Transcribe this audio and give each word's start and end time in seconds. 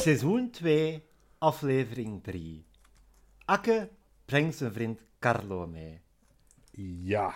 Seizoen 0.00 0.50
2, 0.50 1.04
aflevering 1.38 2.22
3. 2.22 2.66
Akke 3.44 3.88
brengt 4.24 4.56
zijn 4.56 4.72
vriend 4.72 5.00
Carlo 5.18 5.66
mee. 5.66 6.00
Ja. 7.02 7.34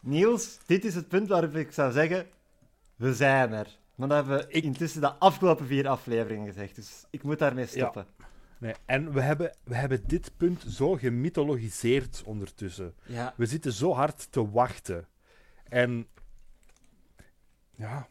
Niels, 0.00 0.58
dit 0.66 0.84
is 0.84 0.94
het 0.94 1.08
punt 1.08 1.28
waarop 1.28 1.54
ik 1.54 1.72
zou 1.72 1.92
zeggen: 1.92 2.26
we 2.96 3.14
zijn 3.14 3.52
er. 3.52 3.78
Maar 3.94 4.08
dat 4.08 4.16
hebben 4.26 4.46
we 4.46 4.52
Ik- 4.52 4.64
intussen 4.64 5.00
de 5.00 5.12
afgelopen 5.12 5.66
vier 5.66 5.88
afleveringen 5.88 6.46
gezegd, 6.46 6.74
dus 6.74 7.04
ik 7.10 7.22
moet 7.22 7.38
daarmee 7.38 7.66
stoppen. 7.66 8.06
Nee, 8.58 8.74
en 8.84 9.12
we 9.12 9.20
hebben, 9.20 9.56
we 9.64 9.74
hebben 9.74 10.02
dit 10.06 10.30
punt 10.36 10.64
zo 10.68 10.94
gemythologiseerd 10.94 12.22
ondertussen. 12.26 12.94
Ja. 13.06 13.34
We 13.36 13.46
zitten 13.46 13.72
zo 13.72 13.92
hard 13.94 14.32
te 14.32 14.50
wachten. 14.50 15.06
En 15.68 16.06
ja, 17.70 18.08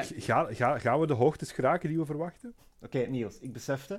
ga, 0.00 0.46
ga, 0.54 0.78
gaan 0.78 1.00
we 1.00 1.06
de 1.06 1.12
hoogtes 1.12 1.52
geraken 1.52 1.88
die 1.88 1.98
we 1.98 2.04
verwachten? 2.06 2.54
Oké, 2.82 2.98
Niels, 2.98 3.38
ik 3.38 3.52
besefte. 3.52 3.94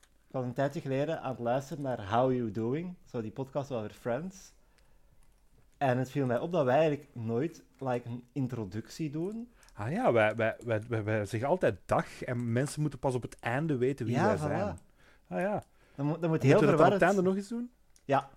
Ik 0.00 0.30
was 0.30 0.44
een 0.44 0.52
tijdje 0.52 0.80
geleden 0.80 1.20
aan 1.22 1.30
het 1.30 1.38
luisteren 1.38 1.82
naar 1.82 2.10
How 2.10 2.32
You 2.32 2.50
Doing, 2.50 2.94
zo 3.04 3.22
die 3.22 3.30
podcast 3.30 3.72
over 3.72 3.90
Friends. 3.90 4.52
En 5.76 5.98
het 5.98 6.10
viel 6.10 6.26
mij 6.26 6.38
op 6.38 6.52
dat 6.52 6.64
wij 6.64 6.74
eigenlijk 6.74 7.08
nooit 7.12 7.62
like, 7.78 8.08
een 8.08 8.24
introductie 8.32 9.10
doen. 9.10 9.52
Ah 9.74 9.92
ja, 9.92 10.12
wij, 10.12 10.36
wij, 10.36 10.56
wij, 10.64 11.04
wij, 11.04 11.26
zeggen 11.26 11.48
altijd 11.48 11.78
dag 11.86 12.22
en 12.22 12.52
mensen 12.52 12.80
moeten 12.80 12.98
pas 12.98 13.14
op 13.14 13.22
het 13.22 13.38
einde 13.40 13.76
weten 13.76 14.06
wie 14.06 14.14
Ja, 14.14 14.26
wij 14.26 14.36
voilà. 14.36 14.40
zijn. 14.40 14.78
Ah 15.28 15.40
ja. 15.40 15.64
Dat 15.94 16.06
moet, 16.06 16.20
dat 16.20 16.30
moet 16.30 16.30
Moeten 16.30 16.48
heel 16.48 16.60
we 16.60 16.60
dat 16.60 16.60
dan 16.60 16.60
op 16.60 16.68
verwarrend... 16.68 17.00
het 17.00 17.10
einde 17.10 17.22
nog 17.22 17.36
eens 17.36 17.48
doen? 17.48 17.70
Ja. 18.04 18.30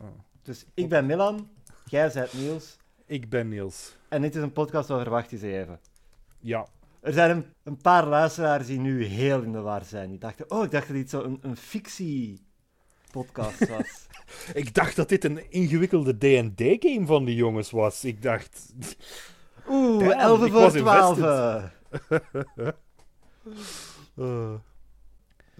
Oh. 0.00 0.06
Dus 0.42 0.66
ik 0.74 0.88
ben 0.88 1.06
Milan, 1.06 1.48
jij 1.84 2.12
bent 2.12 2.32
Niels. 2.32 2.76
Ik 3.06 3.28
ben 3.28 3.48
Niels. 3.48 3.96
En 4.08 4.22
dit 4.22 4.34
is 4.34 4.42
een 4.42 4.52
podcast 4.52 4.90
over 4.90 5.10
Wacht 5.10 5.32
eens 5.32 5.42
even. 5.42 5.80
Ja. 6.40 6.66
Er 7.04 7.12
zijn 7.12 7.30
een, 7.30 7.44
een 7.62 7.76
paar 7.76 8.06
luisteraars 8.06 8.66
die 8.66 8.78
nu 8.78 9.04
heel 9.04 9.42
in 9.42 9.52
de 9.52 9.60
war 9.60 9.84
zijn. 9.84 10.10
Die 10.10 10.18
dachten, 10.18 10.50
oh, 10.50 10.64
ik 10.64 10.70
dacht 10.70 10.86
dat 10.86 10.96
dit 10.96 11.10
zo 11.10 11.22
een, 11.22 11.38
een 11.40 11.56
fictie-podcast 11.56 13.68
was. 13.76 14.06
Ik 14.54 14.74
dacht 14.74 14.96
dat 14.96 15.08
dit 15.08 15.24
een 15.24 15.50
ingewikkelde 15.50 16.16
D&D-game 16.16 17.06
van 17.06 17.24
die 17.24 17.34
jongens 17.34 17.70
was. 17.70 18.04
Ik 18.04 18.22
dacht... 18.22 18.74
Oeh, 19.68 20.08
Damn, 20.08 20.20
11 20.20 20.44
ik 20.44 20.52
voor 20.52 20.82
was 20.82 21.16
12. 21.16 21.18
eh, 24.14 24.14
We 24.14 24.60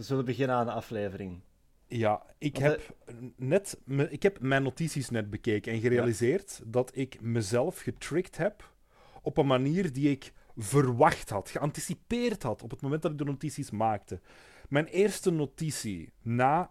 zullen 0.02 0.24
beginnen 0.24 0.56
aan 0.56 0.66
de 0.66 0.72
aflevering. 0.72 1.40
Ja, 1.86 2.22
ik 2.38 2.58
Want, 2.58 2.66
heb, 2.66 2.96
net, 3.36 3.78
ik 4.08 4.22
heb 4.22 4.40
mijn 4.40 4.62
notities 4.62 5.10
net 5.10 5.30
bekeken 5.30 5.72
en 5.72 5.80
gerealiseerd 5.80 6.60
dat 6.64 6.90
ik 6.94 7.20
mezelf 7.20 7.80
getricked 7.80 8.36
heb 8.36 8.72
op 9.22 9.36
een 9.36 9.46
manier 9.46 9.92
die 9.92 10.10
ik 10.10 10.32
verwacht 10.56 11.30
had, 11.30 11.50
geanticipeerd 11.50 12.42
had 12.42 12.62
op 12.62 12.70
het 12.70 12.80
moment 12.80 13.02
dat 13.02 13.10
ik 13.12 13.18
de 13.18 13.24
notities 13.24 13.70
maakte. 13.70 14.20
Mijn 14.68 14.86
eerste 14.86 15.30
notitie 15.30 16.12
na 16.22 16.70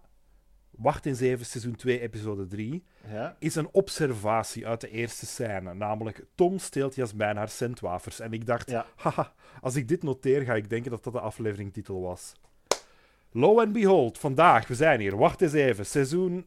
Wacht 0.77 1.05
in 1.05 1.15
7, 1.15 1.45
seizoen 1.45 1.75
2, 1.75 1.99
episode 1.99 2.47
3, 2.47 2.83
Ja? 3.07 3.35
is 3.39 3.55
een 3.55 3.69
observatie 3.71 4.67
uit 4.67 4.81
de 4.81 4.89
eerste 4.89 5.25
scène. 5.25 5.73
Namelijk, 5.73 6.25
Tom 6.35 6.59
steelt 6.59 6.95
Jasmijn 6.95 7.37
haar 7.37 7.49
centwafers. 7.49 8.19
En 8.19 8.33
ik 8.33 8.45
dacht, 8.45 8.69
Ja. 8.69 8.85
haha, 8.95 9.33
als 9.61 9.75
ik 9.75 9.87
dit 9.87 10.03
noteer, 10.03 10.41
ga 10.41 10.55
ik 10.55 10.69
denken 10.69 10.91
dat 10.91 11.03
dat 11.03 11.13
de 11.13 11.19
afleveringtitel 11.19 12.01
was. 12.01 12.33
Lo 13.31 13.59
and 13.59 13.73
behold, 13.73 14.17
vandaag, 14.17 14.67
we 14.67 14.75
zijn 14.75 14.99
hier. 14.99 15.17
Wacht 15.17 15.41
eens 15.41 15.53
even. 15.53 15.85
Seizoen 15.85 16.45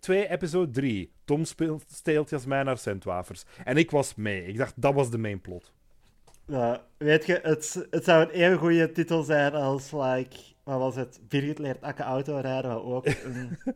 2, 0.00 0.28
episode 0.28 0.70
3. 0.72 1.12
Tom 1.24 1.44
speelt, 1.44 1.84
steelt 1.90 2.30
Jasmijn 2.30 2.66
haar 2.66 2.78
centwafers. 2.78 3.44
En 3.64 3.76
ik 3.76 3.90
was 3.90 4.14
mee. 4.14 4.44
Ik 4.46 4.56
dacht, 4.56 4.72
dat 4.76 4.94
was 4.94 5.10
de 5.10 5.18
main 5.18 5.40
plot. 5.40 5.72
Ja, 6.46 6.84
weet 6.96 7.26
je, 7.26 7.38
het, 7.42 7.86
het 7.90 8.04
zou 8.04 8.22
een 8.22 8.30
even 8.30 8.58
goede 8.58 8.92
titel 8.92 9.22
zijn 9.22 9.54
als, 9.54 9.92
like, 9.92 10.36
wat 10.62 10.78
was 10.78 10.94
het? 10.96 11.20
Birgit 11.28 11.58
leert 11.58 11.82
Akke 11.82 12.02
auto 12.02 12.36
rijden, 12.38 12.70
wat 12.70 12.82
ook 12.82 13.06
een... 13.06 13.58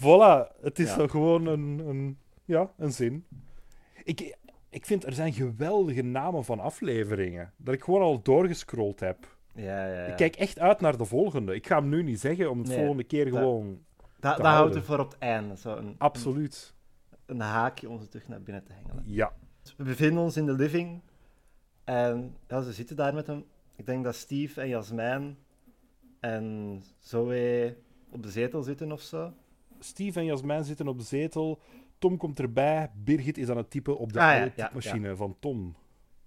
Voilà, 0.00 0.60
het 0.62 0.78
is 0.78 0.94
Ja. 0.94 1.08
gewoon 1.08 1.46
een, 1.46 1.78
een, 1.88 2.18
ja, 2.44 2.70
een 2.76 2.92
zin. 2.92 3.24
Ik, 4.04 4.36
ik 4.70 4.86
vind, 4.86 5.06
er 5.06 5.12
zijn 5.12 5.32
geweldige 5.32 6.02
namen 6.02 6.44
van 6.44 6.60
afleveringen. 6.60 7.52
Dat 7.56 7.74
ik 7.74 7.82
gewoon 7.82 8.02
al 8.02 8.22
doorgescrolld 8.22 9.00
heb. 9.00 9.36
Ja, 9.54 9.86
ja, 9.86 9.94
ja. 9.94 10.04
Ik 10.06 10.16
kijk 10.16 10.36
echt 10.36 10.58
uit 10.58 10.80
naar 10.80 10.96
de 10.96 11.04
volgende. 11.04 11.54
Ik 11.54 11.66
ga 11.66 11.76
hem 11.78 11.88
nu 11.88 12.02
niet 12.02 12.20
zeggen, 12.20 12.50
om 12.50 12.58
het 12.58 12.66
Nee, 12.68 12.76
volgende 12.76 13.04
keer 13.04 13.26
gewoon... 13.26 13.78
Da 14.20 14.34
te 14.34 14.42
dat 14.42 14.46
houdt 14.46 14.46
houden. 14.46 14.76
het 14.76 14.84
voor 14.86 14.98
op 14.98 15.10
het 15.10 15.18
einde. 15.18 15.56
Zo 15.56 15.76
een, 15.76 15.94
Absoluut. 15.98 16.74
een, 17.10 17.34
een 17.34 17.40
haakje 17.40 17.88
om 17.88 18.00
ze 18.00 18.08
terug 18.08 18.28
naar 18.28 18.42
binnen 18.42 18.64
te 18.64 18.72
hengelen. 18.72 19.02
Ja. 19.06 19.32
We 19.76 19.84
bevinden 19.84 20.22
ons 20.22 20.36
in 20.36 20.46
de 20.46 20.52
living. 20.52 21.00
En 21.84 22.36
ja, 22.48 22.62
ze 22.62 22.72
zitten 22.72 22.96
daar 22.96 23.14
met 23.14 23.26
hem. 23.26 23.44
Ik 23.76 23.86
denk 23.86 24.04
dat 24.04 24.14
Steve 24.14 24.60
en 24.60 24.68
Jasmijn 24.68 25.38
en 26.20 26.82
Zoe 26.98 27.76
op 28.10 28.22
de 28.22 28.30
zetel 28.30 28.62
zitten 28.62 28.92
of 28.92 29.00
zo. 29.00 29.32
Steve 29.78 30.18
en 30.18 30.24
Jasmijn 30.24 30.64
zitten 30.64 30.88
op 30.88 30.98
de 30.98 31.04
zetel. 31.04 31.60
Tom 31.98 32.16
komt 32.16 32.38
erbij. 32.38 32.90
Birgit 32.94 33.38
is 33.38 33.48
aan 33.48 33.56
het 33.56 33.70
typen 33.70 33.98
op 33.98 34.12
de 34.12 34.20
Ah, 34.20 34.50
ja, 34.56 34.70
ja, 34.82 35.16
van 35.16 35.36
Tom. 35.38 35.76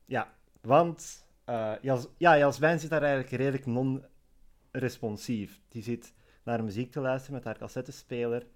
Ja, 0.05 0.33
want 0.61 1.25
eh, 1.45 1.73
Jas 1.81 2.07
ja, 2.17 2.37
Jasmijn 2.37 2.79
zit 2.79 2.89
daar 2.89 3.01
eigenlijk 3.01 3.31
redelijk 3.31 3.65
non-responsief. 3.65 5.61
Die 5.69 5.83
zit 5.83 6.13
naar 6.43 6.63
muziek 6.63 6.91
te 6.91 6.99
luisteren 6.99 7.35
met 7.35 7.43
haar 7.43 7.57
cassettespeler. 7.57 8.47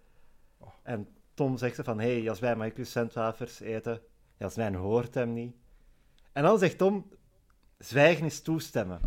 Oh. 0.58 0.74
En 0.84 1.08
Tom 1.34 1.58
zegt 1.58 1.76
ze 1.76 1.84
van, 1.84 2.00
hé 2.00 2.12
hey, 2.12 2.22
Jasmijn, 2.22 2.58
mag 2.58 2.68
ik 2.68 2.78
je 2.78 2.84
centwafers 2.84 3.60
eten? 3.60 4.02
Jasmijn 4.38 4.76
hoort 4.76 5.14
hem 5.14 5.34
niet. 5.34 5.56
En 6.38 6.44
dan 6.44 6.60
zegt 6.60 6.78
Tom, 6.78 7.10
zwijgen 7.78 8.26
is 8.26 8.42
toestemmen. 8.42 9.00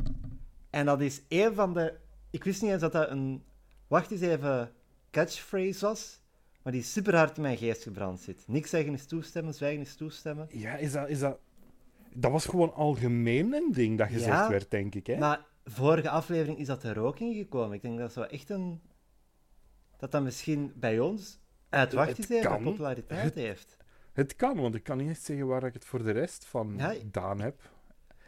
En 0.71 0.87
dat 0.87 1.01
is 1.01 1.23
een 1.29 1.55
van 1.55 1.75
de... 1.75 1.95
Ik 2.31 2.45
wist 2.45 2.63
niet 2.63 2.71
eens 2.71 2.81
dat 2.81 2.93
dat 2.93 3.11
een... 3.11 3.45
Wacht 3.87 4.11
eens 4.11 4.21
even, 4.21 4.73
catchphrase 5.11 5.87
was. 5.87 6.21
Maar 6.63 6.73
die 6.73 6.83
super 6.83 7.17
hard 7.17 7.37
in 7.37 7.43
mijn 7.43 7.57
geest 7.57 7.83
gebrand 7.83 8.21
zit. 8.21 8.43
Niks 8.47 8.71
zeggen 8.71 8.93
is 8.93 9.07
toestemmen, 9.07 9.55
zwijgen 9.55 9.81
is 9.81 9.97
toestemmen. 9.97 10.47
Ja, 10.51 10.77
is 10.77 10.93
dat... 10.93 11.09
Is 11.09 11.19
dat... 11.19 11.39
Dat 12.15 12.31
was 12.31 12.47
gewoon 12.47 12.75
algemeen 12.75 13.53
een 13.53 13.73
ding 13.73 13.99
dat 13.99 14.09
gezegd 14.09 14.27
Ja, 14.27 14.49
werd, 14.49 14.71
denk 14.71 14.95
ik. 14.95 15.07
Hè? 15.07 15.19
Maar 15.19 15.47
vorige 15.65 16.11
aflevering 16.11 16.59
is 16.59 16.67
dat 16.67 16.83
er 16.83 16.99
ook 16.99 17.19
in 17.19 17.35
gekomen. 17.35 17.77
Ik 17.77 17.83
denk 17.83 17.99
dat 17.99 18.13
zo 18.13 18.23
echt 18.23 18.51
een... 18.51 18.81
Dat 19.97 20.11
dat 20.11 20.23
misschien 20.23 20.73
bij 20.75 20.99
ons 21.01 21.39
uit 21.69 21.93
wacht 21.93 22.19
is 22.19 22.29
even 22.29 22.63
populariteit 22.63 23.35
heeft. 23.35 23.77
Het 24.13 24.37
kan, 24.37 24.57
want 24.57 24.75
ik 24.75 24.83
kan 24.83 24.97
niet 24.97 25.09
echt 25.09 25.23
zeggen 25.23 25.47
waar 25.47 25.63
ik 25.65 25.75
het 25.75 25.85
voor 25.85 26.03
de 26.03 26.11
rest 26.11 26.45
van 26.45 26.75
Ja, 26.77 26.89
gedaan 26.93 27.41
heb. 27.41 27.61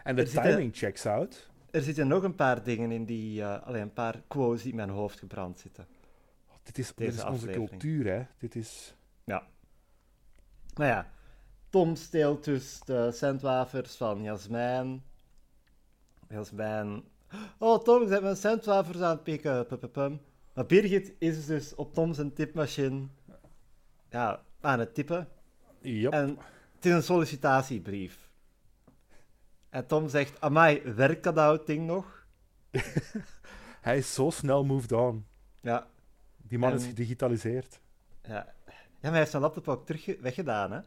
En 0.02 0.16
de 0.16 0.26
zitten- 0.26 0.50
timing 0.50 0.76
checks 0.76 1.06
out. 1.06 1.50
Er 1.70 1.82
zitten 1.82 2.08
nog 2.08 2.22
een 2.22 2.34
paar 2.34 2.62
dingen 2.62 2.90
in 2.92 3.04
die... 3.04 3.42
eh 3.42 3.62
alleen 3.66 3.82
een 3.82 3.92
paar 3.92 4.22
quotes 4.28 4.62
die 4.62 4.70
in 4.70 4.76
mijn 4.76 4.88
hoofd 4.90 5.18
gebrand 5.18 5.58
zitten. 5.58 5.86
Oh, 6.48 6.54
dit 6.62 6.78
is, 6.78 6.86
dit 6.86 6.96
Deze 6.96 7.18
is 7.18 7.24
onze 7.24 7.50
cultuur, 7.50 8.06
hè. 8.06 8.22
Dit 8.38 8.54
is... 8.54 8.94
Ja. 9.24 9.46
Nou 10.74 10.90
ja, 10.90 11.10
Tom 11.68 11.96
steelt 11.96 12.44
dus 12.44 12.80
de 12.84 13.10
centwafers 13.12 13.96
van 13.96 14.22
Jasmijn. 14.22 15.02
Jasmijn... 16.28 17.02
Oh, 17.58 17.82
Tom, 17.82 18.02
je 18.02 18.08
bent 18.08 18.22
mijn 18.22 18.36
centwafers 18.36 19.00
aan 19.00 19.10
het 19.10 19.22
pikken. 19.22 19.66
Pupupum. 19.66 20.20
Maar 20.54 20.66
Birgit 20.66 21.12
is 21.18 21.46
dus 21.46 21.74
op 21.74 21.94
Tom 21.94 22.14
zijn 22.14 22.32
tipmachine 22.32 23.06
ja, 24.10 24.42
aan 24.60 24.78
het 24.78 24.94
typen. 24.94 25.28
Yep. 25.82 26.12
En 26.12 26.38
het 26.74 26.86
is 26.86 26.92
een 26.92 27.02
sollicitatiebrief. 27.02 28.30
En 29.68 29.86
Tom 29.86 30.08
zegt, 30.08 30.40
amai, 30.40 30.80
werkt 30.82 31.22
dat 31.24 31.36
oud 31.36 31.66
ding 31.66 31.86
nog? 31.86 32.26
Hij 33.80 33.96
is 33.98 34.14
zo 34.14 34.30
snel 34.30 34.64
moved 34.64 34.92
on. 34.92 35.26
Ja, 35.60 35.86
Die 36.36 36.58
man 36.58 36.72
is 36.72 36.84
gedigitaliseerd. 36.86 37.80
ja. 38.22 38.32
ja 38.32 38.54
maar 39.00 39.10
hij 39.10 39.18
heeft 39.18 39.30
zijn 39.30 39.42
laptop 39.42 39.68
ook 39.68 39.86
terug 39.86 40.20
weggedaan, 40.20 40.72
hè? 40.72 40.80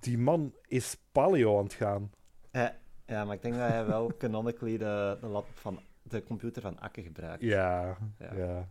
Die 0.00 0.18
man 0.18 0.54
is 0.66 0.96
paleo 1.12 1.58
aan 1.58 1.64
het 1.64 1.72
gaan. 1.72 2.10
Ja, 2.52 2.76
ja, 3.06 3.24
maar 3.24 3.34
ik 3.34 3.42
denk 3.42 3.54
dat 3.54 3.68
hij 3.68 3.86
wel 3.86 4.12
canonically 4.18 4.78
de, 4.78 5.18
de 5.20 5.26
laptop 5.26 5.56
van 5.58 5.80
de 6.02 6.22
computer 6.22 6.62
van 6.62 6.78
Akke 6.80 7.02
gebruikt. 7.02 7.42
Ja, 7.42 7.96
Ja. 8.18 8.34
ja. 8.34 8.68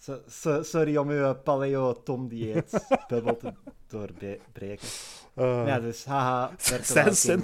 So- 0.00 0.22
so- 0.26 0.62
sorry 0.62 0.96
om 0.96 1.08
uw 1.08 1.34
paleo-tom-dieet 1.34 2.86
bubbel 3.08 3.36
te 3.42 3.52
doorbreken. 3.86 4.88
Uh, 5.34 5.66
ja, 5.66 5.80
dus 5.80 6.04
haha. 6.04 6.52
zijn 6.56 7.42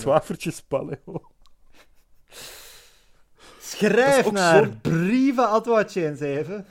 paleo. 0.69 1.31
Schrijf 3.61 4.31
naar 4.31 4.65
zo- 4.65 4.73
brieven 4.83 5.49
eens 6.05 6.21
even. 6.21 6.67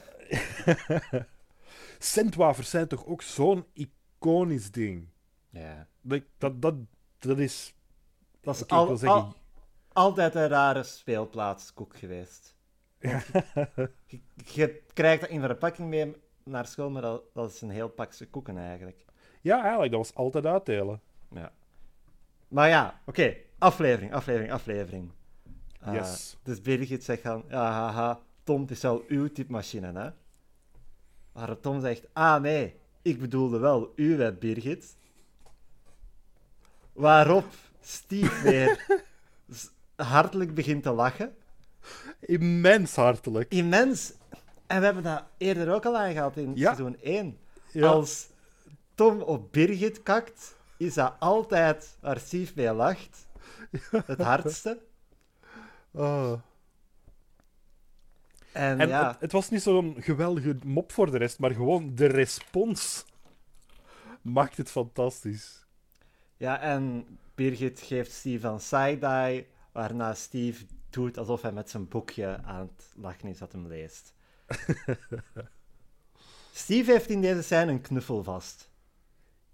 Centwafers 2.00 2.70
zijn 2.70 2.88
toch 2.88 3.06
ook 3.06 3.22
zo'n 3.22 3.66
iconisch 3.74 4.72
ding? 4.72 5.08
Ja. 5.50 5.88
Dat, 6.02 6.22
dat, 6.38 6.62
dat, 6.62 6.76
dat 7.20 7.40
is... 7.40 7.74
Dat 8.42 8.56
is 8.56 8.66
al, 8.68 8.98
al- 9.06 9.36
altijd 9.94 10.36
een 10.36 10.48
rare 10.48 10.84
speelplaatskoek 10.84 11.98
geweest. 11.98 12.56
Ja. 13.04 13.22
Je, 14.06 14.20
je 14.36 14.82
krijgt 14.94 15.22
dat 15.22 15.30
in 15.30 15.40
verpakking 15.42 15.90
mee 15.90 16.16
naar 16.44 16.66
school, 16.66 16.90
maar 16.90 17.02
dat, 17.02 17.24
dat 17.34 17.52
is 17.52 17.62
een 17.62 17.70
heel 17.70 17.90
pakje 17.90 18.26
koeken 18.26 18.58
eigenlijk. 18.58 19.06
ja, 19.42 19.62
eigenlijk, 19.62 19.92
dat 19.92 20.00
was 20.00 20.16
altijd 20.16 20.46
uitdelen. 20.46 21.02
Ja. 21.30 21.52
Maar 22.48 22.70
ja, 22.70 23.02
oké. 23.06 23.36
Aflevering, 23.58 24.14
aflevering, 24.14 24.52
aflevering. 24.52 25.12
Uh, 25.88 25.94
Yes. 25.94 26.38
Dus 26.44 26.62
Birgit 26.62 27.04
zegt 27.04 27.24
dan, 27.24 27.44
ja, 27.50 27.72
haha, 27.72 28.20
Tom, 28.44 28.62
het 28.62 28.72
is 28.72 28.82
wel 28.82 29.04
uw 29.08 29.28
typemachine, 29.32 30.00
hè? 30.00 30.10
Waarop 31.32 31.62
Tom 31.62 31.82
zegt, 31.82 32.08
ah 32.14 32.42
nee, 32.42 32.76
ik 33.02 33.20
bedoelde 33.20 33.58
wel 33.58 33.94
uw, 33.96 34.18
hè, 34.18 34.34
Birgit. 34.34 34.98
Waarop 36.94 37.46
Steve 37.82 38.42
weer 38.50 39.02
hartelijk 39.96 40.54
begint 40.56 40.84
te 40.84 40.92
lachen. 40.92 41.36
Immens 42.20 42.96
hartelijk. 42.96 43.52
Immens. 43.52 44.14
En 44.68 44.80
we 44.80 44.86
hebben 44.86 45.04
dat 45.04 45.24
eerder 45.38 45.74
ook 45.74 45.86
al 45.86 45.98
aangehaald 45.98 46.38
in 46.38 46.52
Ja. 46.56 46.64
seizoen 46.76 46.98
1. 47.02 47.38
Ja. 47.72 47.88
Als 47.88 48.28
Tom 48.96 49.22
op 49.22 49.52
Birgit 49.52 50.04
kakt, 50.04 50.56
is 50.78 50.94
dat 50.94 51.14
altijd 51.20 51.98
waar 52.02 52.20
Steve 52.20 52.52
mee 52.56 52.74
lacht. 52.74 53.28
Het 54.06 54.22
hardste. 54.22 54.80
En, 55.92 56.42
En 58.80 58.88
ja, 58.88 59.08
het, 59.08 59.20
het 59.20 59.32
was 59.32 59.50
niet 59.50 59.62
zo'n 59.62 59.96
geweldige 60.00 60.58
mop 60.66 60.92
voor 60.92 61.12
de 61.12 61.18
rest, 61.18 61.40
maar 61.40 61.52
gewoon 61.52 61.96
de 61.96 62.06
respons 62.06 63.06
maakt 64.22 64.58
het 64.58 64.72
fantastisch. 64.72 65.66
ja, 66.38 66.60
en 66.60 67.06
Birgit 67.36 67.80
geeft 67.80 68.12
Steve 68.12 68.48
een 68.48 68.60
side-eye, 68.60 69.46
waarna 69.72 70.14
Steve 70.14 70.66
doet 70.94 71.18
alsof 71.18 71.42
hij 71.42 71.52
met 71.52 71.70
zijn 71.70 71.88
boekje 71.88 72.42
aan 72.44 72.72
het 72.76 72.94
lachen 72.96 73.30
is 73.30 73.38
dat 73.38 73.52
hem 73.52 73.68
leest. 73.68 74.14
Steve 76.54 76.92
heeft 76.92 77.10
in 77.10 77.22
deze 77.22 77.42
scène 77.42 77.72
een 77.72 77.82
knuffel 77.82 78.24
vast. 78.24 78.70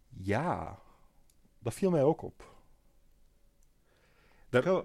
Ja, 0.07 0.79
dat 1.59 1.73
viel 1.73 1.89
mij 1.89 2.03
ook 2.03 2.21
op. 2.21 2.57
Daar, 4.49 4.83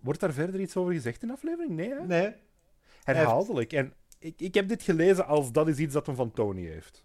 wordt 0.00 0.20
daar 0.20 0.32
verder 0.32 0.60
iets 0.60 0.76
over 0.76 0.92
gezegd 0.92 1.22
in 1.22 1.28
de 1.28 1.34
aflevering? 1.34 1.70
Nee, 1.70 1.90
hè? 1.90 2.06
Nee, 2.06 2.34
herhaaldelijk. 3.02 3.72
En 3.72 3.94
ik, 4.18 4.40
ik 4.40 4.54
heb 4.54 4.68
dit 4.68 4.82
gelezen 4.82 5.26
als 5.26 5.52
dat 5.52 5.68
is 5.68 5.78
iets 5.78 5.92
dat 5.92 6.06
hem 6.06 6.14
van 6.14 6.32
Tony 6.32 6.66
heeft. 6.66 7.04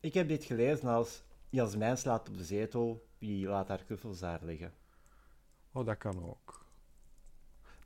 ik 0.00 0.14
heb 0.14 0.28
dit 0.28 0.44
gelezen 0.44 0.88
als 0.88 1.22
Jasmijn 1.50 1.98
slaat 1.98 2.28
op 2.28 2.36
de 2.36 2.44
zetel, 2.44 3.06
wie 3.18 3.46
laat 3.46 3.68
haar 3.68 3.84
knuffels 3.84 4.18
daar 4.18 4.40
liggen. 4.42 4.74
Oh, 5.72 5.86
dat 5.86 5.98
kan 5.98 6.28
ook. 6.28 6.61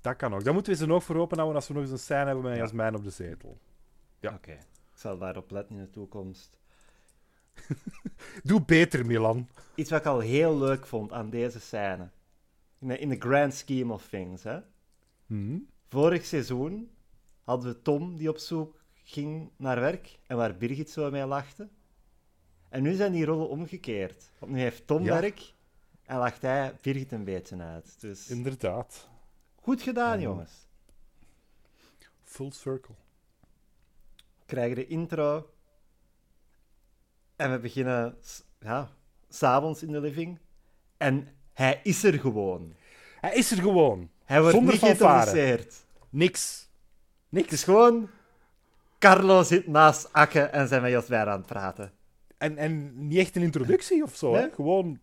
Dat 0.01 0.17
kan 0.17 0.35
ook. 0.35 0.45
Dan 0.45 0.55
moeten 0.55 0.73
we 0.73 0.79
ze 0.79 0.87
nog 0.87 1.05
voor 1.05 1.17
open 1.17 1.37
houden 1.37 1.57
als 1.57 1.69
we 1.69 1.75
nog 1.75 1.83
eens 1.83 1.93
een 1.93 1.99
scène 1.99 2.25
hebben 2.25 2.43
met 2.45 2.53
Ja. 2.55 2.59
Jasmijn 2.59 2.95
op 2.95 3.05
de 3.05 3.11
zetel. 3.11 3.59
Ja. 4.21 4.35
Oké, 4.35 4.53
ik 4.53 4.59
zal 4.95 5.19
daarop 5.19 5.51
letten 5.51 5.77
in 5.77 5.83
de 5.83 5.91
toekomst. 5.91 6.59
Doe 8.45 8.65
beter, 8.65 9.07
Milan. 9.07 9.49
Iets 9.75 9.91
wat 9.91 10.01
ik 10.01 10.07
al 10.07 10.19
heel 10.21 10.59
leuk 10.59 10.87
vond 10.87 11.13
aan 11.13 11.31
deze 11.31 11.61
scène. 11.61 12.09
In 12.79 12.89
de, 12.89 12.99
in 12.99 13.09
the 13.09 13.17
grand 13.29 13.55
scheme 13.55 13.93
of 13.93 14.09
things, 14.09 14.43
hè. 14.43 14.59
Hm? 15.27 15.59
Vorig 15.89 16.25
seizoen 16.25 16.91
hadden 17.45 17.73
we 17.73 17.83
Tom 17.83 18.17
die 18.17 18.29
op 18.29 18.39
zoek 18.39 18.75
ging 18.95 19.51
naar 19.57 19.81
werk 19.81 20.19
en 20.27 20.37
waar 20.37 20.57
Birgit 20.57 20.91
zo 20.91 21.11
mee 21.11 21.27
lachte. 21.27 21.69
En 22.69 22.83
nu 22.83 22.95
zijn 22.95 23.13
die 23.13 23.25
rollen 23.25 23.49
omgekeerd. 23.49 24.31
Want 24.39 24.53
nu 24.53 24.59
heeft 24.59 24.87
Tom 24.87 25.03
Ja. 25.05 25.21
werk 25.21 25.53
en 26.05 26.19
lacht 26.19 26.43
hij 26.43 26.75
Birgit 26.83 27.13
een 27.13 27.25
beetje 27.25 27.57
uit. 27.59 28.01
Dus 28.01 28.29
Inderdaad. 28.29 29.09
Goed 29.67 29.83
gedaan, 29.83 30.21
jongens. 30.21 30.53
Full 32.25 32.51
circle. 32.51 32.95
We 34.17 34.45
krijgen 34.47 34.75
de 34.77 34.87
intro. 34.87 35.51
En 37.37 37.53
we 37.53 37.59
beginnen 37.59 38.17
s- 38.23 38.43
ja, 38.61 38.91
s'avonds 39.29 39.83
in 39.83 39.93
de 39.93 40.01
living. 40.01 40.39
En 40.97 41.29
hij 41.53 41.81
is 41.83 42.05
er 42.05 42.19
gewoon. 42.19 42.75
Hij 43.21 43.35
is 43.35 43.51
er 43.51 43.57
gewoon. 43.59 44.11
Hij 44.25 44.41
wordt 44.41 44.55
Zonder 44.55 44.73
niet 44.73 44.83
geïntroduceerd. 44.83 45.85
Niks. 46.11 46.69
Niks. 47.29 47.45
Het 47.45 47.55
is 47.55 47.65
gewoon... 47.65 48.11
Carlo 48.99 49.43
zit 49.43 49.67
naast 49.67 50.13
Akke 50.13 50.41
en 50.41 50.69
zijn 50.69 50.83
met 50.83 50.91
Jasmijn 50.91 51.27
aan 51.29 51.39
het 51.39 51.47
praten. 51.47 51.93
En, 52.39 52.57
en 52.57 53.07
niet 53.09 53.19
echt 53.19 53.37
een 53.37 53.43
introductie 53.43 54.03
of 54.03 54.17
zo. 54.17 54.35
Hè? 54.35 54.51
Gewoon, 54.51 55.01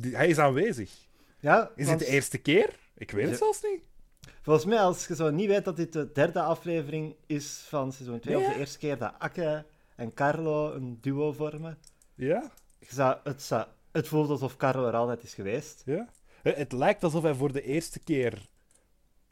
hij 0.00 0.28
is 0.28 0.38
aanwezig. 0.38 1.06
Ja, 1.40 1.70
Is 1.76 1.86
want 1.86 1.98
het 2.00 2.08
de 2.08 2.14
eerste 2.14 2.38
keer? 2.38 2.76
Ik 2.94 3.10
weet 3.10 3.28
het 3.28 3.38
zelfs 3.38 3.62
niet. 3.62 3.80
Volgens 4.46 4.66
mij, 4.66 4.80
als 4.80 5.06
je 5.06 5.14
zo 5.14 5.30
niet 5.30 5.48
weet 5.48 5.64
dat 5.64 5.76
dit 5.76 5.92
de 5.92 6.12
derde 6.12 6.42
aflevering 6.42 7.16
is 7.26 7.64
van 7.68 7.92
seizoen 7.92 8.20
2, 8.20 8.36
Nee, 8.36 8.46
of 8.46 8.52
de 8.52 8.58
eerste 8.58 8.78
keer 8.78 8.98
dat 8.98 9.14
Akke 9.18 9.64
en 9.96 10.14
Carlo 10.14 10.72
een 10.74 10.98
duo 11.00 11.32
vormen, 11.32 11.78
Ja, 12.14 12.50
je 12.78 12.86
zou, 12.94 13.16
het, 13.24 13.42
zou, 13.42 13.66
het 13.92 14.08
voelt 14.08 14.30
alsof 14.30 14.56
Carlo 14.56 14.86
er 14.86 14.94
altijd 14.94 15.22
is 15.22 15.34
geweest. 15.34 15.82
ja. 15.86 16.08
Het, 16.42 16.56
het 16.56 16.72
lijkt 16.72 17.04
alsof 17.04 17.22
hij 17.22 17.34
voor 17.34 17.52
de 17.52 17.62
eerste 17.62 17.98
keer 17.98 18.46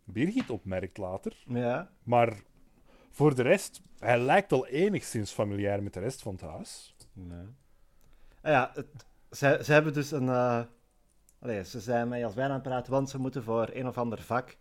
Birgit 0.05 0.51
opmerkt 0.51 0.97
later. 0.99 1.43
Ja, 1.47 1.91
Maar 2.03 2.33
voor 3.11 3.35
de 3.35 3.43
rest, 3.43 3.81
hij 3.99 4.19
lijkt 4.21 4.53
al 4.53 4.67
enigszins 4.67 5.31
familiair 5.31 5.83
met 5.83 5.93
de 5.95 6.01
rest 6.01 6.23
van 6.23 6.33
het 6.33 6.41
huis. 6.41 6.97
nee. 7.13 7.47
Ah 8.43 8.51
ja, 8.53 8.71
het, 8.75 8.87
ze, 9.31 9.61
ze 9.65 9.73
hebben 9.73 9.93
dus 9.93 10.11
een... 10.11 10.29
eh, 10.29 10.63
allee, 11.41 11.65
ze 11.65 11.81
zijn 11.81 12.09
met 12.09 12.19
Jasmijn 12.21 12.49
aan 12.49 12.55
het 12.55 12.63
praten, 12.63 12.93
want 12.93 13.11
ze 13.11 13.19
moeten 13.19 13.43
voor 13.43 13.71
een 13.73 13.87
of 13.89 13.99
ander 13.99 14.23
vak 14.23 14.57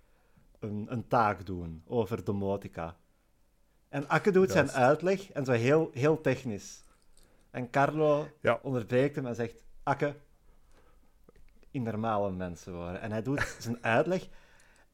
een, 0.63 0.85
een 0.89 1.07
taak 1.07 1.45
doen 1.45 1.83
over 1.87 2.23
domotica. 2.23 2.95
En 3.89 4.07
Akke 4.07 4.31
doet 4.31 4.51
zijn 4.51 4.71
uitleg 4.71 5.31
en 5.31 5.45
zo 5.45 5.51
heel, 5.51 5.89
heel 5.93 6.21
technisch. 6.21 6.83
En 7.51 7.69
Carlo 7.69 8.27
Ja. 8.41 8.59
onderbreekt 8.61 9.15
hem 9.15 9.25
en 9.25 9.35
zegt: 9.35 9.63
Akke, 9.83 10.15
in 11.71 11.83
normale 11.83 12.31
mensen 12.31 12.73
worden. 12.75 13.01
En 13.01 13.11
hij 13.11 13.21
doet 13.21 13.55
zijn 13.59 13.83
uitleg. 13.83 14.27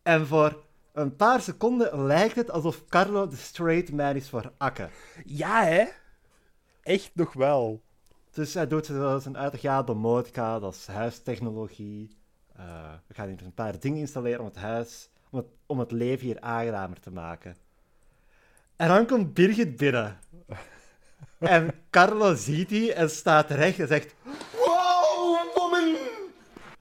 En 0.02 0.28
voor 0.28 0.64
een 0.92 1.16
paar 1.16 1.42
seconden 1.42 2.06
lijkt 2.06 2.36
het 2.36 2.52
alsof 2.52 2.86
Carlo 2.86 3.28
de 3.28 3.36
straight 3.36 3.92
man 3.92 4.16
is 4.16 4.30
voor 4.30 4.52
Akke. 4.58 4.90
Ja, 5.26 5.64
hè? 5.64 5.86
Echt 6.82 7.12
nog 7.14 7.34
wel. 7.34 7.82
Dus 8.32 8.54
hij 8.54 8.68
doet 8.68 8.86
zijn 8.86 9.38
uitleg, 9.38 9.62
ja, 9.62 9.84
domotica, 9.84 10.60
dat 10.60 10.74
is 10.74 10.88
huistechnologie. 10.88 12.18
Eh, 12.56 12.94
we 13.08 13.14
gaan 13.14 13.28
hier 13.28 13.42
een 13.44 13.54
paar 13.54 13.80
dingen 13.80 14.00
installeren 14.00 14.40
om 14.40 14.46
het 14.46 14.56
huis, 14.56 15.10
om 15.30 15.38
het, 15.40 15.48
om 15.66 15.80
het 15.80 15.92
leven 15.92 16.26
hier 16.26 16.42
aangenamer 16.42 17.00
te 17.00 17.12
maken. 17.12 17.56
En 18.76 18.88
dan 18.88 19.06
komt 19.06 19.34
Birgit 19.34 19.76
binnen. 19.78 20.20
En 21.40 21.74
Carlo 21.90 22.36
ziet 22.36 22.70
die 22.70 22.94
en 22.94 23.10
staat 23.10 23.50
recht 23.50 23.80
en 23.80 23.88
zegt... 23.88 24.16
Wow, 24.52 25.56
woman! 25.56 25.96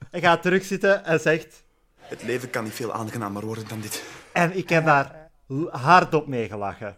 Hij 0.09 0.21
gaat 0.21 0.41
terugzitten 0.41 1.05
en 1.05 1.19
zegt... 1.19 1.63
Het 1.97 2.23
leven 2.23 2.49
kan 2.49 2.63
niet 2.63 2.73
veel 2.73 2.93
aangenamer 2.93 3.45
worden 3.45 3.67
dan 3.67 3.81
dit. 3.81 4.03
En 4.33 4.57
ik 4.57 4.69
heb 4.69 4.85
daar 4.85 5.29
hardop 5.69 6.27
mee 6.27 6.47
gelachen. 6.47 6.97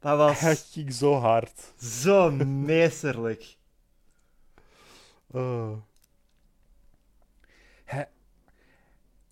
Dat 0.00 0.16
was 0.16 0.70
ging 0.72 0.92
zo 0.92 1.14
hard. 1.14 1.72
zo 1.78 2.30
meesterlijk. 2.30 3.56
Oh. 5.26 5.72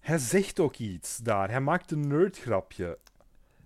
Hij 0.08 0.18
zegt 0.18 0.60
ook 0.60 0.76
iets 0.76 1.16
daar. 1.16 1.50
Hij 1.50 1.60
maakt 1.60 1.90
een 1.90 2.08
nerdgrapje. 2.08 2.98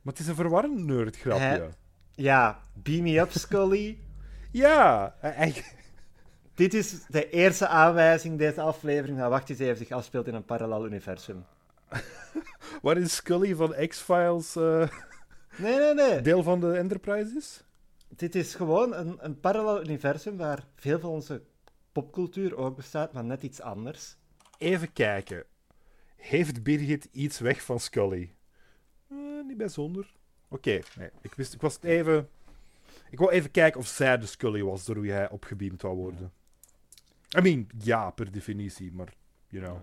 Maar 0.02 0.12
het 0.12 0.18
is 0.18 0.26
een 0.26 0.34
verwarrend 0.34 0.84
nerdgrapje. 0.84 1.42
Hij- 1.44 1.70
Ja, 2.14 2.58
beam 2.74 3.02
me 3.02 3.18
up, 3.18 3.30
Scully. 3.30 3.98
Ja, 4.50 5.14
hij, 5.18 5.30
hij- 5.32 5.64
Dit 6.54 6.74
is 6.74 7.04
de 7.08 7.30
eerste 7.30 7.66
aanwijzing 7.66 8.38
deze 8.38 8.60
aflevering 8.60 9.18
Wacht 9.18 9.50
eens 9.50 9.58
even 9.58 9.76
zich 9.76 9.90
afspeelt 9.90 10.26
in 10.26 10.34
een 10.34 10.44
parallel 10.44 10.86
universum. 10.86 11.44
waarin 12.82 13.08
Scully 13.08 13.54
van 13.54 13.74
X-Files 13.88 14.56
eh, 14.56 14.88
Nee, 15.56 15.78
nee, 15.78 15.94
nee. 15.94 16.20
deel 16.20 16.42
van 16.42 16.60
de 16.60 16.72
Enterprise 16.76 17.34
is. 17.36 17.64
Dit 18.08 18.34
is 18.34 18.54
gewoon 18.54 18.94
een, 18.94 19.16
een 19.20 19.40
parallel 19.40 19.80
universum 19.84 20.36
waar 20.36 20.64
veel 20.76 20.98
van 20.98 21.10
onze 21.10 21.42
popcultuur 21.92 22.56
ook 22.56 22.76
bestaat, 22.76 23.12
maar 23.12 23.24
net 23.24 23.42
iets 23.42 23.60
anders. 23.60 24.16
Even 24.58 24.92
kijken. 24.92 25.44
Heeft 26.22 26.62
Birgit 26.62 27.08
iets 27.12 27.38
weg 27.38 27.62
van 27.62 27.80
Scully? 27.80 28.34
Eh, 29.08 29.16
niet 29.46 29.56
bijzonder. 29.56 30.12
Oké, 30.48 30.80
nee, 30.98 31.10
ik, 31.20 31.34
wist, 31.34 31.54
ik 31.54 31.60
was 31.60 31.78
even... 31.82 32.28
Ik 33.10 33.18
wou 33.18 33.30
even 33.30 33.50
kijken 33.50 33.80
of 33.80 33.86
zij 33.86 34.18
de 34.18 34.26
Scully 34.26 34.62
was 34.62 34.84
door 34.84 35.00
wie 35.00 35.12
hij 35.12 35.30
opgebeamd 35.30 35.82
wou 35.82 35.96
worden. 35.96 36.32
I 37.38 37.40
mean, 37.40 37.66
ja, 37.78 38.10
per 38.10 38.32
definitie, 38.32 38.92
maar, 38.92 39.14
you 39.48 39.64
know. 39.64 39.78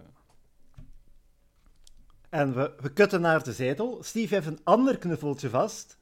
En 2.30 2.54
we, 2.56 2.76
we 2.82 2.94
kutten 2.94 3.22
naar 3.22 3.44
de 3.44 3.54
zetel. 3.54 4.04
Steve 4.04 4.34
heeft 4.34 4.48
een 4.48 4.64
ander 4.64 4.98
knuffeltje 4.98 5.50
vast. 5.50 5.98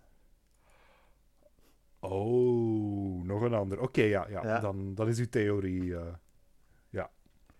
Oh, 2.00 3.24
nog 3.24 3.41
een 3.41 3.53
ander. 3.53 3.79
Oké, 3.79 4.01
ja, 4.01 4.27
ja, 4.29 4.44
Ja. 4.44 4.60
Dan, 4.60 4.96
dan 4.96 5.08
is 5.08 5.20
uw 5.20 5.29
theorie... 5.29 5.96
eh, 5.98 6.13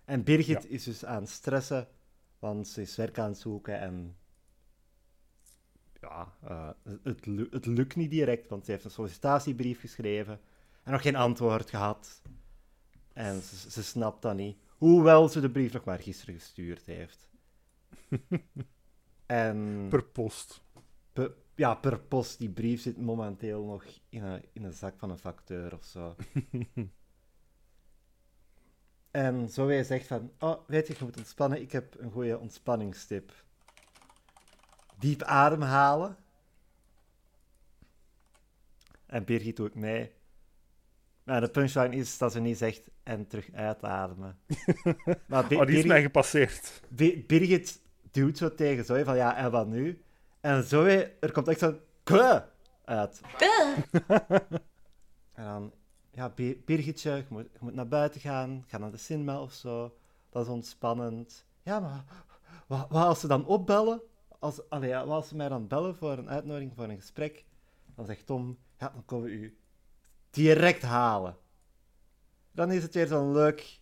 En 0.04 0.24
Birgit 0.24 0.62
Ja. 0.62 0.68
is 0.68 0.84
dus 0.84 1.04
aan 1.04 1.26
stressen, 1.26 1.88
want 2.38 2.68
ze 2.68 2.80
is 2.80 2.96
werk 2.96 3.18
aan 3.18 3.28
het 3.28 3.38
zoeken 3.38 3.80
en... 3.80 4.16
Ja, 6.00 6.36
eh, 6.42 6.70
het, 7.02 7.24
het 7.50 7.66
lukt 7.66 7.96
niet 7.96 8.10
direct, 8.10 8.48
want 8.48 8.64
ze 8.64 8.70
heeft 8.70 8.84
een 8.84 8.90
sollicitatiebrief 8.90 9.80
geschreven 9.80 10.40
en 10.82 10.92
nog 10.92 11.02
geen 11.02 11.16
antwoord 11.16 11.70
gehad. 11.70 12.22
En 13.12 13.42
ze, 13.42 13.70
ze 13.70 13.82
snapt 13.82 14.22
dat 14.22 14.36
niet. 14.36 14.58
Hoewel 14.76 15.28
ze 15.28 15.40
de 15.40 15.50
brief 15.50 15.72
nog 15.72 15.84
maar 15.84 15.98
gisteren 15.98 16.34
gestuurd 16.34 16.86
heeft. 16.86 17.28
En 19.26 19.86
Per 19.88 20.04
post. 20.04 20.62
pe- 21.12 21.34
ja, 21.54 21.74
per 21.74 22.00
post, 22.00 22.38
die 22.38 22.50
brief 22.50 22.80
zit 22.82 22.96
momenteel 22.98 23.64
nog 23.64 23.84
in 24.08 24.22
een, 24.22 24.44
in 24.52 24.64
een 24.64 24.72
zak 24.72 24.98
van 24.98 25.10
een 25.10 25.18
facteur 25.18 25.74
of 25.74 25.84
zo. 25.84 26.16
en 29.26 29.48
zo 29.48 29.66
hij 29.68 29.84
zegt 29.84 30.06
van, 30.06 30.30
oh, 30.38 30.58
weet 30.66 30.86
je, 30.86 30.94
je 30.98 31.04
moet 31.04 31.16
ontspannen, 31.16 31.60
ik 31.60 31.72
heb 31.72 31.94
een 32.00 32.10
goede 32.10 32.38
ontspanningstip. 32.38 33.32
Diep 34.98 35.22
ademhalen. 35.22 36.16
En 39.06 39.24
Birgit 39.24 39.56
doet 39.56 39.74
mee. 39.74 40.12
Maar 41.22 41.40
de 41.40 41.48
punchline 41.50 41.96
is 41.96 42.18
dat 42.18 42.32
ze 42.32 42.40
niet 42.40 42.58
zegt 42.58 42.90
en 43.02 43.26
terug 43.26 43.52
uitademen. 43.52 44.38
maar 45.26 45.46
Bi- 45.46 45.56
Oh, 45.56 45.60
die 45.60 45.60
is 45.60 45.66
Birgit- 45.66 45.86
mij 45.86 46.02
gepasseerd. 46.02 46.82
Bi- 46.88 47.24
Birgit 47.26 47.80
duwt 48.10 48.36
zo 48.38 48.54
tegen 48.54 48.84
Zoe 48.84 49.04
van 49.04 49.16
ja, 49.16 49.36
en 49.36 49.50
wat 49.50 49.66
nu? 49.66 50.02
En 50.40 50.64
Zoe, 50.64 51.12
er 51.20 51.32
komt 51.32 51.48
echt 51.48 51.58
zo'n 51.58 51.80
kuh 52.02 52.40
uit. 52.84 53.20
en 55.34 55.44
dan, 55.44 55.72
ja, 56.18 56.28
Bi- 56.28 56.62
Birgitje, 56.64 57.10
je 57.10 57.24
moet, 57.28 57.60
moet 57.60 57.74
naar 57.74 57.88
buiten 57.88 58.20
gaan, 58.20 58.64
ga 58.66 58.78
naar 58.78 58.90
de 58.90 58.96
cinema 58.96 59.40
of 59.40 59.52
zo. 59.52 59.96
Dat 60.30 60.42
is 60.42 60.52
ontspannend. 60.52 61.44
Ja, 61.62 61.80
maar 61.80 62.04
wat, 62.66 62.90
als 62.90 63.20
ze 63.20 63.26
dan 63.26 63.46
opbellen? 63.46 64.02
Als, 64.38 64.68
allee, 64.68 64.94
wat 64.94 65.08
als 65.08 65.28
ze 65.28 65.36
mij 65.36 65.48
dan 65.48 65.66
bellen 65.66 65.96
voor 65.96 66.18
een 66.18 66.28
uitnodiging 66.28 66.74
voor 66.74 66.84
een 66.84 67.00
gesprek? 67.00 67.44
Dan 67.94 68.06
zegt 68.06 68.26
Tom, 68.26 68.58
ja, 68.78 68.88
dan 68.88 69.04
komen 69.04 69.26
we 69.26 69.32
u 69.32 69.58
direct 70.30 70.82
halen. 70.82 71.36
Dan 72.52 72.72
is 72.72 72.82
het 72.82 72.94
weer 72.94 73.06
zo'n 73.06 73.32
leuk 73.32 73.80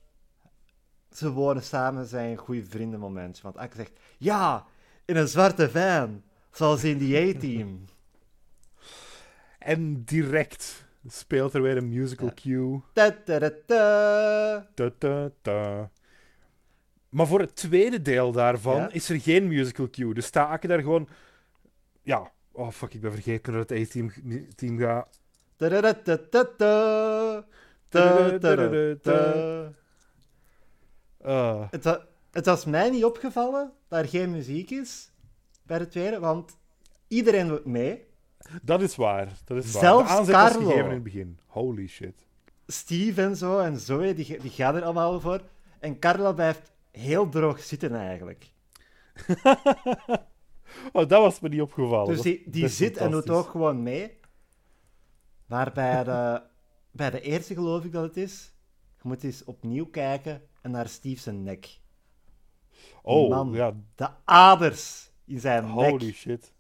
ze 1.11 1.33
wonen 1.33 1.63
samen 1.63 2.07
zijn 2.07 2.37
goede 2.37 2.65
vrienden 2.65 3.01
momentje. 3.01 3.43
Want 3.43 3.57
Akke 3.57 3.77
zegt, 3.77 4.01
ja, 4.19 4.67
in 5.05 5.17
een 5.17 5.29
zwarte 5.29 5.71
van, 5.71 6.23
zoals 6.51 6.85
in 6.85 6.99
die 6.99 7.37
A-team. 7.37 7.85
En 9.59 10.05
direct 10.05 10.86
speelt 11.09 11.55
er 11.55 11.63
weer 11.63 11.77
een 11.77 11.89
musical 11.89 12.31
cue. 12.35 12.81
Maar 17.09 17.27
voor 17.27 17.41
het 17.41 17.57
tweede 17.57 18.03
deel 18.03 18.33
daarvan 18.33 18.77
Ja. 18.77 18.91
is 18.91 19.09
er 19.09 19.21
geen 19.21 19.49
musical 19.49 19.91
cue. 19.91 20.15
Dus 20.15 20.27
sta 20.27 20.55
ik 20.55 20.69
daar 20.69 20.81
gewoon... 20.81 21.09
Ja, 22.03 22.33
oh 22.53 22.71
fuck, 22.71 22.95
ik 22.95 23.01
ben 23.01 23.13
vergeten 23.13 23.53
hoe 23.53 23.63
het 23.63 23.73
A-team 23.73 24.13
team 24.55 24.79
gaat. 24.79 25.21
Het, 31.71 31.85
wa- 31.85 32.07
het 32.31 32.47
was 32.47 32.65
mij 32.65 32.91
niet 32.91 33.05
opgevallen 33.05 33.73
dat 33.89 33.99
er 33.99 34.09
geen 34.09 34.31
muziek 34.31 34.71
is 34.71 35.11
bij 35.63 35.79
de 35.79 35.89
tweede, 35.89 36.19
want 36.19 36.57
iedereen 37.09 37.49
doet 37.49 37.65
mee. 37.65 38.07
Dat 38.63 38.83
is 38.83 38.97
waar. 38.97 39.29
Dat 39.45 39.65
is 39.65 39.73
waar. 39.73 39.83
Zelfs 39.83 40.09
De 40.11 40.17
aanzet 40.17 40.35
was 40.35 40.51
Carlo. 40.53 40.67
gegeven 40.67 40.87
in 40.89 40.95
het 40.95 41.03
begin. 41.03 41.39
Holy 41.47 41.87
shit. 41.87 42.27
Steve 42.67 43.23
en 43.23 43.37
zo 43.37 43.59
en 43.59 43.79
Zoe, 43.79 44.15
die, 44.15 44.39
die 44.41 44.51
gaan 44.51 44.75
er 44.75 44.83
allemaal 44.83 45.21
voor. 45.21 45.41
En 45.79 45.99
Carla 45.99 46.33
blijft 46.33 46.73
heel 46.91 47.29
droog 47.29 47.61
zitten 47.61 47.95
eigenlijk. 47.95 48.51
Oh, 50.93 51.09
dat 51.09 51.21
was 51.21 51.41
me 51.41 51.49
niet 51.49 51.61
opgevallen. 51.61 52.15
Dus 52.15 52.23
die, 52.23 52.43
die 52.51 52.69
zit 52.69 52.97
en 52.97 53.11
doet 53.11 53.31
ook 53.31 53.49
gewoon 53.49 53.83
mee. 53.83 54.19
Maar 55.47 55.73
bij 55.73 56.05
de, 56.05 56.43
bij 56.91 57.11
de 57.11 57.21
eerste 57.21 57.55
geloof 57.55 57.85
ik 57.85 57.93
dat 57.93 58.03
het 58.03 58.17
is. 58.17 58.53
Je 58.97 59.03
moet 59.03 59.25
eens 59.25 59.45
opnieuw 59.45 59.87
kijken 59.87 60.43
en 60.63 60.71
naar 60.71 60.89
Steve 60.89 61.21
zijn 61.21 61.43
nek. 61.43 61.81
Oh, 63.03 63.31
man, 63.31 63.53
ja. 63.53 63.75
De 63.95 64.09
aders 64.25 65.11
in 65.25 65.41
zijn 65.41 65.65
Holy 65.65 66.05
nek. 66.05 66.15
shit. 66.15 66.53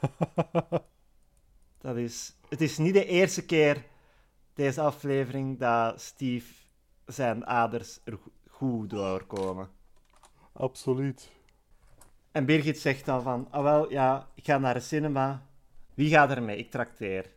Dat 1.78 1.96
is, 1.96 2.36
het 2.48 2.60
is 2.60 2.78
niet 2.78 2.94
de 2.94 3.04
eerste 3.04 3.44
keer 3.44 3.84
deze 4.54 4.80
aflevering 4.80 5.58
dat 5.58 6.00
Steve 6.00 6.54
zijn 7.06 7.46
aders 7.46 8.00
er 8.04 8.16
go- 8.16 8.32
goed 8.48 8.90
doorkomen. 8.90 9.68
Absoluut. 10.52 11.30
En 12.32 12.44
Birgit 12.44 12.78
zegt 12.78 13.04
dan 13.04 13.22
van, 13.22 13.48
ah 13.50 13.62
wel, 13.62 13.90
ja, 13.90 14.28
ik 14.34 14.44
ga 14.44 14.58
naar 14.58 14.74
de 14.74 14.80
cinema. 14.80 15.46
Wie 15.94 16.10
gaat 16.10 16.30
er 16.30 16.42
mee? 16.42 16.56
Ik 16.56 16.70
trakteer. 16.70 17.36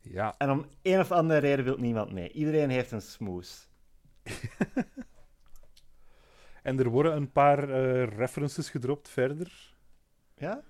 Ja. 0.00 0.34
En 0.38 0.50
om 0.50 0.66
een 0.82 1.00
of 1.00 1.12
andere 1.12 1.40
reden 1.40 1.64
wil 1.64 1.76
niemand 1.78 2.12
mee. 2.12 2.32
Iedereen 2.32 2.70
heeft 2.70 2.90
een 2.90 3.02
smoes. 3.02 3.68
En 6.62 6.78
er 6.78 6.88
worden 6.88 7.16
een 7.16 7.32
paar 7.32 7.68
eh, 7.68 8.06
references 8.16 8.70
gedropt 8.70 9.08
verder. 9.08 9.74
Ja? 10.36 10.62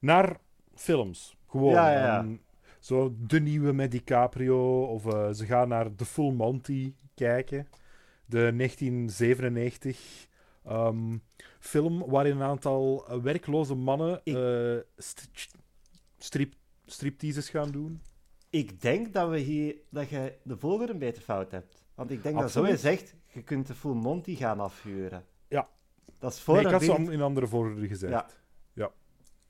Naar 0.00 0.36
films. 0.74 1.36
Gewoon. 1.48 1.72
Ja, 1.72 2.18
ehm, 2.18 2.34
zo 2.78 3.14
de 3.18 3.40
nieuwe 3.40 3.72
met 3.72 3.90
DiCaprio. 3.90 4.82
Of 4.84 5.06
eh, 5.06 5.30
ze 5.30 5.46
gaan 5.46 5.68
naar 5.68 5.94
The 5.94 6.04
Full 6.04 6.32
Monty 6.32 6.94
kijken. 7.14 7.68
De 8.26 8.52
1997 8.56 10.26
ehm, 10.64 11.16
film 11.58 12.04
waarin 12.10 12.36
een 12.36 12.42
aantal 12.42 13.04
werkloze 13.22 13.74
mannen 13.74 14.20
Ik- 14.24 14.36
eh, 14.36 14.76
st- 14.96 15.28
strip, 16.18 16.54
stripteases 16.86 17.48
gaan 17.50 17.70
doen. 17.70 18.02
Ik 18.50 18.80
denk 18.80 19.12
dat, 19.12 19.28
we 19.30 19.38
hier, 19.38 19.76
dat 19.90 20.08
je 20.08 20.34
de 20.42 20.56
volgende 20.56 20.92
een 20.92 20.98
beetje 20.98 21.22
fout 21.22 21.50
hebt. 21.50 21.84
Want 21.94 22.10
ik 22.10 22.22
denk 22.22 22.38
dat 22.38 22.50
zo 22.50 22.66
je 22.66 22.76
zegt, 22.76 23.14
je 23.32 23.42
kunt 23.42 23.66
de 23.66 23.74
Full 23.74 23.94
Monty 23.94 24.34
gaan 24.36 24.60
afhuren. 24.60 25.24
Ja. 25.48 25.68
Dat 26.18 26.32
is 26.32 26.40
voor 26.40 26.54
Nee, 26.54 26.64
ik 26.64 26.70
had 26.70 26.82
ze 26.82 27.12
in 27.12 27.20
andere 27.22 27.46
volgorde 27.46 27.88
gezegd. 27.88 28.12
Ja. 28.12 28.26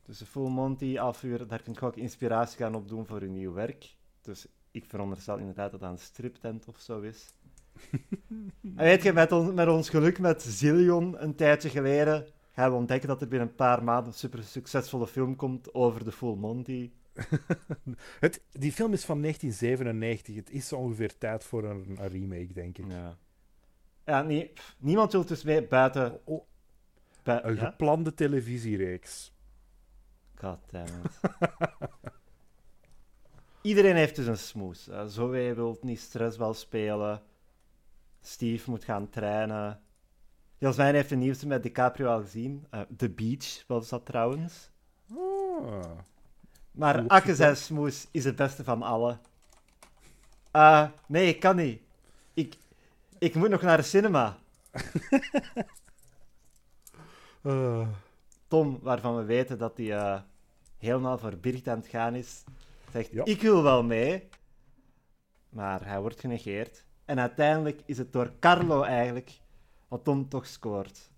Dus 0.09 0.19
de 0.19 0.27
Full 0.27 0.49
Monty 0.49 0.99
afhuren, 0.99 1.49
daar 1.49 1.63
kun 1.63 1.73
je 1.73 1.81
ook 1.81 1.97
inspiratie 1.97 2.57
gaan 2.59 2.75
opdoen 2.75 3.07
voor 3.07 3.23
je 3.23 3.29
nieuw 3.29 3.53
werk. 3.53 3.97
Dus 4.21 4.47
ik 4.71 4.85
veronderstel 4.85 5.37
inderdaad 5.37 5.71
dat 5.71 5.81
dat 5.81 5.91
een 5.91 5.99
striptent 5.99 6.69
of 6.69 6.79
zo 6.79 7.01
is. 7.01 7.35
en 8.77 8.85
weet 8.85 9.03
je, 9.03 9.13
met, 9.13 9.33
on- 9.33 9.55
met 9.55 9.69
ons 9.69 9.89
geluk 9.89 10.19
met 10.19 10.43
Zillion 10.43 11.23
een 11.23 11.35
tijdje 11.35 11.69
geleden 11.69 12.27
gaan 12.53 12.71
we 12.71 12.77
ontdekken 12.77 13.09
dat 13.09 13.21
er 13.21 13.29
binnen 13.29 13.49
een 13.49 13.55
paar 13.55 13.85
maanden 13.85 14.07
een 14.07 14.19
super 14.19 14.45
succesvolle 14.45 15.07
film 15.07 15.37
komt 15.37 15.75
over 15.75 16.05
de 16.05 16.13
Full 16.13 16.37
Monty. 16.37 16.91
Het, 18.21 18.43
die 18.53 18.73
film 18.73 18.93
is 18.93 19.05
van 19.05 19.21
1997. 19.21 20.35
Het 20.35 20.51
is 20.51 20.73
ongeveer 20.73 21.19
tijd 21.19 21.45
voor 21.45 21.65
een, 21.65 21.97
een 22.01 22.09
remake, 22.09 22.53
denk 22.53 22.79
ik. 22.79 22.85
Ja. 22.89 23.17
Ja, 24.05 24.23
nee, 24.23 24.47
pff, 24.55 24.77
niemand 24.79 25.13
wil 25.13 25.25
dus 25.25 25.43
mee 25.43 25.63
buiten... 25.67 26.21
Oh, 26.25 26.45
bui- 27.23 27.41
een 27.43 27.55
ja? 27.55 27.71
geplande 27.71 28.15
televisiereeks. 28.15 29.33
Goddammit. 30.41 31.21
Iedereen 33.61 33.97
heeft 33.97 34.17
dus 34.17 34.27
een 34.27 34.39
smoes. 34.39 34.89
Uh, 34.89 35.05
Zoe 35.07 35.55
wil 35.55 35.79
niet 35.81 36.01
stressbal 36.01 36.55
spelen. 36.55 37.23
Steve 38.21 38.71
moet 38.71 38.85
gaan 38.85 39.09
trainen. 39.09 39.81
Jasmijn 40.59 40.95
heeft 40.95 41.09
de 41.09 41.17
nieuwste 41.17 41.47
met 41.47 41.63
DiCaprio 41.63 42.09
al 42.09 42.21
gezien. 42.21 42.67
Uh, 42.75 42.81
The 42.97 43.11
Beach 43.11 43.65
was 43.67 43.89
dat 43.89 44.07
trouwens. 44.07 44.71
Ah. 45.17 45.91
Maar 46.71 47.07
Akke 47.07 47.35
zijn 47.35 47.57
smoes 47.57 48.07
is 48.11 48.25
het 48.25 48.37
beste 48.37 48.65
van 48.65 48.83
alle. 48.83 49.19
Eh, 50.51 50.89
nee, 51.07 51.29
ik 51.29 51.41
kan 51.41 51.57
niet. 51.57 51.83
Ik, 52.35 52.57
ik 53.19 53.35
moet 53.35 53.49
nog 53.49 53.63
naar 53.63 53.77
de 53.77 53.83
cinema. 53.83 54.39
Ah. 57.43 57.89
Tom, 58.49 58.79
waarvan 58.83 59.17
we 59.17 59.25
weten 59.25 59.59
dat 59.59 59.77
hij 59.77 59.93
eh, 59.93 60.21
helemaal 60.79 61.19
voor 61.19 61.37
Birgit 61.37 61.69
aan 61.69 61.79
het 61.79 61.87
gaan 61.87 62.15
is, 62.15 62.45
zegt: 62.93 63.13
Ja. 63.13 63.25
Ik 63.25 63.41
wil 63.41 63.63
wel 63.63 63.83
mee. 63.83 64.29
Maar 65.49 65.87
hij 65.87 66.01
wordt 66.01 66.21
genegeerd. 66.21 66.85
En 67.05 67.19
uiteindelijk 67.21 67.81
is 67.87 67.99
het 67.99 68.13
door 68.13 68.33
Carlo 68.41 68.83
eigenlijk 68.83 69.41
wat 69.89 70.05
Tom 70.05 70.29
toch 70.29 70.47
scoort. 70.47 71.11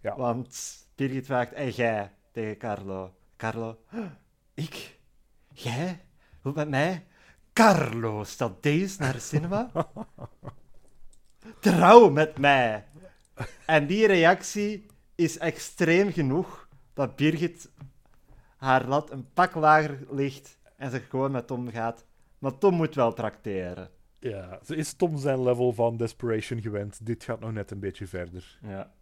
Ja. 0.00 0.16
Want 0.16 0.76
Birgit 0.94 1.26
vraagt: 1.26 1.52
En 1.52 1.70
jij 1.70 2.12
tegen 2.32 2.58
Carlo? 2.58 3.14
Carlo: 3.36 3.78
"Huh, 3.88 4.10
Ik? 4.54 4.98
Jij? 5.52 6.04
Hoe 6.40 6.52
met 6.52 6.68
mij? 6.68 7.06
Carlo, 7.52 8.24
staat 8.24 8.62
deze 8.62 9.00
naar 9.00 9.12
de 9.12 9.18
cinema? 9.18 9.70
Trouw 11.60 12.10
met 12.10 12.38
mij! 12.38 12.84
En 13.66 13.86
die 13.86 14.06
reactie 14.06 14.86
is 15.14 15.38
extreem 15.38 16.12
genoeg 16.12 16.68
dat 16.94 17.16
Birgit 17.16 17.70
haar 18.62 18.86
lat 18.86 19.10
een 19.10 19.32
pak 19.32 19.54
lager 19.54 19.98
ligt 20.10 20.58
en 20.76 20.90
ze 20.90 21.00
gewoon 21.00 21.30
met 21.30 21.46
Tom 21.46 21.70
gaat. 21.70 22.04
Maar 22.38 22.58
Tom 22.58 22.74
moet 22.74 22.94
wel 22.94 23.12
trakteren. 23.12 23.90
Ja, 24.18 24.58
ze 24.64 24.76
is 24.76 24.92
Tom 24.92 25.16
zijn 25.18 25.42
level 25.42 25.72
van 25.72 25.96
desperation 25.96 26.60
gewend. 26.60 27.06
Dit 27.06 27.24
gaat 27.24 27.40
nog 27.40 27.52
net 27.52 27.70
een 27.70 27.80
beetje 27.80 28.06
verder. 28.06 28.58
Ja. 28.62 28.92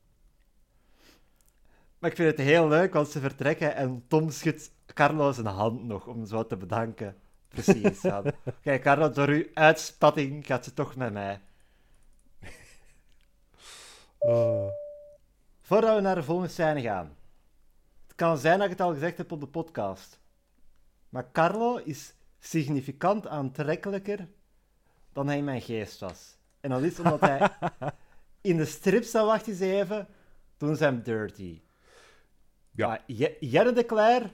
Maar 1.98 2.10
ik 2.10 2.16
vind 2.16 2.36
het 2.36 2.46
heel 2.46 2.68
leuk, 2.68 2.92
want 2.92 3.08
ze 3.08 3.20
vertrekken 3.20 3.74
en 3.74 4.04
Tom 4.08 4.30
schudt 4.30 4.72
Carlo 4.86 5.32
zijn 5.32 5.46
hand 5.46 5.84
nog 5.84 6.06
om 6.06 6.26
zo 6.26 6.46
te 6.46 6.56
bedanken. 6.56 7.16
Precies. 7.48 8.00
Kijk, 8.62 8.82
Carlo, 8.82 9.10
door 9.10 9.28
uw 9.28 9.46
uitspatting 9.54 10.46
gaat 10.46 10.64
ze 10.64 10.74
toch 10.74 10.96
met 10.96 11.12
mij. 11.12 11.40
Oh. 14.18 14.68
Voordat 15.60 15.94
we 15.94 16.00
naar 16.00 16.14
de 16.14 16.22
volgende 16.22 16.50
scène 16.50 16.80
gaan. 16.80 17.16
Het 18.20 18.28
kan 18.28 18.38
zijn 18.38 18.58
dat 18.58 18.64
ik 18.64 18.78
het 18.78 18.86
al 18.86 18.92
gezegd 18.92 19.16
heb 19.16 19.32
op 19.32 19.40
de 19.40 19.46
podcast. 19.46 20.20
Maar 21.08 21.32
Carlo 21.32 21.76
is 21.76 22.14
significant 22.38 23.26
aantrekkelijker 23.26 24.28
dan 25.12 25.26
hij 25.26 25.36
in 25.36 25.44
mijn 25.44 25.60
geest 25.60 26.00
was. 26.00 26.36
En 26.60 26.70
dat 26.70 26.82
is 26.82 26.98
omdat 26.98 27.20
hij 27.20 27.50
in 28.50 28.56
de 28.56 28.64
strip 28.64 29.04
zou 29.04 29.26
wachten 29.26 29.52
eens 29.52 29.60
even, 29.60 30.08
toen 30.56 30.76
ze 30.76 30.84
hem 30.84 31.02
dirty. 31.02 31.60
Ja. 32.70 32.86
Maar 32.86 33.04
de 33.74 33.84
Cler, 33.86 34.32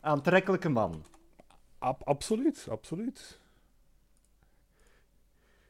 aantrekkelijke 0.00 0.68
man. 0.68 1.04
Ab- 1.78 2.08
absoluut, 2.08 2.66
absoluut. 2.70 3.40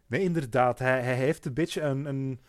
Nee, 0.06 0.20
inderdaad. 0.20 0.78
Hij, 0.78 1.02
hij 1.02 1.16
heeft 1.16 1.44
een 1.44 1.54
beetje 1.54 1.80
een, 1.80 2.04
een... 2.04 2.40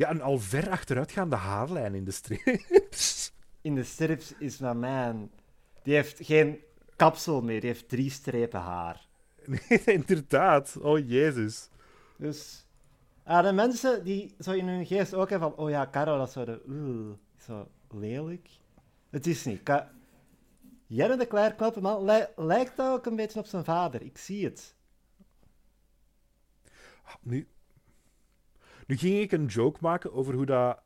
Ja, 0.00 0.10
een 0.10 0.22
al 0.22 0.38
ver 0.38 0.70
achteruitgaande 0.70 1.36
haarlijn 1.36 1.94
in 1.94 2.04
de 2.04 2.10
strips. 2.10 3.32
In 3.60 3.74
de 3.74 3.84
strips 3.84 4.34
is 4.38 4.58
mijn 4.58 4.78
man... 4.78 5.30
Die 5.82 5.94
heeft 5.94 6.18
geen 6.24 6.60
kapsel 6.96 7.42
meer, 7.42 7.60
die 7.60 7.70
heeft 7.70 7.88
drie 7.88 8.10
strepen 8.10 8.60
haar. 8.60 9.06
Nee, 9.46 9.82
inderdaad. 9.84 10.76
Oh, 10.80 11.08
jezus. 11.08 11.68
Dus 12.16 12.66
ah, 13.24 13.44
de 13.44 13.52
mensen 13.52 14.04
die 14.04 14.34
zo 14.38 14.52
in 14.52 14.68
hun 14.68 14.86
geest 14.86 15.14
ook 15.14 15.30
hebben 15.30 15.50
van, 15.50 15.58
oh 15.58 15.70
ja, 15.70 15.88
Caro, 15.90 16.18
dat 16.18 16.26
is 16.26 16.32
zo, 16.32 16.44
de, 16.44 17.14
zo 17.46 17.68
lelijk. 17.90 18.48
Het 19.10 19.26
is 19.26 19.44
niet. 19.44 19.62
Ka 19.62 19.92
Jelle 20.86 21.16
de 21.16 21.26
knappe 21.26 21.80
man, 21.80 22.04
li- 22.04 22.26
lijkt 22.36 22.80
ook 22.80 23.06
een 23.06 23.16
beetje 23.16 23.38
op 23.38 23.46
zijn 23.46 23.64
vader. 23.64 24.02
Ik 24.02 24.18
zie 24.18 24.44
het. 24.44 24.74
Nu, 27.20 27.48
nu 28.90 28.96
ging 28.96 29.18
ik 29.18 29.32
een 29.32 29.46
joke 29.46 29.78
maken 29.80 30.12
over 30.12 30.34
hoe 30.34 30.46
dat, 30.46 30.78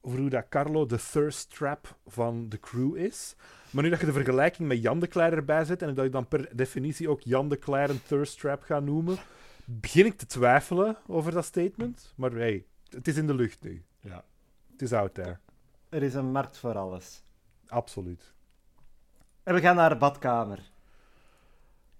over 0.00 0.18
hoe 0.18 0.30
dat 0.30 0.48
Carlo 0.48 0.86
de 0.86 0.98
thirst 1.12 1.50
trap 1.50 1.96
van 2.06 2.48
de 2.48 2.60
crew 2.60 2.96
is. 2.96 3.36
Maar 3.70 3.82
nu 3.82 3.90
dat 3.90 4.00
je 4.00 4.06
de 4.06 4.12
vergelijking 4.12 4.68
met 4.68 4.82
Jan 4.82 5.00
de 5.00 5.08
Cler 5.08 5.32
erbij 5.32 5.64
zet 5.64 5.82
en 5.82 5.94
dat 5.94 6.04
je 6.04 6.10
dan 6.10 6.28
per 6.28 6.56
definitie 6.56 7.10
ook 7.10 7.20
Jan 7.20 7.48
de 7.48 7.58
Cler 7.58 7.90
een 7.90 8.02
thirst 8.02 8.40
trap 8.40 8.62
gaat 8.62 8.82
noemen, 8.82 9.16
begin 9.64 10.06
ik 10.06 10.18
te 10.18 10.26
twijfelen 10.26 10.96
over 11.06 11.32
dat 11.32 11.44
statement. 11.44 12.12
Maar 12.16 12.32
hey, 12.32 12.64
het 12.88 13.08
is 13.08 13.16
in 13.16 13.26
de 13.26 13.34
lucht 13.34 13.62
nu. 13.62 13.84
Ja. 14.00 14.24
Het 14.72 14.82
is 14.82 14.92
out 14.92 15.14
there. 15.14 15.38
Er 15.88 16.02
is 16.02 16.14
een 16.14 16.30
markt 16.32 16.58
voor 16.58 16.78
alles. 16.78 17.22
Absoluut. 17.66 18.32
En 19.42 19.54
we 19.54 19.60
gaan 19.60 19.76
naar 19.76 19.90
de 19.90 19.96
badkamer. 19.96 20.70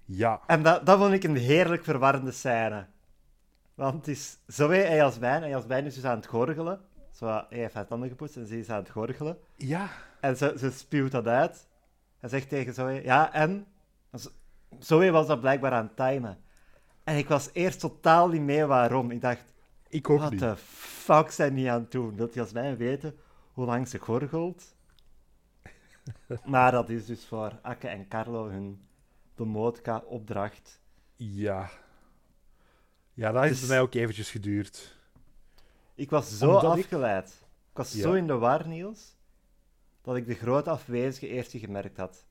Ja. 0.04 0.40
En 0.46 0.62
dat, 0.62 0.86
dat 0.86 0.98
vond 0.98 1.12
ik 1.12 1.24
een 1.24 1.36
heerlijk 1.36 1.84
verwarrende 1.84 2.32
scène. 2.32 2.86
Want 3.76 3.94
het 3.94 4.08
is 4.08 4.38
zowel 4.46 4.86
hij 4.86 5.04
als 5.04 5.18
wijn. 5.18 5.42
Hij 5.42 5.54
als 5.54 5.66
wijn 5.66 5.84
is 5.84 5.94
dus 5.94 6.04
aan 6.04 6.16
het 6.16 6.26
gorgelen. 6.26 6.80
Zo, 7.10 7.26
hij 7.26 7.44
heeft 7.48 7.74
haar 7.74 7.86
tanden 7.86 8.08
gepoetst 8.08 8.36
en 8.36 8.46
ze 8.46 8.58
is 8.58 8.70
aan 8.70 8.78
het 8.78 8.90
gorgelen. 8.90 9.38
Ja. 9.54 9.88
En 10.20 10.36
ze, 10.36 10.54
ze 10.58 10.70
spuwt 10.70 11.10
dat 11.12 11.26
uit. 11.26 11.66
Hij 12.18 12.28
zegt 12.28 12.48
tegen 12.48 12.74
Zoe, 12.74 13.02
ja, 13.02 13.32
en? 13.32 13.66
Zoe 14.78 15.10
was 15.10 15.26
dat 15.26 15.40
blijkbaar 15.40 15.72
aan 15.72 15.90
het 15.94 15.96
timen. 15.96 16.38
En 17.04 17.16
ik 17.16 17.28
was 17.28 17.50
eerst 17.52 17.80
totaal 17.80 18.28
niet 18.28 18.40
mee 18.42 18.64
waarom. 18.64 19.10
Ik 19.10 19.20
dacht, 19.20 19.44
Ik 19.88 20.10
ook 20.10 20.20
wat 20.20 20.30
niet. 20.30 20.40
de 20.40 20.56
fuck 20.56 21.30
zijn 21.30 21.54
die 21.54 21.70
aan 21.70 21.80
het 21.80 21.90
doen? 21.92 22.16
Wil 22.16 22.28
Jasmijn 22.32 22.76
weten 22.76 23.16
hoe 23.52 23.66
lang 23.66 23.88
ze 23.88 23.98
gorgelt? 23.98 24.74
maar 26.44 26.72
dat 26.72 26.88
is 26.88 27.06
dus 27.06 27.26
voor 27.26 27.58
Akke 27.62 27.88
en 27.88 28.08
Carlo 28.08 28.48
hun 28.48 28.86
Demotica-opdracht. 29.34 30.80
Ja. 31.16 31.70
Ja, 33.16 33.32
dat 33.32 33.42
heeft 33.42 33.52
Dus- 33.52 33.60
bij 33.66 33.76
mij 33.76 33.80
ook 33.80 33.94
eventjes 33.94 34.30
geduurd. 34.30 34.96
Ik 35.94 36.10
was 36.10 36.38
zo 36.38 36.46
Omdat 36.46 36.64
afgeleid. 36.64 37.28
Ik 37.70 37.76
was 37.76 37.92
Ja. 37.92 38.00
zo 38.00 38.12
in 38.12 38.26
de 38.26 38.34
war, 38.34 38.68
Niels, 38.68 39.16
dat 40.02 40.16
ik 40.16 40.26
de 40.26 40.34
grote 40.34 40.70
afwezige 40.70 41.28
eerst 41.28 41.50
gemerkt 41.56 41.96
had. 41.96 42.26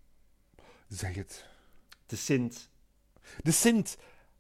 Zeg 0.88 1.16
het. 1.16 1.46
De 2.06 2.16
Sint. 2.16 2.70
De 3.44 3.52
Sint. 3.52 3.98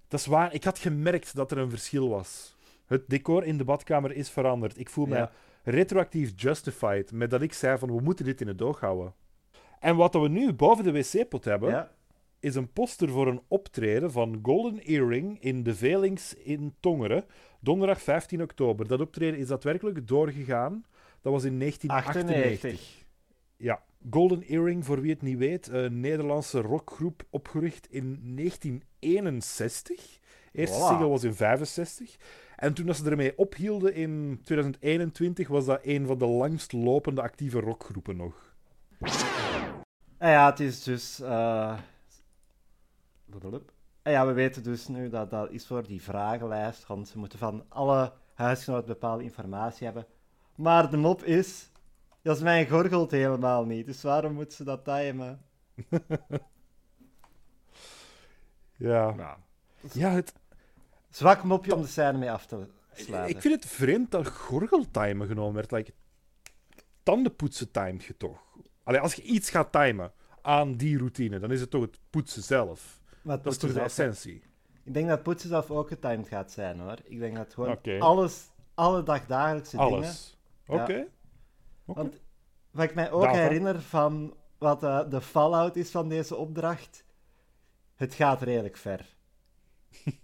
Dat 0.08 0.19
is 0.19 0.25
waar. 0.25 0.53
Ik 0.53 0.63
had 0.63 0.79
gemerkt 0.79 1.36
dat 1.36 1.51
er 1.51 1.58
een 1.58 1.69
verschil 1.69 2.10
was. 2.10 2.55
Het 2.86 3.10
decor 3.10 3.43
in 3.43 3.58
de 3.58 3.63
badkamer 3.63 4.12
is 4.12 4.29
veranderd. 4.29 4.79
Ik 4.79 4.89
voel 4.89 5.05
mij 5.05 5.17
Ja. 5.19 5.31
retroactief 5.63 6.31
justified 6.36 7.12
met 7.12 7.29
dat 7.29 7.41
ik 7.41 7.53
zei 7.53 7.77
van 7.77 7.95
we 7.95 8.01
moeten 8.01 8.25
dit 8.25 8.41
in 8.41 8.47
het 8.47 8.62
oog 8.62 8.79
houden. 8.79 9.13
En 9.79 9.95
wat 9.95 10.13
we 10.13 10.27
nu 10.27 10.53
boven 10.53 10.84
de 10.84 10.91
wc-pot 10.91 11.45
hebben, 11.45 11.69
Ja. 11.69 11.91
Is 12.45 12.55
een 12.55 12.71
poster 12.73 13.10
voor 13.10 13.27
een 13.27 13.41
optreden 13.47 14.12
van 14.12 14.39
Golden 14.41 14.79
Earring 14.79 15.41
in 15.41 15.63
de 15.63 15.75
Velings 15.75 16.34
in 16.34 16.73
Tongeren, 16.79 17.25
donderdag 17.60 18.01
15 18.01 18.41
oktober. 18.41 18.88
Dat 18.88 18.99
optreden 19.01 19.39
is 19.39 19.47
daadwerkelijk 19.47 20.08
doorgegaan. 20.08 20.86
Dat 21.21 21.34
was 21.34 21.43
in 21.43 21.60
1998. 21.60 22.71
98. 22.71 23.05
Ja, 23.58 23.84
Golden 24.10 24.41
Earring, 24.41 24.86
voor 24.86 25.01
wie 25.01 25.12
het 25.12 25.21
niet 25.21 25.38
weet, 25.38 25.67
een 25.67 25.99
Nederlandse 25.99 26.62
rockgroep 26.62 27.23
opgericht 27.29 27.88
in 27.91 28.19
1961. 28.36 30.19
Eerste 30.51 30.77
Voilà. 30.77 30.88
single 30.88 31.08
was 31.08 31.23
in 31.23 31.34
65. 31.34 32.15
En 32.55 32.73
toen 32.73 32.86
dat 32.86 32.95
ze 32.95 33.10
ermee 33.10 33.38
ophielden 33.38 33.93
in 33.93 34.39
2021, 34.43 35.47
was 35.47 35.65
dat 35.65 35.79
een 35.84 36.08
van 36.08 36.17
de 36.17 36.27
langst 36.27 36.71
lopende 36.73 37.21
actieve 37.21 37.60
rockgroepen 37.60 38.15
nog. 38.17 38.55
En 40.17 40.29
ja, 40.29 40.49
het 40.49 40.60
is 40.60 40.84
dus. 40.84 41.19
eh. 41.21 41.77
En 44.01 44.11
ja, 44.11 44.25
we 44.27 44.33
weten 44.33 44.63
dus 44.63 44.88
nu 44.88 45.09
dat 45.09 45.29
dat 45.29 45.51
is 45.51 45.67
voor 45.67 45.83
die 45.83 46.01
vragenlijst. 46.01 46.88
Want 46.88 47.07
ze 47.07 47.17
moeten 47.17 47.39
van 47.39 47.65
alle 47.69 48.13
huisgenoten 48.33 48.88
bepaalde 48.88 49.23
informatie 49.23 49.85
hebben. 49.85 50.05
Maar 50.55 50.89
de 50.89 50.97
mop 50.97 51.23
is. 51.23 51.71
Jasmijn 52.21 52.67
gorgelt 52.67 53.11
helemaal 53.11 53.65
niet. 53.65 53.85
Dus 53.85 54.01
waarom 54.01 54.33
moet 54.33 54.53
ze 54.53 54.63
dat 54.63 54.83
timen? 54.83 55.41
Ja, 58.77 59.38
ja 59.93 60.09
het, 60.09 60.33
Zwak 61.15 61.43
mopje 61.43 61.75
om 61.75 61.81
de 61.81 61.88
scène 61.88 62.17
mee 62.17 62.31
af 62.31 62.45
te 62.45 62.67
sluiten. 62.93 63.35
ik 63.35 63.41
vind 63.41 63.53
het 63.53 63.71
vreemd 63.71 64.11
dat 64.11 64.27
gorgeltimen 64.27 65.27
genomen 65.27 65.53
werd. 65.53 65.71
Like, 65.71 65.93
tandenpoetsen 67.03 67.71
timed 67.71 68.03
je 68.03 68.17
toch? 68.17 68.39
Allee, 68.83 68.99
als 68.99 69.13
je 69.13 69.21
iets 69.21 69.49
gaat 69.49 69.71
timen 69.71 70.11
aan 70.41 70.73
die 70.73 70.97
routine, 70.97 71.39
dan 71.39 71.51
is 71.51 71.61
het 71.61 71.69
toch 71.69 71.81
het 71.81 71.99
poetsen 72.09 72.43
zelf. 72.43 73.01
Maar 73.25 73.41
Dat 73.41 73.51
is 73.51 73.57
toch 73.57 73.73
de 73.73 73.81
essentie? 73.81 74.43
Ik 74.83 74.93
denk 74.93 75.07
dat 75.07 75.23
poetsen 75.23 75.49
zelf 75.49 75.71
ook 75.71 75.88
getimed 75.88 76.27
gaat 76.27 76.51
zijn 76.51 76.79
hoor. 76.79 76.97
Ik 77.03 77.19
denk 77.19 77.35
dat 77.35 77.53
gewoon 77.53 77.99
alles, 77.99 78.49
alle 78.73 79.03
dagdagelijkse 79.03 79.77
dingen. 79.77 79.93
Alles. 79.93 80.38
Oké. 80.67 80.93
Ja. 80.93 81.05
Want 81.83 82.19
wat 82.71 82.83
ik 82.83 82.95
mij 82.95 83.11
ook 83.11 83.21
Data. 83.21 83.38
herinner 83.38 83.81
van 83.81 84.38
wat 84.57 84.83
eh, 84.83 85.09
de 85.09 85.21
fallout 85.21 85.75
is 85.75 85.91
van 85.91 86.09
deze 86.09 86.35
opdracht, 86.35 87.05
het 87.95 88.13
gaat 88.13 88.41
redelijk 88.41 88.77
ver. 88.77 89.15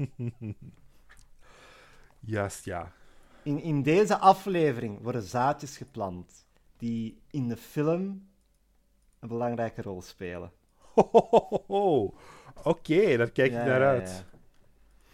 Juist, 2.20 2.66
ja. 2.66 2.92
In, 3.44 3.62
in 3.62 3.82
deze 3.84 4.18
aflevering 4.18 5.02
worden 5.02 5.24
zaadjes 5.24 5.78
geplant 5.78 6.48
die 6.78 7.22
in 7.28 7.48
de 7.48 7.58
film 7.58 8.30
een 9.20 9.28
belangrijke 9.28 9.82
rol 9.82 10.02
spelen. 10.02 10.52
Oké, 12.64 13.18
daar 13.18 13.32
kijk 13.32 13.52
ik 13.52 13.58
Ja, 13.58 13.66
naar 13.66 13.86
uit. 13.86 14.10
ja. 14.32 14.40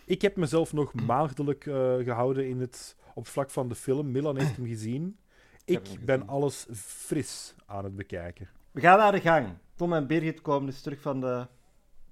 Ik 0.05 0.21
heb 0.21 0.35
mezelf 0.35 0.73
nog 0.73 0.93
maagdelijk 0.93 1.65
eh, 1.65 1.73
gehouden 1.97 2.47
in 2.47 2.59
het, 2.59 2.95
op 3.13 3.27
vlak 3.27 3.49
van 3.49 3.69
de 3.69 3.75
film. 3.75 4.11
Milan 4.11 4.37
heeft 4.37 4.55
hem 4.55 4.65
gezien. 4.67 5.17
Ik 5.65 5.87
hem 5.87 6.05
ben 6.05 6.15
gezien. 6.19 6.29
alles 6.33 6.67
fris 6.75 7.55
aan 7.65 7.83
het 7.83 7.95
bekijken. 7.95 8.49
We 8.71 8.81
gaan 8.81 8.97
naar 8.97 9.11
de 9.11 9.21
gang. 9.21 9.47
Tom 9.75 9.93
en 9.93 10.07
Birgit 10.07 10.41
komen 10.41 10.65
dus 10.65 10.81
terug 10.81 11.01
van 11.01 11.21
de, 11.21 11.47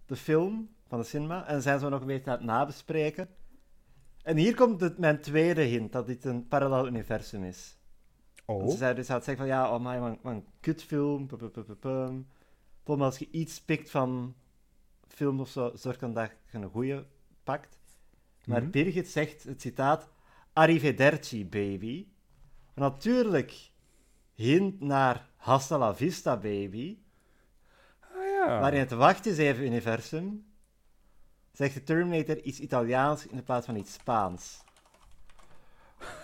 de 0.06 0.15
film, 0.15 0.69
van 0.88 0.99
de 0.99 1.06
cinema, 1.06 1.47
en 1.47 1.62
zijn 1.62 1.80
zo 1.80 1.89
nog 1.89 2.01
een 2.01 2.08
beetje 2.08 2.32
aan 2.32 2.38
het 2.38 2.45
nabespreken. 2.45 3.28
En 4.23 4.38
hier 4.38 4.56
komt 4.56 4.82
het, 4.82 4.97
mijn 4.97 5.21
tweede 5.21 5.62
hint, 5.62 5.91
dat 5.91 6.06
dit 6.06 6.25
een 6.25 6.47
parallel 6.47 6.88
universum 6.88 7.43
is. 7.43 7.78
Want 8.45 8.62
Oh, 8.63 8.69
ze 8.69 8.78
zijn 8.78 8.95
dus 8.95 9.10
aan 9.10 9.15
het 9.15 9.25
zeggen 9.25 9.47
van, 9.47 9.56
ja, 9.56 9.73
oh 9.75 9.86
my, 9.86 9.99
wat, 9.99 10.17
wat 10.21 10.34
een 10.34 10.45
kutfilm, 10.60 11.28
pu- 11.28 11.36
pu- 11.36 11.47
pu- 11.49 11.63
pu- 11.63 11.75
pum. 11.75 12.28
Tom, 12.86 13.02
als 13.02 13.17
je 13.17 13.28
iets 13.32 13.62
pikt 13.62 13.89
van 13.89 14.36
film 15.08 15.39
of 15.39 15.50
zo, 15.50 15.71
zorg 15.76 15.98
dan 15.98 16.13
dat 16.13 16.32
je 16.52 16.58
een 16.58 16.69
goede 16.69 17.06
pakt. 17.43 17.80
Maar 18.45 18.62
Mhm. 18.62 18.71
Birgit 18.71 19.08
zegt, 19.08 19.43
het 19.43 19.62
citaat, 19.62 20.10
arrivederci, 20.54 21.45
baby. 21.45 22.08
Natuurlijk 22.74 23.71
hint 24.34 24.80
naar 24.80 25.30
hasta 25.36 25.78
la 25.78 25.95
vista, 25.95 26.38
baby. 26.38 26.98
ah, 28.00 28.26
ja. 28.26 28.60
Maar 28.60 28.74
in 28.74 28.80
het 28.80 28.91
wacht 28.91 29.26
eens 29.26 29.38
even 29.38 29.65
universum 29.65 30.45
zegt 31.52 31.74
de 31.74 31.84
Terminator 31.84 32.41
iets 32.41 32.60
Italiaans 32.60 33.28
in 33.28 33.43
plaats 33.43 33.65
van 33.65 33.76
iets 33.76 33.93
Spaans. 33.93 34.63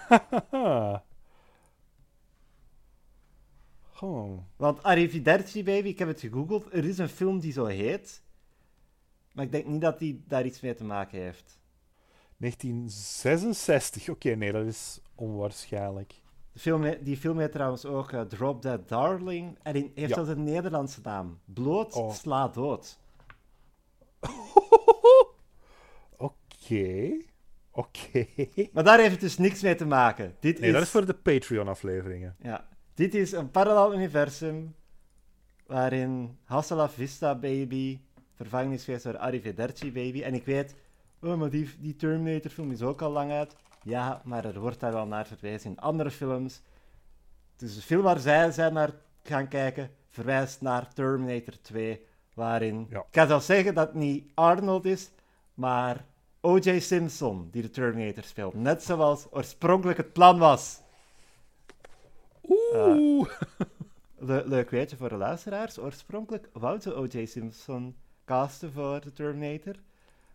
Want 4.55 4.83
Arrivederci 4.83 5.63
Baby, 5.63 5.87
ik 5.87 5.99
heb 5.99 6.07
het 6.07 6.19
gegoogeld, 6.19 6.73
er 6.73 6.85
is 6.85 6.97
een 6.97 7.09
film 7.09 7.39
die 7.39 7.51
zo 7.51 7.65
heet. 7.65 8.21
Maar 9.33 9.45
ik 9.45 9.51
denk 9.51 9.65
niet 9.65 9.81
dat 9.81 9.99
die 9.99 10.23
daar 10.27 10.45
iets 10.45 10.61
mee 10.61 10.73
te 10.73 10.83
maken 10.83 11.19
heeft. 11.19 11.59
1966. 12.37 14.09
Oké, 14.09 14.35
nee, 14.35 14.51
dat 14.51 14.65
is 14.65 15.01
onwaarschijnlijk. 15.15 16.13
De 16.53 16.59
film, 16.59 16.95
die 17.01 17.17
film 17.17 17.39
heet 17.39 17.51
trouwens 17.51 17.85
ook 17.85 18.11
eh, 18.11 18.21
Drop 18.21 18.61
Dead 18.61 18.89
Darling. 18.89 19.57
En 19.63 19.73
die 19.73 19.91
heeft 19.95 20.09
Ja. 20.09 20.15
zelfs 20.15 20.29
een 20.29 20.43
Nederlandse 20.43 20.99
naam. 21.03 21.39
Bloot 21.45 21.93
Oh. 21.93 22.13
sla 22.13 22.47
dood. 22.47 22.99
Oké. 26.17 27.11
Oké. 27.71 28.25
Maar 28.73 28.83
daar 28.83 28.99
heeft 28.99 29.11
het 29.11 29.19
dus 29.19 29.37
niks 29.37 29.61
mee 29.61 29.75
te 29.75 29.85
maken. 29.85 30.35
Dit 30.39 30.59
Nee, 30.59 30.67
is, 30.69 30.73
dat 30.75 30.83
is 30.83 30.89
voor 30.89 31.05
de 31.05 31.13
Patreon-afleveringen. 31.13 32.35
ja, 32.41 32.67
dit 33.01 33.15
is 33.15 33.31
een 33.31 33.51
parallel 33.51 33.93
universum 33.93 34.75
waarin 35.65 36.37
Hassela 36.43 36.89
Vista 36.89 37.35
Baby 37.35 37.99
vervangen 38.33 38.71
is 38.71 38.83
geweest 38.83 39.03
door 39.03 39.17
Arrivederci 39.17 39.91
Baby. 39.91 40.21
En 40.23 40.33
ik 40.33 40.45
weet, 40.45 40.75
oh, 41.21 41.35
maar 41.35 41.49
die, 41.49 41.69
die 41.79 41.95
Terminator 41.95 42.51
film 42.51 42.71
is 42.71 42.81
ook 42.81 43.01
al 43.01 43.11
lang 43.11 43.31
uit. 43.31 43.55
Ja, 43.83 44.21
maar 44.23 44.45
er 44.45 44.59
wordt 44.59 44.79
daar 44.79 44.91
wel 44.91 45.05
naar 45.05 45.27
verwezen 45.27 45.69
in 45.69 45.79
andere 45.79 46.11
films. 46.11 46.61
Dus 47.55 47.75
de 47.75 47.81
film 47.81 48.01
waar 48.01 48.19
zij 48.19 48.51
zijn 48.51 48.73
naar 48.73 48.91
gaan 49.23 49.47
kijken, 49.47 49.89
verwijst 50.09 50.61
naar 50.61 50.93
Terminator 50.93 51.61
2, 51.61 52.05
waarin... 52.33 52.87
Ja. 52.89 52.99
Ik 52.99 53.05
kan 53.11 53.27
zelfs 53.27 53.45
zeggen 53.45 53.73
dat 53.73 53.87
het 53.87 53.95
niet 53.95 54.31
Arnold 54.33 54.85
is, 54.85 55.11
maar 55.53 56.05
O.J. 56.41 56.79
Simpson 56.79 57.47
die 57.51 57.61
de 57.61 57.69
Terminator 57.69 58.23
speelt. 58.23 58.53
Net 58.53 58.83
zoals 58.83 59.27
oorspronkelijk 59.31 59.97
het 59.97 60.13
plan 60.13 60.39
was. 60.39 60.81
Oeh. 62.73 63.29
Le- 64.17 64.43
leuk 64.45 64.69
weetje 64.69 64.97
voor 64.97 65.09
de 65.09 65.15
luisteraars. 65.15 65.79
Oorspronkelijk 65.79 66.49
wou 66.53 66.79
ze 66.79 66.93
O.J. 66.93 67.25
Simpson 67.25 67.95
casten 68.25 68.71
voor 68.71 69.01
de 69.01 69.11
Terminator. 69.11 69.75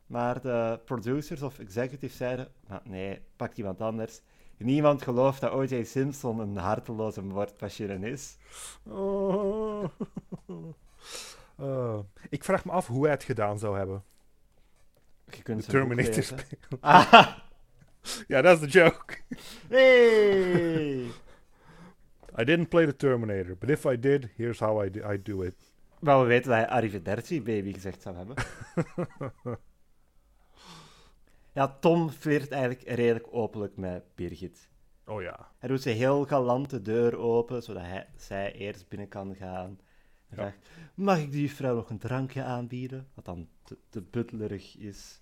Maar 0.07 0.41
de 0.41 0.81
producers 0.85 1.43
of 1.43 1.59
executives 1.59 2.17
zeiden: 2.17 2.49
"Maar 2.69 2.81
nee, 2.85 3.21
pak 3.37 3.55
iemand 3.55 3.81
anders. 3.81 4.21
Niemand 4.57 5.03
gelooft 5.03 5.41
dat 5.41 5.51
O.J. 5.53 5.83
Simpson 5.85 6.39
een 6.39 6.57
harteloze 6.57 7.23
moordmachine 7.23 8.11
is. 8.11 8.37
Oh. 8.83 9.85
Eh, 11.57 11.99
ik 12.31 12.45
vraag 12.45 12.65
me 12.65 12.71
af 12.73 12.87
hoe 12.87 13.03
hij 13.03 13.13
het 13.13 13.25
gedaan 13.25 13.59
zou 13.59 13.77
hebben. 13.77 14.05
Je 15.31 15.43
kunt 15.43 15.65
De 15.65 15.71
Terminator 15.71 16.23
spelen. 16.23 16.59
Ah, 16.81 17.37
Ja, 18.29 18.43
dat 18.43 18.63
is 18.63 18.73
de 18.73 18.79
joke. 18.79 19.17
hey! 19.69 21.07
I 22.39 22.45
didn't 22.45 22.69
play 22.69 22.85
the 22.87 22.97
Terminator, 22.97 23.57
but 23.57 23.71
if 23.71 23.85
I 23.87 23.97
did, 24.01 24.31
here's 24.37 24.59
how 24.59 24.85
I, 24.85 24.91
I 25.15 25.23
do 25.23 25.43
it. 25.43 25.55
Maar 26.01 26.21
we 26.21 26.27
weten 26.27 26.51
dat 26.51 26.59
hij 26.59 26.69
Arrivederci 26.69 27.43
baby 27.43 27.73
gezegd 27.73 28.03
zou 28.03 28.17
hebben. 28.17 28.37
ja, 31.53 31.69
Tom 31.81 32.11
flirt 32.11 32.51
eigenlijk 32.51 32.89
redelijk 32.97 33.27
openlijk 33.31 33.77
met 33.77 34.03
Birgit. 34.15 34.69
Oh 35.07 35.23
ja. 35.23 35.51
Hij 35.59 35.69
doet 35.69 35.83
ze 35.83 35.91
heel 35.91 36.25
galant 36.25 36.71
de 36.71 36.83
deur 36.83 37.17
open, 37.17 37.63
zodat 37.63 37.83
hij, 37.83 38.07
zij 38.17 38.53
eerst 38.53 38.89
binnen 38.89 39.09
kan 39.09 39.35
gaan. 39.35 39.79
Hij 40.29 40.39
Ja. 40.39 40.51
vraagt, 40.53 40.69
mag 40.95 41.19
ik 41.19 41.31
die 41.31 41.51
vrouw 41.53 41.75
nog 41.75 41.91
een 41.91 41.99
drankje 41.99 42.43
aanbieden? 42.43 43.09
Wat 43.15 43.25
dan 43.25 43.49
te, 43.63 43.77
te 43.89 44.03
butlerig 44.03 44.77
is. 44.77 45.21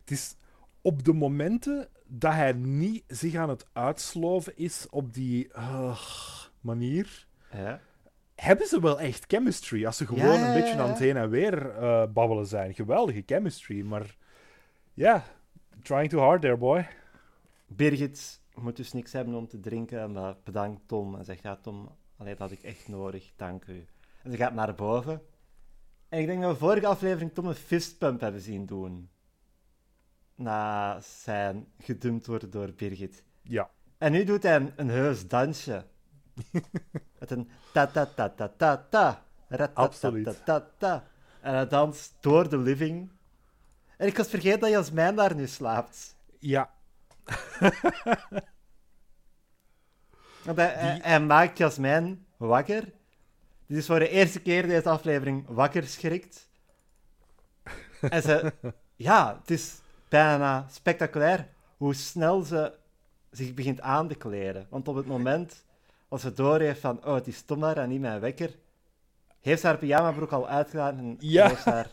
Het 0.00 0.10
is 0.10 0.36
op 0.82 1.04
de 1.04 1.12
momenten 1.12 1.88
dat 2.06 2.32
hij 2.32 2.52
niet 2.52 3.04
zich 3.06 3.34
aan 3.34 3.48
het 3.48 3.66
uitsloven 3.72 4.56
is 4.56 4.86
op 4.90 5.14
die 5.14 5.52
eh, 5.52 5.98
manier, 6.60 7.26
Ja. 7.52 7.80
hebben 8.34 8.66
ze 8.66 8.80
wel 8.80 9.00
echt 9.00 9.24
chemistry. 9.28 9.86
Als 9.86 9.96
ze 9.96 10.06
gewoon 10.06 10.24
Ja, 10.38 10.46
een 10.54 10.60
beetje 10.62 10.78
aan 10.80 10.88
het 10.88 10.98
heen 10.98 11.16
en 11.16 11.30
weer 11.30 11.70
eh, 11.70 12.06
babbelen 12.12 12.46
zijn. 12.46 12.74
Geweldige 12.74 13.22
chemistry, 13.26 13.82
maar 13.82 14.16
ja, 14.94 15.24
trying 15.82 16.08
too 16.10 16.20
hard 16.20 16.40
there, 16.40 16.56
boy. 16.56 16.86
Birgit 17.66 18.40
moet 18.54 18.76
dus 18.76 18.92
niks 18.92 19.12
hebben 19.12 19.34
om 19.34 19.48
te 19.48 19.60
drinken, 19.60 20.12
maar 20.12 20.36
bedankt 20.44 20.80
Tom. 20.88 21.14
En 21.14 21.24
zegt, 21.24 21.42
ja 21.42 21.56
Tom, 21.56 21.88
allee, 22.16 22.34
dat 22.34 22.48
had 22.50 22.58
ik 22.58 22.62
echt 22.64 22.88
nodig, 22.88 23.32
dank 23.36 23.64
u. 23.66 23.86
En 24.22 24.30
ze 24.30 24.36
gaat 24.36 24.54
naar 24.54 24.74
boven. 24.74 25.22
En 26.08 26.20
ik 26.20 26.26
denk 26.26 26.42
dat 26.42 26.52
we 26.52 26.58
vorige 26.58 26.86
aflevering 26.86 27.32
Tom 27.34 27.46
een 27.46 27.54
fistpump 27.54 28.20
hebben 28.20 28.40
zien 28.40 28.66
doen. 28.66 29.10
Na 30.42 31.00
zijn 31.00 31.66
gedumpt 31.78 32.26
worden 32.26 32.50
door 32.50 32.72
Birgit. 32.72 33.24
Ja, 33.42 33.70
En 33.98 34.12
nu 34.12 34.24
doet 34.24 34.42
hij 34.42 34.56
een, 34.56 34.72
een 34.76 34.88
heus 34.88 35.28
dansje. 35.28 35.84
Met 37.18 37.30
een 37.30 37.50
ta-ta-ta-ta-ta-ta. 37.72 39.22
Absoluut. 39.74 40.42
En 41.40 41.54
hij 41.54 41.66
danst 41.66 42.14
door 42.20 42.48
de 42.48 42.58
living. 42.58 43.10
En 43.96 44.06
ik 44.06 44.16
was 44.16 44.28
vergeten 44.28 44.60
dat 44.60 44.70
Jasmijn 44.70 45.16
daar 45.16 45.34
nu 45.34 45.46
slaapt. 45.46 46.16
ja, 46.38 46.70
Want 50.44 50.56
hij, 50.56 50.74
hij, 50.74 50.98
hij 51.02 51.20
maakt 51.20 51.58
Jasmijn 51.58 52.26
wakker. 52.36 52.92
Die 53.66 53.76
is 53.76 53.86
voor 53.86 53.98
de 53.98 54.08
eerste 54.08 54.40
keer 54.40 54.66
deze 54.66 54.88
aflevering 54.88 55.44
wakker 55.48 55.86
schrikt. 55.86 56.48
En 58.00 58.22
ze... 58.22 58.52
Ja, 58.96 59.38
het 59.40 59.50
is 59.50 59.81
bijna 60.12 60.66
spectaculair 60.70 61.48
hoe 61.76 61.94
snel 61.94 62.42
ze 62.42 62.72
zich 63.30 63.54
begint 63.54 63.80
aan 63.80 64.08
te 64.08 64.14
kleden. 64.14 64.66
Want 64.70 64.88
op 64.88 64.94
het 64.94 65.06
moment 65.06 65.64
als 66.08 66.20
ze 66.20 66.32
doorheeft 66.32 66.80
van... 66.80 67.04
Oh, 67.04 67.14
het 67.14 67.26
is 67.26 67.42
Tom 67.42 67.60
daar 67.60 67.76
en 67.76 67.88
niet 67.88 68.00
mijn 68.00 68.20
wekker... 68.20 68.50
Heeft 69.40 69.60
ze 69.60 69.66
haar 69.66 69.78
pyjamabroek 69.78 70.32
al 70.32 70.48
uitgedaan 70.48 70.98
en 70.98 71.16
Ja. 71.18 71.48
heeft 71.48 71.64
haar... 71.64 71.90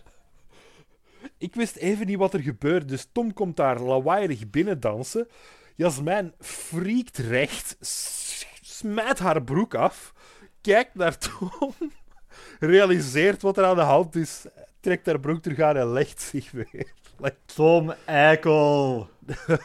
ik 1.37 1.55
wist 1.55 1.75
even 1.75 2.05
niet 2.05 2.17
wat 2.17 2.33
er 2.33 2.39
gebeurde, 2.39 2.85
dus 2.85 3.07
Tom 3.11 3.33
komt 3.33 3.55
daar 3.55 3.79
lawaaierig 3.79 4.49
binnen 4.49 4.79
dansen. 4.79 5.27
Jasmijn 5.75 6.33
friekt 6.39 7.17
recht, 7.17 7.77
smijt 8.61 9.19
haar 9.19 9.43
broek 9.43 9.75
af, 9.75 10.13
kijkt 10.61 10.95
naar 10.95 11.17
Tom, 11.17 11.73
realiseert 12.73 13.41
wat 13.41 13.57
er 13.57 13.65
aan 13.65 13.75
de 13.75 13.81
hand 13.81 14.15
is, 14.15 14.45
trekt 14.79 15.05
haar 15.05 15.19
broek 15.19 15.41
terug 15.41 15.59
aan 15.59 15.77
en 15.77 15.91
legt 15.91 16.21
zich 16.21 16.51
weer. 16.51 16.93
Like, 17.21 17.37
Tom 17.45 17.93
Eikel. 18.05 19.09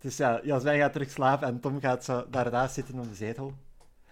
dus 0.00 0.16
ja, 0.16 0.40
Jasmijn 0.42 0.80
gaat 0.80 0.92
terug 0.92 1.10
slapen 1.10 1.48
en 1.48 1.60
Tom 1.60 1.80
gaat 1.80 2.04
zo 2.04 2.26
daarnaast 2.30 2.74
zitten 2.74 2.98
op 2.98 3.08
de 3.08 3.14
zetel. 3.14 3.54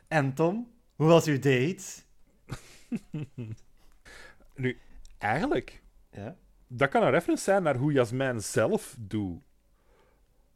En 0.09 0.35
Tom, 0.35 0.73
hoe 0.97 1.07
was 1.09 1.27
uw 1.27 1.39
date? 1.39 1.85
nu, 4.55 4.79
eigenlijk, 5.19 5.83
Ja. 6.11 6.37
dat 6.67 6.89
kan 6.89 7.03
een 7.03 7.11
reference 7.11 7.45
zijn 7.45 7.63
naar 7.63 7.77
hoe 7.77 7.93
Jasmijn 7.93 8.41
zelf 8.43 8.95
doet. 8.99 9.41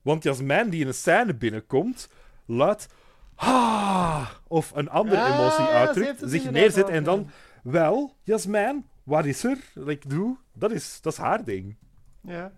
Want 0.03 0.23
Jasmijn 0.23 0.71
die 0.71 0.81
in 0.81 0.87
een 0.87 0.95
scène 0.95 1.35
binnenkomt, 1.35 2.09
luidt 2.47 2.87
ah, 3.35 4.31
of 4.49 4.73
een 4.75 4.89
andere 4.89 5.21
Ah, 5.21 5.35
emotie 5.35 5.65
uitdrukt, 5.65 6.23
zich 6.25 6.51
neerzet 6.51 6.89
en 6.89 7.05
dan. 7.05 7.31
Wel, 7.63 8.17
Jasmijn, 8.23 8.89
wat 9.03 9.25
is 9.25 9.45
er? 9.45 9.71
Like, 9.75 10.09
doe, 10.09 10.37
dat 10.53 10.71
is, 10.73 11.01
dat 11.01 11.13
is 11.13 11.19
haar 11.19 11.45
ding. 11.45 11.77
ja. 12.21 12.53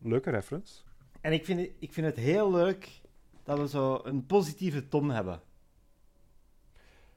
Leuke 0.00 0.30
reference. 0.30 0.82
En 1.20 1.32
ik 1.32 1.44
vind, 1.44 1.60
het- 1.60 1.70
ik 1.78 1.92
vind 1.92 2.06
het 2.06 2.16
heel 2.16 2.50
leuk 2.50 3.00
dat 3.42 3.58
we 3.58 3.68
zo 3.68 4.00
een 4.04 4.26
positieve 4.26 4.88
Tom 4.88 5.10
hebben. 5.10 5.40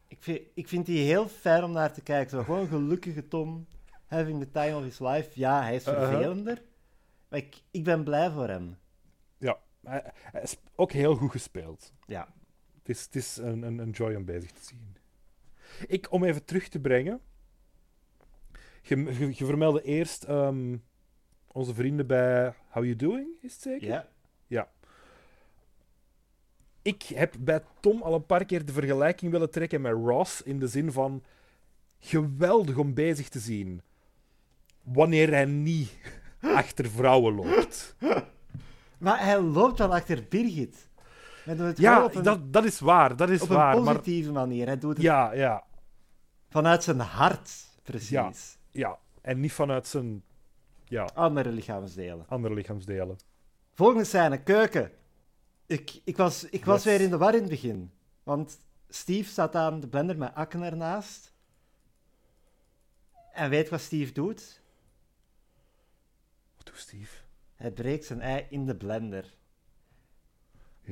Ik 0.07 0.17
vind, 0.23 0.41
ik 0.53 0.67
vind 0.67 0.85
die 0.85 0.99
heel 1.05 1.27
fijn 1.27 1.63
om 1.63 1.71
naar 1.71 1.93
te 1.93 2.01
kijken. 2.01 2.29
Zo 2.37 2.43
gewoon 2.43 2.59
een 2.59 2.67
gelukkige 2.67 3.27
Tom, 3.27 3.67
having 4.05 4.39
the 4.39 4.51
time 4.51 4.75
of 4.77 4.83
his 4.83 4.99
life. 4.99 5.29
Ja, 5.39 5.61
hij 5.61 5.75
is 5.75 5.87
Uh-huh. 5.87 6.09
vervelender, 6.09 6.61
maar 7.29 7.39
ik, 7.39 7.61
ik 7.71 7.83
ben 7.83 8.03
blij 8.03 8.31
voor 8.31 8.47
hem. 8.47 8.77
Ja, 9.37 9.57
hij, 9.83 10.11
hij 10.13 10.41
is 10.41 10.57
ook 10.75 10.91
heel 10.91 11.15
goed 11.15 11.31
gespeeld. 11.31 11.93
Ja. 12.05 12.33
Het 12.77 12.89
is, 12.89 13.01
het 13.05 13.15
is 13.15 13.37
een, 13.37 13.61
een, 13.61 13.77
een 13.77 13.89
joy 13.91 14.15
om 14.15 14.25
bezig 14.25 14.51
te 14.51 14.63
zien. 14.63 14.95
Ik, 15.87 16.11
om 16.11 16.23
even 16.23 16.45
terug 16.45 16.67
te 16.67 16.79
brengen. 16.79 17.21
Je, 18.81 18.95
je, 19.03 19.27
je 19.27 19.45
vermeldde 19.45 19.81
eerst 19.81 20.23
ehm, 20.23 20.77
onze 21.47 21.73
vrienden 21.73 22.07
bij 22.07 22.53
How 22.69 22.83
You 22.83 22.95
Doing, 22.95 23.27
is 23.41 23.53
het 23.53 23.61
zeker? 23.61 23.87
Ja. 23.87 24.09
Ik 26.81 27.03
heb 27.03 27.35
bij 27.39 27.63
Tom 27.79 28.01
al 28.01 28.13
een 28.13 28.25
paar 28.25 28.45
keer 28.45 28.65
de 28.65 28.71
vergelijking 28.71 29.31
willen 29.31 29.51
trekken 29.51 29.81
met 29.81 29.93
Ross. 29.93 30.41
In 30.41 30.59
de 30.59 30.67
zin 30.67 30.91
van 30.91 31.23
geweldig 31.99 32.77
om 32.77 32.93
bezig 32.93 33.29
te 33.29 33.39
zien. 33.39 33.81
Wanneer 34.83 35.29
hij 35.29 35.45
niet 35.45 35.91
achter 36.41 36.89
vrouwen 36.89 37.35
loopt. 37.35 37.95
Maar 38.97 39.23
hij 39.23 39.39
loopt 39.39 39.77
wel 39.77 39.93
achter 39.93 40.25
Birgit. 40.29 40.87
Het 41.43 41.77
Ja, 41.77 42.09
een, 42.13 42.23
dat, 42.23 42.53
dat 42.53 42.65
is 42.65 42.79
waar. 42.79 43.15
Dat 43.15 43.29
is 43.29 43.41
op 43.41 43.47
waar. 43.47 43.75
een 43.77 43.83
Maar 43.83 43.93
positieve 43.95 44.31
manier. 44.31 44.65
Hij 44.65 44.77
doet 44.77 44.93
het 44.93 45.01
ja, 45.01 45.31
ja, 45.33 45.63
vanuit 46.49 46.83
zijn 46.83 46.99
hart, 46.99 47.51
precies. 47.83 48.57
ja. 48.71 48.97
En 49.21 49.39
niet 49.39 49.53
vanuit 49.53 49.87
zijn 49.87 50.23
ja, 50.85 51.03
Andere 51.13 51.49
lichaamsdelen. 51.51 52.25
andere 52.27 52.53
lichaamsdelen. 52.53 53.17
Volgende 53.73 54.03
scène, 54.03 54.43
keuken. 54.43 54.91
Ik, 55.65 56.01
ik, 56.03 56.17
was, 56.17 56.43
ik 56.43 56.65
was 56.65 56.83
Yes. 56.83 56.91
weer 56.97 57.01
in 57.01 57.09
de 57.09 57.17
war 57.17 57.33
in 57.33 57.39
het 57.41 57.49
begin. 57.49 57.91
Want 58.23 58.59
Steve 58.89 59.29
staat 59.29 59.55
aan 59.55 59.79
de 59.79 59.87
blender 59.87 60.17
met 60.17 60.35
akken 60.35 60.61
ernaast. 60.61 61.33
En 63.33 63.49
weet 63.49 63.69
wat 63.69 63.81
Steve 63.81 64.11
doet? 64.11 64.61
Wat 66.57 66.65
doet 66.65 66.77
Steve? 66.77 67.15
Hij 67.55 67.71
breekt 67.71 68.05
zijn 68.05 68.21
ei 68.21 68.45
in 68.49 68.65
de 68.65 68.75
blender. 68.75 69.33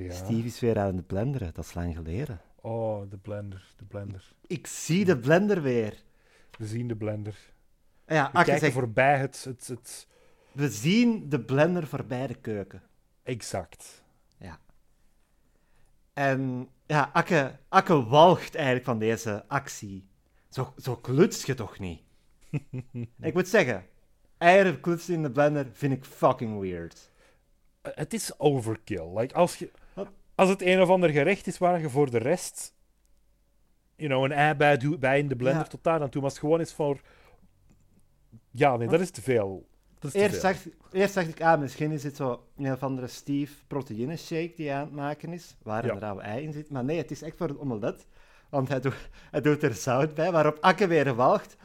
Ja. 0.03 0.13
Steve 0.13 0.47
is 0.47 0.59
weer 0.59 0.79
aan 0.79 0.95
het 0.95 1.07
blenderen, 1.07 1.53
dat 1.53 1.65
is 1.65 1.73
lang 1.73 1.95
geleden. 1.95 2.41
Oh, 2.61 3.09
de 3.09 3.17
blender, 3.17 3.73
de 3.77 3.85
blender. 3.85 4.33
Ik 4.47 4.67
zie 4.67 5.05
de 5.05 5.17
blender 5.17 5.61
weer. 5.61 6.03
We 6.57 6.67
zien 6.67 6.87
de 6.87 6.95
blender. 6.95 7.35
Ja, 8.07 8.25
We 8.25 8.31
kijken 8.31 8.59
zegt, 8.59 8.73
voorbij 8.73 9.17
het, 9.17 9.43
het, 9.43 9.67
het... 9.67 10.07
we 10.51 10.69
zien 10.69 11.29
de 11.29 11.39
blender 11.39 11.87
voorbij 11.87 12.27
de 12.27 12.35
keuken. 12.35 12.81
Exact. 13.23 14.03
En 16.19 16.69
ja, 16.85 17.09
Akke, 17.13 17.55
Akke 17.69 18.05
walgt 18.05 18.55
eigenlijk 18.55 18.85
van 18.85 18.99
deze 18.99 19.43
actie. 19.47 20.07
Zo, 20.49 20.73
zo 20.77 20.95
klutst 20.95 21.45
je 21.45 21.53
toch 21.53 21.79
niet? 21.79 22.01
ik 23.21 23.33
moet 23.33 23.47
zeggen, 23.47 23.85
eieren 24.37 24.79
klutsen 24.79 25.13
in 25.13 25.21
de 25.21 25.31
blender 25.31 25.67
vind 25.73 25.93
ik 25.93 26.05
fucking 26.05 26.59
weird. 26.59 27.11
Eh, 27.81 27.91
Het 27.95 28.13
is 28.13 28.39
overkill. 28.39 29.17
Like, 29.17 29.33
als, 29.33 29.57
je? 29.57 29.71
Als 30.39 30.49
het 30.49 30.61
een 30.61 30.81
of 30.81 30.89
ander 30.89 31.09
gerecht 31.09 31.47
is 31.47 31.57
waar 31.57 31.81
je 31.81 31.89
voor 31.89 32.09
de 32.11 32.17
rest 32.17 32.73
you 33.95 34.09
know, 34.09 34.23
een 34.23 34.31
ei 34.31 34.53
bij, 34.55 34.97
bij 34.99 35.19
in 35.19 35.27
de 35.27 35.35
blender 35.35 35.61
Ja. 35.63 35.67
tot 35.69 35.83
daar 35.83 36.01
aan 36.01 36.09
toe, 36.09 36.21
maar 36.21 36.23
als 36.23 36.33
het 36.33 36.41
gewoon 36.41 36.59
is 36.61 36.73
voor... 36.73 37.01
Ja, 38.51 38.75
nee, 38.77 38.87
dat 38.87 38.99
is 38.99 39.11
te 39.11 39.21
veel. 39.21 39.67
Dat 39.99 40.03
is 40.03 40.11
te 40.11 40.17
Eerst 40.19 40.39
veel. 40.39 40.41
dacht, 40.51 40.67
eerst 40.91 41.13
dacht 41.13 41.27
ik, 41.27 41.41
ah, 41.41 41.59
misschien 41.59 41.91
is 41.91 42.03
het 42.03 42.15
zo 42.15 42.47
een 42.57 42.71
of 42.71 42.83
andere 42.83 43.07
Steve 43.07 43.53
proteïne 43.67 44.17
shake 44.17 44.53
die 44.55 44.67
hij 44.69 44.77
aan 44.77 44.85
het 44.85 44.93
maken 44.95 45.33
is, 45.33 45.55
waar 45.63 45.85
Ja. 45.85 45.91
een 45.91 45.99
rauwe 45.99 46.21
ei 46.21 46.43
in 46.43 46.53
zit. 46.53 46.69
Maar 46.69 46.83
nee, 46.83 46.97
het 46.97 47.11
is 47.11 47.21
echt 47.21 47.37
voor 47.37 47.47
het 47.47 47.59
omelet. 47.59 48.05
Want 48.49 48.67
hij, 48.67 48.79
doet 48.79 49.09
hij 49.31 49.41
doet 49.41 49.63
er 49.63 49.73
zout 49.73 50.13
bij, 50.13 50.31
waarop 50.31 50.57
Akke 50.61 50.87
weer 50.87 51.15
walgt. 51.15 51.55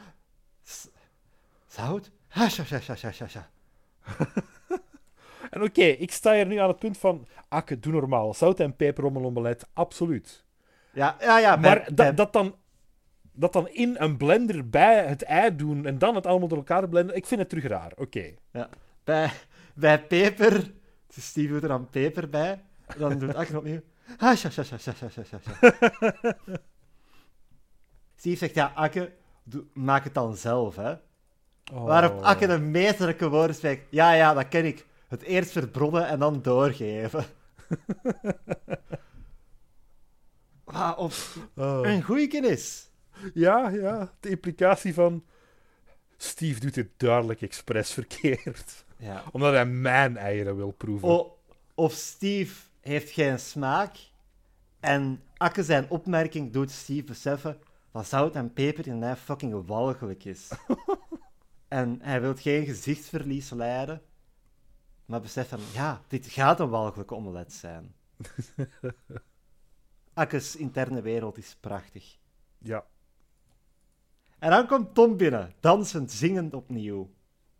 Zout? 1.67 2.11
Ha, 2.27 2.49
sha, 2.49 2.63
sha, 2.63 2.79
sha, 2.79 2.95
sha, 2.95 3.11
sha, 3.11 3.27
sha. 3.27 3.49
Oké, 5.61 5.83
ik 5.83 6.11
sta 6.11 6.33
hier 6.33 6.45
nu 6.45 6.57
aan 6.57 6.67
het 6.67 6.79
punt 6.79 6.97
van... 6.97 7.27
Akke, 7.47 7.79
doe 7.79 7.93
normaal. 7.93 8.33
Zout 8.33 8.59
en 8.59 8.75
peperomelomelet, 8.75 9.67
absoluut. 9.73 10.43
Ja, 10.93 11.15
ja, 11.19 11.39
ja. 11.39 11.55
Maar, 11.55 11.87
dat, 12.15 12.33
dan, 12.33 12.55
dat 13.31 13.53
dan 13.53 13.69
in 13.69 13.95
een 13.99 14.17
blender 14.17 14.69
bij 14.69 15.05
het 15.05 15.21
ei 15.21 15.55
doen 15.55 15.85
en 15.85 15.97
dan 15.97 16.15
het 16.15 16.25
allemaal 16.25 16.47
door 16.47 16.57
elkaar 16.57 16.89
blenden, 16.89 17.15
ik 17.15 17.25
vind 17.25 17.39
het 17.39 17.49
terug 17.49 17.67
raar. 17.67 17.91
Oké. 17.95 18.33
Ja. 18.51 18.69
Bij, 19.03 19.31
bij 19.75 20.03
peper... 20.03 20.71
Steve 21.09 21.47
doet 21.47 21.61
er 21.61 21.67
dan 21.67 21.89
peper 21.89 22.29
bij. 22.29 22.61
Dan 22.97 23.19
doet 23.19 23.35
Akke 23.35 23.57
opnieuw... 23.57 23.81
Ah, 24.17 24.35
Steve 28.15 28.37
zegt, 28.37 28.55
ja, 28.55 28.71
Akke, 28.75 29.11
maak 29.73 30.03
het 30.03 30.13
dan 30.13 30.35
zelf, 30.35 30.75
hè. 30.75 30.91
Oh. 31.73 31.83
Waarop 31.83 32.21
Akke 32.21 32.47
de 32.47 32.59
meesterlijke 32.59 33.29
woorden 33.29 33.55
spreekt. 33.55 33.87
Ja, 33.89 34.13
ja, 34.13 34.33
dat 34.33 34.47
ken 34.47 34.65
ik. 34.65 34.85
Het 35.07 35.21
eerst 35.21 35.51
verbronnen 35.51 36.07
en 36.07 36.19
dan 36.19 36.41
doorgeven. 36.41 37.25
Wat 40.63 40.97
op 40.97 41.13
Oh. 41.55 41.79
een 41.83 42.03
goeie 42.03 42.27
kennis. 42.27 42.89
Ja, 43.33 43.69
ja. 43.69 44.13
De 44.19 44.29
implicatie 44.29 44.93
van... 44.93 45.23
Steve 46.17 46.59
doet 46.59 46.73
dit 46.73 46.89
duidelijk 46.97 47.41
expres 47.41 47.91
verkeerd. 47.91 48.85
Ja. 48.97 49.23
Omdat 49.31 49.53
hij 49.53 49.65
mijn 49.65 50.17
eieren 50.17 50.55
wil 50.55 50.71
proeven. 50.71 51.07
O- 51.07 51.37
of 51.73 51.93
Steve 51.93 52.61
heeft 52.81 53.11
geen 53.11 53.39
smaak. 53.39 53.95
En 54.79 55.21
Akke 55.37 55.63
zijn 55.63 55.89
opmerking 55.89 56.53
doet 56.53 56.71
Steve 56.71 57.03
beseffen 57.03 57.59
dat 57.91 58.07
zout 58.07 58.35
en 58.35 58.53
peper 58.53 58.87
in 58.87 59.01
hij 59.01 59.15
fucking 59.15 59.65
walgelijk 59.65 60.25
is. 60.25 60.49
en 61.67 61.99
hij 62.01 62.21
wil 62.21 62.35
geen 62.35 62.65
gezichtsverlies 62.65 63.49
lijden. 63.49 64.01
Maar 65.05 65.21
beseft 65.21 65.49
van, 65.49 65.59
ja, 65.73 66.01
dit 66.07 66.25
gaat 66.27 66.59
een 66.59 66.69
walgelijke 66.69 67.15
omelet 67.15 67.53
zijn. 67.53 67.95
Akkes 70.13 70.55
interne 70.55 71.01
wereld 71.01 71.37
is 71.37 71.55
prachtig. 71.59 72.17
Ja, 72.57 72.85
En 74.39 74.49
dan 74.49 74.67
komt 74.67 74.93
Tom 74.95 75.17
binnen, 75.17 75.53
dansend, 75.59 76.11
zingend 76.11 76.53
opnieuw. 76.53 77.09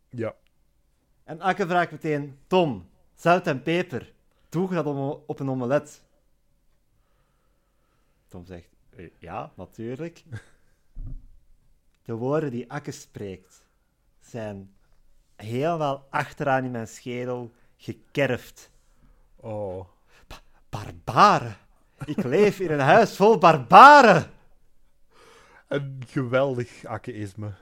ja. 0.09 0.35
En 1.23 1.41
Akke 1.41 1.67
vraagt 1.67 1.91
meteen, 1.91 2.39
Tom, 2.47 2.89
zout 3.15 3.47
en 3.47 3.61
peper, 3.63 4.13
doe 4.49 4.69
je 4.69 4.75
dat 4.75 4.85
om- 4.85 5.23
op 5.27 5.39
een 5.39 5.49
omelet? 5.49 6.03
Tom 8.27 8.45
zegt, 8.45 8.69
"Eh, 8.89 9.09
ja, 9.19 9.51
natuurlijk. 9.55 10.23
De 12.05 12.13
woorden 12.13 12.51
die 12.51 12.71
Akke 12.71 12.91
spreekt 12.91 13.65
zijn 14.19 14.74
helemaal 15.35 16.07
achteraan 16.09 16.63
in 16.63 16.71
mijn 16.71 16.87
schedel 16.87 17.51
gekerfd. 17.77 18.71
Oh. 19.35 19.87
Barbaren! 20.69 21.57
Ik 22.05 22.23
leef 22.23 22.59
in 22.59 22.71
een 22.71 22.79
huis 22.79 23.15
vol 23.15 23.37
barbaren! 23.37 24.31
Een 25.67 26.03
geweldig 26.07 26.85
akkeïsme. 26.85 27.53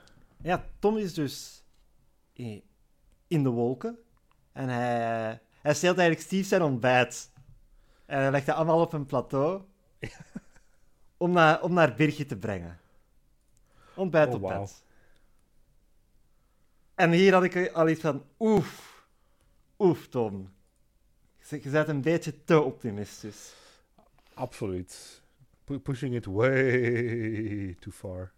Ja, 0.42 0.64
Tom 0.78 0.96
is 0.96 1.14
dus 1.14 1.64
in 3.26 3.42
de 3.42 3.48
wolken. 3.48 3.98
En 4.52 4.68
hij, 4.68 5.40
hij 5.60 5.74
steelt 5.74 5.98
eigenlijk 5.98 6.26
Steve 6.26 6.48
zijn 6.48 6.62
ontbijt. 6.62 7.32
En 8.06 8.20
hij 8.20 8.30
legt 8.30 8.46
dat 8.46 8.56
allemaal 8.56 8.80
op 8.80 8.92
een 8.92 9.06
plateau. 9.06 9.62
om, 11.16 11.32
naar, 11.32 11.62
om 11.62 11.72
naar 11.72 11.94
Birgit 11.94 12.28
te 12.28 12.36
brengen. 12.36 12.78
Ontbijt 13.94 14.28
Oh, 14.28 14.34
op 14.34 14.48
bed. 14.48 14.84
En 16.94 17.10
hier 17.12 17.32
had 17.32 17.42
ik 17.44 17.68
al 17.72 17.88
iets 17.88 18.00
van... 18.00 18.24
Oef. 18.38 18.92
Oef, 19.78 20.08
Tom. 20.08 20.52
Je 21.48 21.70
bent 21.70 21.88
een 21.88 22.00
beetje 22.00 22.44
te 22.44 22.60
optimistisch. 22.60 23.54
Absoluut. 24.34 25.22
Pu- 25.64 25.78
pushing 25.78 26.14
it 26.14 26.24
way 26.24 27.74
too 27.80 27.92
far. 27.92 28.32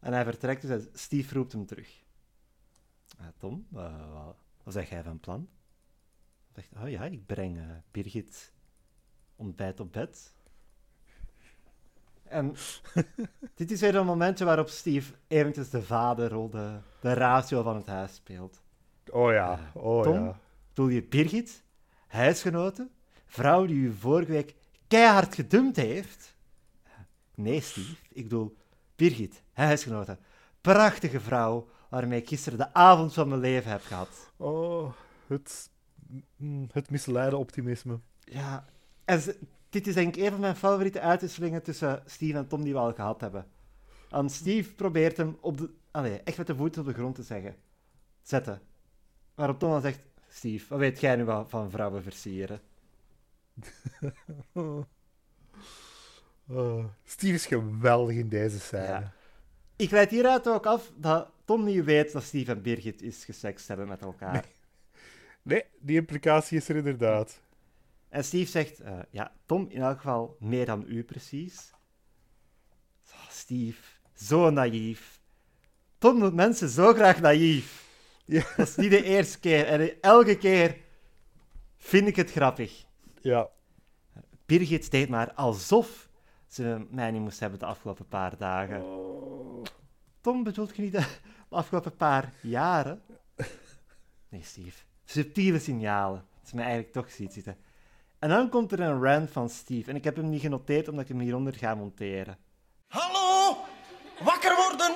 En 0.00 0.12
hij 0.12 0.24
vertrekt 0.24 0.62
dus 0.62 0.70
en 0.70 0.88
Steve 0.92 1.34
roept 1.34 1.52
hem 1.52 1.66
terug. 1.66 2.02
"Ah, 3.18 3.26
Tom, 3.38 3.66
eh, 3.74 4.12
wat, 4.12 4.36
wat 4.62 4.74
zeg 4.74 4.88
jij 4.90 5.02
van 5.02 5.20
plan? 5.20 5.48
Hij 6.52 6.62
zegt, 6.62 6.84
oh 6.84 6.90
ja, 6.90 7.04
ik 7.04 7.26
breng 7.26 7.58
eh, 7.58 7.70
Birgit 7.90 8.52
ontbijt 9.36 9.80
op 9.80 9.92
bed. 9.92 10.33
En 12.24 12.54
dit 13.54 13.70
is 13.70 13.80
weer 13.80 13.94
een 13.94 14.06
momentje 14.06 14.44
waarop 14.44 14.68
Steve 14.68 15.12
eventjes 15.26 15.70
de 15.70 15.82
vaderrol, 15.82 16.50
de, 16.50 16.78
de 17.00 17.12
ratio 17.12 17.62
van 17.62 17.76
het 17.76 17.86
huis 17.86 18.14
speelt. 18.14 18.62
Oh 19.10 19.32
ja, 19.32 19.58
oh 19.74 20.02
Tom? 20.02 20.24
ja. 20.24 20.38
Bedoel 20.68 20.88
je 20.88 21.02
Birgit, 21.02 21.62
huisgenote, 22.06 22.88
vrouw 23.26 23.66
die 23.66 23.76
u 23.76 23.92
vorige 23.92 24.32
week 24.32 24.54
keihard 24.88 25.34
gedumpt 25.34 25.76
heeft? 25.76 26.34
Nee, 27.34 27.60
Steve, 27.60 27.94
ik 28.12 28.22
bedoel 28.22 28.56
Birgit, 28.96 29.42
huisgenote. 29.52 30.18
Prachtige 30.60 31.20
vrouw 31.20 31.68
waarmee 31.88 32.20
ik 32.20 32.28
gisteren 32.28 32.58
de 32.58 32.74
avond 32.74 33.14
van 33.14 33.28
mijn 33.28 33.40
leven 33.40 33.70
heb 33.70 33.82
gehad. 33.82 34.32
Oh, 34.36 34.92
het, 35.26 35.70
mm, 36.36 36.68
het 36.72 36.90
misleide 36.90 37.36
optimisme. 37.36 38.00
Ja, 38.20 38.64
en 39.04 39.20
ze- 39.20 39.38
dit 39.74 39.86
is 39.86 39.94
denk 39.94 40.16
ik 40.16 40.22
een 40.22 40.30
van 40.30 40.40
mijn 40.40 40.56
favoriete 40.56 41.00
uitwisselingen 41.00 41.62
tussen 41.62 42.02
Steve 42.06 42.38
en 42.38 42.46
Tom 42.46 42.62
die 42.62 42.72
we 42.72 42.78
al 42.78 42.94
gehad 42.94 43.20
hebben. 43.20 43.46
En 44.10 44.30
Steve 44.30 44.74
probeert 44.74 45.16
hem 45.16 45.36
op 45.40 45.58
de, 45.58 45.70
allee, 45.90 46.20
echt 46.20 46.36
met 46.36 46.46
de 46.46 46.56
voeten 46.56 46.80
op 46.80 46.86
de 46.86 46.94
grond 46.94 47.14
te 47.14 47.22
zeggen. 47.22 47.56
Zetten. 48.22 48.60
Waarop 49.34 49.58
Tom 49.58 49.70
dan 49.70 49.80
zegt, 49.80 50.00
Steve, 50.28 50.66
wat 50.68 50.78
weet 50.78 51.00
jij 51.00 51.16
nu 51.16 51.24
wel 51.24 51.48
van 51.48 51.70
vrouwen 51.70 52.02
versieren? 52.02 52.60
Oh, 56.48 56.84
Steve 57.04 57.34
is 57.34 57.46
geweldig 57.46 58.16
in 58.16 58.28
deze 58.28 58.60
scène. 58.60 58.86
Ja. 58.86 59.12
Ik 59.76 59.90
leid 59.90 60.10
hieruit 60.10 60.48
ook 60.48 60.66
af 60.66 60.92
dat 60.96 61.30
Tom 61.44 61.64
niet 61.64 61.84
weet 61.84 62.12
dat 62.12 62.22
Steve 62.22 62.50
en 62.52 62.62
Birgit 62.62 63.02
is 63.02 63.24
gesext 63.24 63.68
hebben 63.68 63.88
met 63.88 64.00
elkaar. 64.00 64.44
Nee, 65.42 65.64
die 65.78 65.96
implicatie 65.96 66.56
is 66.56 66.68
er 66.68 66.76
inderdaad. 66.76 67.40
En 68.14 68.24
Steve 68.24 68.50
zegt, 68.50 68.80
eh, 68.80 68.98
ja, 69.10 69.32
Tom 69.46 69.66
in 69.68 69.80
elk 69.80 69.96
geval 69.96 70.36
meer 70.40 70.66
dan 70.66 70.84
u 70.86 71.02
precies. 71.02 71.72
Oh, 73.12 73.28
Steve, 73.28 73.82
zo 74.14 74.50
naïef. 74.50 75.20
Tom 75.98 76.20
doet 76.20 76.34
mensen 76.34 76.68
zo 76.68 76.92
graag 76.92 77.20
naïef. 77.20 77.88
Ja. 78.24 78.44
Dat 78.56 78.68
is 78.68 78.76
niet 78.76 78.90
de 78.90 79.02
eerste 79.02 79.40
keer. 79.40 79.66
En 79.66 80.00
elke 80.00 80.38
keer 80.38 80.76
vind 81.76 82.08
ik 82.08 82.16
het 82.16 82.30
grappig. 82.30 82.84
Ja, 83.20 83.48
Birgit 84.46 84.90
deed 84.90 85.08
maar 85.08 85.32
alsof 85.32 86.08
ze 86.46 86.86
mij 86.90 87.10
niet 87.10 87.22
moest 87.22 87.40
hebben 87.40 87.58
de 87.58 87.66
afgelopen 87.66 88.08
paar 88.08 88.36
dagen. 88.36 88.82
Tom 90.20 90.42
bedoelt 90.42 90.76
je 90.76 90.82
niet 90.82 90.92
de 90.92 91.06
de 91.48 91.54
afgelopen 91.56 91.96
paar 91.96 92.32
jaren? 92.40 93.02
Nee, 94.28 94.42
Steve. 94.42 94.84
Subtiele 95.04 95.58
signalen. 95.58 96.24
Dat 96.34 96.46
is 96.46 96.52
mij 96.52 96.64
eigenlijk 96.64 96.92
toch 96.92 97.10
ziet 97.10 97.32
zitten. 97.32 97.56
En 98.24 98.30
dan 98.30 98.48
komt 98.48 98.72
er 98.72 98.80
een 98.80 99.02
rant 99.02 99.30
van 99.30 99.48
Steve. 99.48 99.90
En 99.90 99.96
ik 99.96 100.04
heb 100.04 100.16
hem 100.16 100.28
niet 100.28 100.40
genoteerd 100.40 100.88
omdat 100.88 101.04
ik 101.04 101.10
hem 101.10 101.20
hieronder 101.20 101.54
ga 101.54 101.74
monteren. 101.74 102.38
Hallo? 102.88 103.56
Wakker 104.20 104.56
worden? 104.56 104.92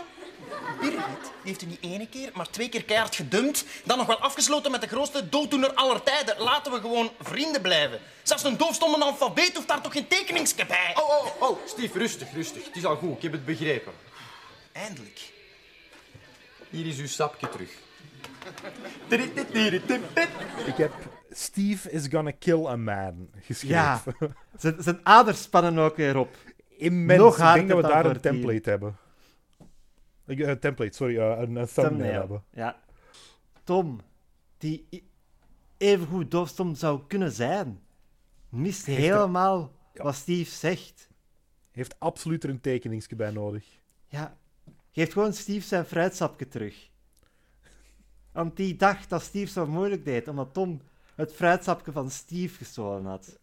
Birgit 0.81 1.23
Die 1.23 1.31
heeft 1.43 1.63
u 1.63 1.67
niet 1.67 1.83
ene 1.83 2.09
keer, 2.09 2.31
maar 2.35 2.51
twee 2.51 2.69
keer 2.69 2.85
keihard 2.85 3.15
gedumpt. 3.15 3.65
Dan 3.85 3.99
nog 3.99 4.07
wel 4.07 4.19
afgesloten 4.19 4.71
met 4.71 4.81
de 4.81 4.87
grootste 4.87 5.29
dooddoener 5.29 5.75
aller 5.75 6.03
tijden. 6.03 6.39
Laten 6.39 6.73
we 6.73 6.81
gewoon 6.81 7.11
vrienden 7.21 7.63
blijven. 7.63 7.99
Zelfs 8.23 8.45
een 8.45 8.57
doofstomme 8.57 9.05
alfabeet 9.05 9.55
hoeft 9.55 9.69
daar 9.69 9.83
toch 9.83 9.93
geen 9.93 10.09
tekeningske 10.09 10.67
bij? 10.67 10.93
Oh, 10.95 11.25
oh, 11.25 11.51
oh, 11.51 11.59
Steve, 11.67 11.99
rustig, 11.99 12.33
rustig. 12.33 12.65
Het 12.65 12.77
is 12.77 12.85
al 12.85 12.97
goed, 12.97 13.17
ik 13.17 13.23
heb 13.23 13.33
het 13.33 13.45
begrepen. 13.45 13.93
Eindelijk. 14.73 15.33
Hier 16.71 16.87
is 16.87 16.99
uw 16.99 17.07
sapje 17.07 17.49
terug. 17.49 17.71
Ik 20.67 20.77
heb 20.77 20.93
Steve 21.31 21.91
is 21.91 22.07
gonna 22.07 22.31
kill 22.31 22.67
a 22.67 22.77
man 22.77 23.29
geschreven. 23.41 23.77
Ja. 23.77 24.03
Zijn, 24.57 24.83
zijn 24.83 25.01
aders 25.03 25.43
spannen 25.43 25.79
ook 25.79 25.97
weer 25.97 26.17
op. 26.17 26.37
Immens. 26.69 27.19
Nog 27.21 27.39
ik 27.39 27.55
denk 27.55 27.69
dat 27.69 27.77
we 27.83 27.89
daar 27.89 28.07
een 28.07 28.21
template 28.21 28.71
hebben. 28.71 28.97
Ik, 30.27 30.41
eh, 30.41 30.53
template, 30.53 30.97
sorry, 30.97 31.19
eh, 31.19 31.25
een, 31.25 31.37
een 31.39 31.67
thumbnail, 31.67 31.67
Thumbnail. 31.89 32.13
hebben. 32.21 32.43
Ja. 32.51 32.81
Tom, 33.65 34.01
die 34.59 34.87
i- 34.91 35.09
evengoed 35.77 36.31
doofstom 36.31 36.75
zou 36.75 37.01
kunnen 37.07 37.33
zijn, 37.33 37.81
mist 38.49 38.87
helemaal 38.87 39.73
Ja. 39.95 40.03
wat 40.03 40.15
Steve 40.15 40.51
zegt. 40.51 41.09
Heeft 41.71 41.95
absoluut 41.99 42.45
er 42.45 42.51
een 42.51 42.61
tekeningsje 42.61 43.17
bij 43.17 43.31
nodig. 43.31 43.65
Ja, 44.09 44.37
geef 44.91 45.13
gewoon 45.13 45.33
Steve 45.33 45.67
zijn 45.67 45.85
fruitsapje 45.85 46.49
terug. 46.49 46.89
Want 48.33 48.57
die 48.57 48.77
dacht 48.77 49.09
dat 49.09 49.23
Steve 49.23 49.51
zo 49.53 49.67
moeilijk 49.67 50.05
deed, 50.05 50.29
omdat 50.29 50.53
Tom 50.55 50.81
het 51.19 51.33
fruitsapje 51.33 51.93
van 51.93 52.11
Steve 52.11 52.57
gestolen 52.57 53.05
had. 53.05 53.39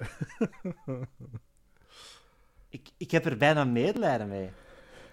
ik, 2.70 2.90
ik 2.98 3.12
heb 3.12 3.26
er 3.26 3.38
bijna 3.38 3.64
medelijden 3.64 4.28
mee, 4.28 4.50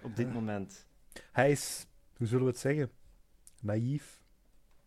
op 0.01 0.15
dit 0.15 0.33
moment. 0.33 0.85
Hij 1.31 1.51
is, 1.51 1.85
hoe 2.17 2.27
zullen 2.27 2.43
we 2.43 2.49
het 2.49 2.59
zeggen? 2.59 2.91
Naïef. 3.61 4.21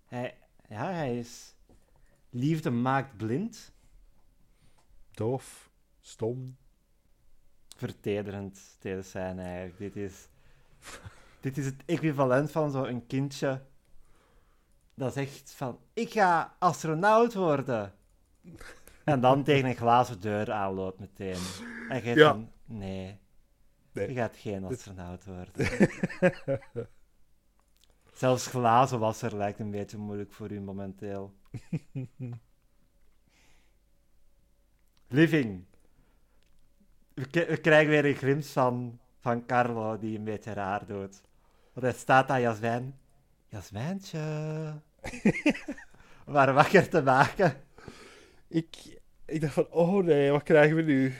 Hij, 0.04 0.38
ja, 0.68 0.92
hij 0.92 1.18
is... 1.18 1.54
Liefde 2.30 2.70
maakt 2.70 3.16
blind. 3.16 3.72
Doof. 5.10 5.70
Stom. 6.00 6.56
vertederend 7.76 8.76
tegen 8.78 9.04
zijn 9.04 9.38
eigenlijk. 9.38 9.78
Dit 9.78 9.96
is, 9.96 10.28
dit 11.40 11.58
is 11.58 11.66
het 11.66 11.82
equivalent 11.84 12.50
van 12.50 12.70
zo'n 12.70 13.06
kindje 13.06 13.62
dat 14.96 15.12
zegt 15.12 15.50
van, 15.54 15.78
ik 15.92 16.10
ga 16.12 16.56
astronaut 16.58 17.34
worden. 17.34 17.94
En 19.04 19.20
dan 19.20 19.42
tegen 19.44 19.68
een 19.68 19.76
glazen 19.76 20.20
deur 20.20 20.52
aanloopt 20.52 20.98
meteen. 20.98 21.40
En 21.88 22.02
jij 22.02 22.14
Ja. 22.14 22.30
van, 22.30 22.50
nee, 22.64 23.18
Nee. 23.92 24.08
je 24.08 24.14
gaat 24.14 24.36
geen 24.36 24.64
astronaut 24.64 25.24
worden. 25.24 25.88
Zelfs 28.12 28.46
glazenwasser 28.46 29.36
lijkt 29.36 29.58
een 29.58 29.70
beetje 29.70 29.98
moeilijk 29.98 30.32
voor 30.32 30.50
u 30.50 30.60
momenteel. 30.60 31.34
Living. 35.08 35.64
We, 37.14 37.56
krijgen 37.60 37.90
weer 37.90 38.04
een 38.04 38.14
glimp 38.14 38.44
van, 38.44 39.00
van 39.20 39.46
Carlo 39.46 39.98
die 39.98 40.18
een 40.18 40.24
beetje 40.24 40.52
raar 40.52 40.86
doet. 40.86 41.20
Want 41.72 41.86
hij 41.86 41.92
staat 41.92 42.28
aan 42.28 42.40
Jasmijn. 42.40 42.98
Jasmijntje. 43.56 44.20
Om 46.26 46.34
haar 46.34 46.52
wakker 46.60 46.88
te 46.88 47.02
maken. 47.02 47.54
Ik, 48.48 49.00
ik 49.26 49.40
dacht 49.40 49.52
van, 49.52 49.66
oh 49.70 50.04
nee, 50.04 50.30
wat 50.30 50.42
krijgen 50.42 50.76
we 50.76 50.82
nu? 50.82 51.14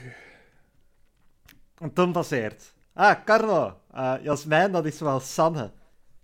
En 1.77 1.93
Tom 1.93 2.11
passeert. 2.11 2.73
Ah, 2.93 3.23
Carlo. 3.25 3.79
Eh 3.91 4.13
Jasmijn, 4.21 4.71
dat 4.71 4.85
is 4.85 4.99
wel 4.99 5.19
Sanne. 5.19 5.71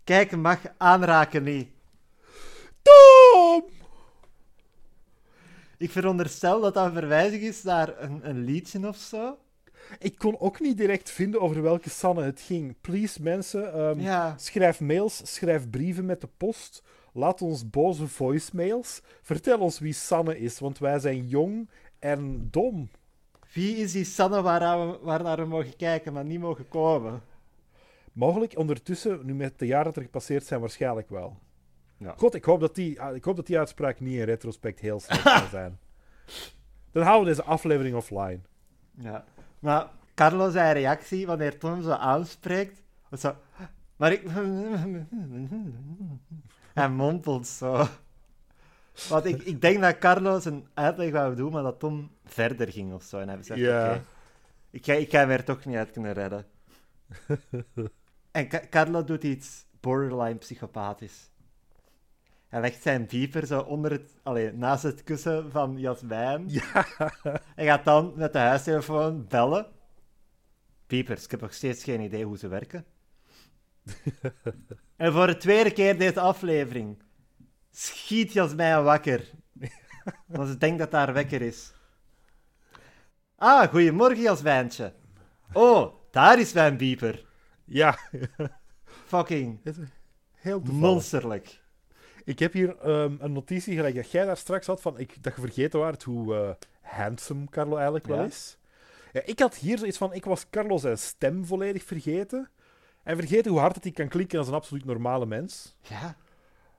Kijken 0.04 0.42
mag, 0.42 0.60
aanraken 0.78 1.44
niet. 1.44 1.70
Tom! 2.82 3.64
Ik 5.78 5.92
veronderstel 5.92 6.62
dat 6.62 6.74
dat 6.74 6.86
een 6.86 6.94
verwijzing 6.94 7.42
is 7.42 7.64
naar 7.64 8.02
een, 8.02 8.30
een 8.30 8.44
liedje 8.44 8.88
of 8.88 8.98
zo. 8.98 9.38
Ik 10.00 10.18
kon 10.18 10.40
ook 10.40 10.60
niet 10.60 10.78
direct 10.78 11.10
vinden 11.10 11.42
over 11.42 11.62
welke 11.62 11.90
Sanne 11.90 12.24
het 12.24 12.42
ging. 12.42 12.76
Please, 12.82 13.22
mensen, 13.22 13.74
ehm, 13.74 14.00
Ja. 14.00 14.34
schrijf 14.38 14.80
mails, 14.80 15.22
schrijf 15.34 15.70
brieven 15.70 16.06
met 16.06 16.22
de 16.22 16.30
post. 16.38 16.84
Laat 17.14 17.42
ons 17.42 17.70
boze 17.70 18.08
voicemails. 18.08 19.02
Vertel 19.22 19.60
ons 19.60 19.80
wie 19.80 19.94
Sanne 19.94 20.40
is, 20.40 20.60
want 20.60 20.78
wij 20.80 21.00
zijn 21.00 21.28
jong 21.28 21.70
en 22.00 22.48
dom. 22.52 22.90
Wie 23.54 23.76
is 23.76 23.92
die 23.92 24.04
Sanne 24.06 24.42
waarnaar 24.42 24.88
we, 24.92 24.98
waarnaar 25.02 25.38
we 25.38 25.46
mogen 25.46 25.76
kijken, 25.76 26.14
maar 26.14 26.26
niet 26.26 26.40
mogen 26.40 26.68
komen? 26.68 27.22
Mogelijk 28.14 28.58
ondertussen, 28.58 29.20
nu 29.26 29.34
met 29.34 29.60
de 29.60 29.66
jaren 29.66 29.86
dat 29.86 29.96
er 29.96 30.02
gepasseerd 30.02 30.46
zijn, 30.46 30.60
waarschijnlijk 30.60 31.10
wel. 31.10 31.38
Ja. 31.98 32.14
God, 32.18 32.34
ik 32.34 32.44
hoop, 32.44 32.60
dat 32.60 32.76
die, 32.76 33.02
ah, 33.02 33.16
ik 33.16 33.24
hoop 33.24 33.36
dat 33.36 33.48
die 33.48 33.58
uitspraak 33.58 34.00
niet 34.00 34.14
in 34.18 34.24
retrospect 34.24 34.80
heel 34.80 35.00
slecht 35.00 35.22
zal 35.40 35.48
zijn. 35.52 35.80
Dan 36.92 37.04
houden 37.04 37.28
we 37.30 37.36
deze 37.36 37.48
aflevering 37.50 37.96
offline. 37.96 38.40
Ja. 38.98 39.26
Maar 39.64 39.88
Carlo 40.14 40.50
zijn 40.50 40.74
reactie 40.74 41.26
wanneer 41.26 41.60
Tom 41.60 41.82
zo 41.82 41.90
aanspreekt, 41.92 42.82
was 43.10 43.20
zo... 43.22 43.36
Maar 43.96 44.12
ik... 44.12 44.24
Hij 46.74 46.90
mompelt 46.90 47.48
zo. 47.48 47.88
Want 49.10 49.26
ik, 49.26 49.42
ik 49.44 49.62
denk 49.62 49.82
dat 49.82 49.98
Carlo 49.98 50.40
zijn 50.40 50.68
uitleg 50.74 51.12
wou 51.12 51.36
doen, 51.36 51.52
maar 51.52 51.64
dat 51.64 51.80
Tom 51.80 52.12
verder 52.26 52.72
ging 52.72 52.94
of 52.94 53.04
zo. 53.04 53.20
En 53.20 53.30
hij 53.30 53.44
zei, 53.44 53.60
Ja. 53.62 53.90
oké, 53.90 54.02
ik, 54.70 54.86
ga, 54.86 54.94
ik 54.94 55.12
ga 55.12 55.18
hem 55.20 55.30
er 55.30 55.44
toch 55.44 55.66
niet 55.66 55.76
uit 55.78 55.92
kunnen 55.92 56.14
redden. 56.14 56.46
en 58.32 58.48
Ca- 58.48 58.62
Carlo 58.70 59.04
doet 59.04 59.24
iets 59.24 59.66
borderline 59.80 60.36
psychopathisch. 60.36 61.30
Hij 62.54 62.62
legt 62.62 62.82
zijn 62.82 63.06
pieper 63.06 63.46
zo 63.46 63.60
onder 63.60 63.92
het, 63.92 64.16
allee, 64.24 64.52
naast 64.52 64.84
het 64.84 65.04
kussen 65.04 65.52
van 65.52 65.80
Jasmijn. 65.80 66.50
Hij 67.56 67.66
gaat 67.66 67.86
dan 67.86 68.14
met 68.16 68.34
de 68.34 68.40
huistelefoon 68.40 69.26
bellen. 69.28 69.66
Piepers, 70.88 71.24
ik 71.24 71.32
heb 71.32 71.42
nog 71.42 71.54
steeds 71.54 71.84
geen 71.84 72.02
idee 72.02 72.26
hoe 72.26 72.38
ze 72.38 72.48
werken. 72.48 72.86
en 74.96 75.14
voor 75.14 75.28
de 75.28 75.38
tweede 75.38 75.72
keer 75.72 75.98
deze 75.98 76.20
aflevering 76.20 77.04
schiet 77.72 78.34
Jasmijn 78.34 78.84
wakker. 78.84 79.30
Want 80.26 80.50
ze 80.50 80.58
denkt 80.58 80.80
dat 80.80 80.92
haar 80.92 81.14
wekker 81.14 81.42
is. 81.42 81.74
Ah, 83.36 83.70
goedemorgen 83.70 84.22
Jasmijntje. 84.22 84.94
Oh, 85.54 85.94
daar 86.12 86.40
is 86.40 86.54
mijn 86.54 86.78
pieper. 86.78 87.26
Ja, 87.66 87.98
Fucking 89.06 89.60
heel 90.32 90.62
toevallig. 90.62 90.82
monsterlijk. 90.82 91.62
Ik 92.26 92.40
heb 92.40 92.54
hier 92.54 92.78
ehm, 92.80 93.16
een 93.20 93.32
notitie 93.34 93.76
gelijk 93.76 93.96
dat 93.96 94.12
jij 94.12 94.26
daar 94.26 94.38
straks 94.38 94.68
had 94.68 94.82
van 94.82 95.00
ik, 95.00 95.24
dat 95.24 95.36
je 95.36 95.42
vergeten 95.42 95.80
waart 95.80 96.04
hoe 96.04 96.36
eh, 96.36 96.50
handsome 96.82 97.46
Carlo 97.50 97.76
eigenlijk 97.76 98.08
wel 98.08 98.24
is. 98.26 98.58
Ja, 99.14 99.22
ik 99.26 99.40
had 99.40 99.56
hier 99.56 99.78
zoiets 99.78 99.98
van, 99.98 100.14
ik 100.14 100.26
was 100.26 100.50
Carlo 100.50 100.78
zijn 100.78 100.98
stem 100.98 101.46
volledig 101.46 101.84
vergeten. 101.84 102.50
En 103.04 103.18
vergeten 103.18 103.52
hoe 103.52 103.60
hard 103.60 103.76
het 103.76 103.84
hij 103.84 103.94
kan 103.94 104.08
klinken 104.08 104.40
als 104.40 104.48
een 104.48 104.54
absoluut 104.54 104.86
normale 104.86 105.26
mens. 105.26 105.78
Ja, 105.82 106.16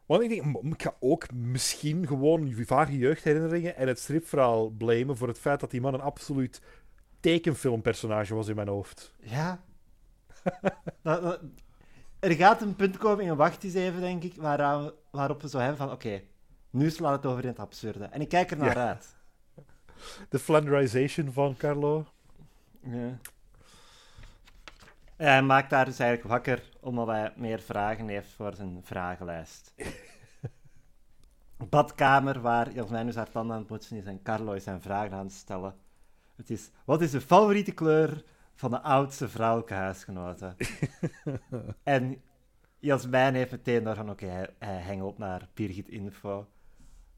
Want 0.06 0.22
ik 0.22 0.28
denk, 0.28 0.56
ik 0.74 0.82
ga 0.82 0.94
ook 1.00 1.32
misschien 1.32 2.06
gewoon 2.06 2.54
vage 2.66 2.96
jeugdherinneringen 2.98 3.76
en 3.76 3.88
het 3.88 3.98
stripverhaal 3.98 4.68
blamen 4.70 5.16
voor 5.16 5.28
het 5.28 5.38
feit 5.38 5.60
dat 5.60 5.70
die 5.70 5.80
man 5.80 5.94
een 5.94 6.00
absoluut 6.00 6.60
tekenfilmpersonage 7.20 8.34
was 8.34 8.48
in 8.48 8.54
mijn 8.56 8.68
hoofd. 8.68 9.12
ja. 9.20 9.62
Dat- 11.02 11.22
dat- 11.22 11.40
er 12.24 12.32
gaat 12.32 12.62
een 12.62 12.76
punt 12.76 12.96
komen 12.98 13.24
in 13.24 13.36
Wacht 13.36 13.64
eens 13.64 13.74
even, 13.74 14.00
denk 14.00 14.22
ik, 14.22 14.34
waaraan, 14.36 14.90
waarop 15.10 15.42
we 15.42 15.48
zo 15.48 15.58
hebben 15.58 15.76
van, 15.76 15.90
oké, 15.90 16.22
nu 16.70 16.90
slaat 16.90 17.16
het 17.22 17.26
over 17.26 17.42
in 17.42 17.48
het 17.48 17.58
absurde. 17.58 18.04
En 18.04 18.20
ik 18.20 18.28
kijk 18.28 18.50
er 18.50 18.56
naar 18.56 18.76
Ja. 18.76 18.86
uit. 18.88 19.16
De 20.28 20.38
Flanderization 20.38 21.32
van 21.32 21.56
Carlo. 21.56 22.06
Ja. 22.80 23.18
Ja, 25.16 25.24
hij 25.30 25.42
maakt 25.42 25.70
daar 25.70 25.84
dus 25.84 25.98
eigenlijk 25.98 26.30
wakker 26.30 26.62
omdat 26.80 27.06
hij 27.06 27.32
meer 27.36 27.60
vragen 27.60 28.08
heeft 28.08 28.30
voor 28.32 28.54
zijn 28.54 28.80
vragenlijst. 28.82 29.74
Badkamer 31.70 32.40
waar 32.40 32.72
Jasmijn 32.72 33.06
dus 33.06 33.14
haar 33.14 33.30
tanden 33.30 33.52
aan 33.52 33.58
het 33.58 33.68
poetsen 33.68 33.96
is 33.96 34.04
en 34.04 34.22
Carlo 34.22 34.52
is 34.52 34.64
zijn 34.64 34.80
vragen 34.82 35.12
aan 35.16 35.24
het 35.24 35.34
stellen. 35.34 35.74
Het 36.36 36.50
is, 36.50 36.70
wat 36.84 37.00
is 37.00 37.10
de 37.10 37.20
favoriete 37.20 37.72
kleur 37.72 38.24
van 38.54 38.70
de 38.70 38.80
oudste 38.80 39.28
vrouwelijke 39.28 39.74
huisgenote? 39.74 40.54
en 41.82 42.22
Jasmijn 42.78 43.34
heeft 43.34 43.50
meteen 43.50 43.84
door 43.84 43.94
van, 43.94 44.10
oké, 44.10 44.26
hij, 44.26 44.48
hij 44.58 44.76
hengelt 44.80 45.18
naar 45.18 45.48
Birgit 45.54 45.88
Info. 45.88 46.48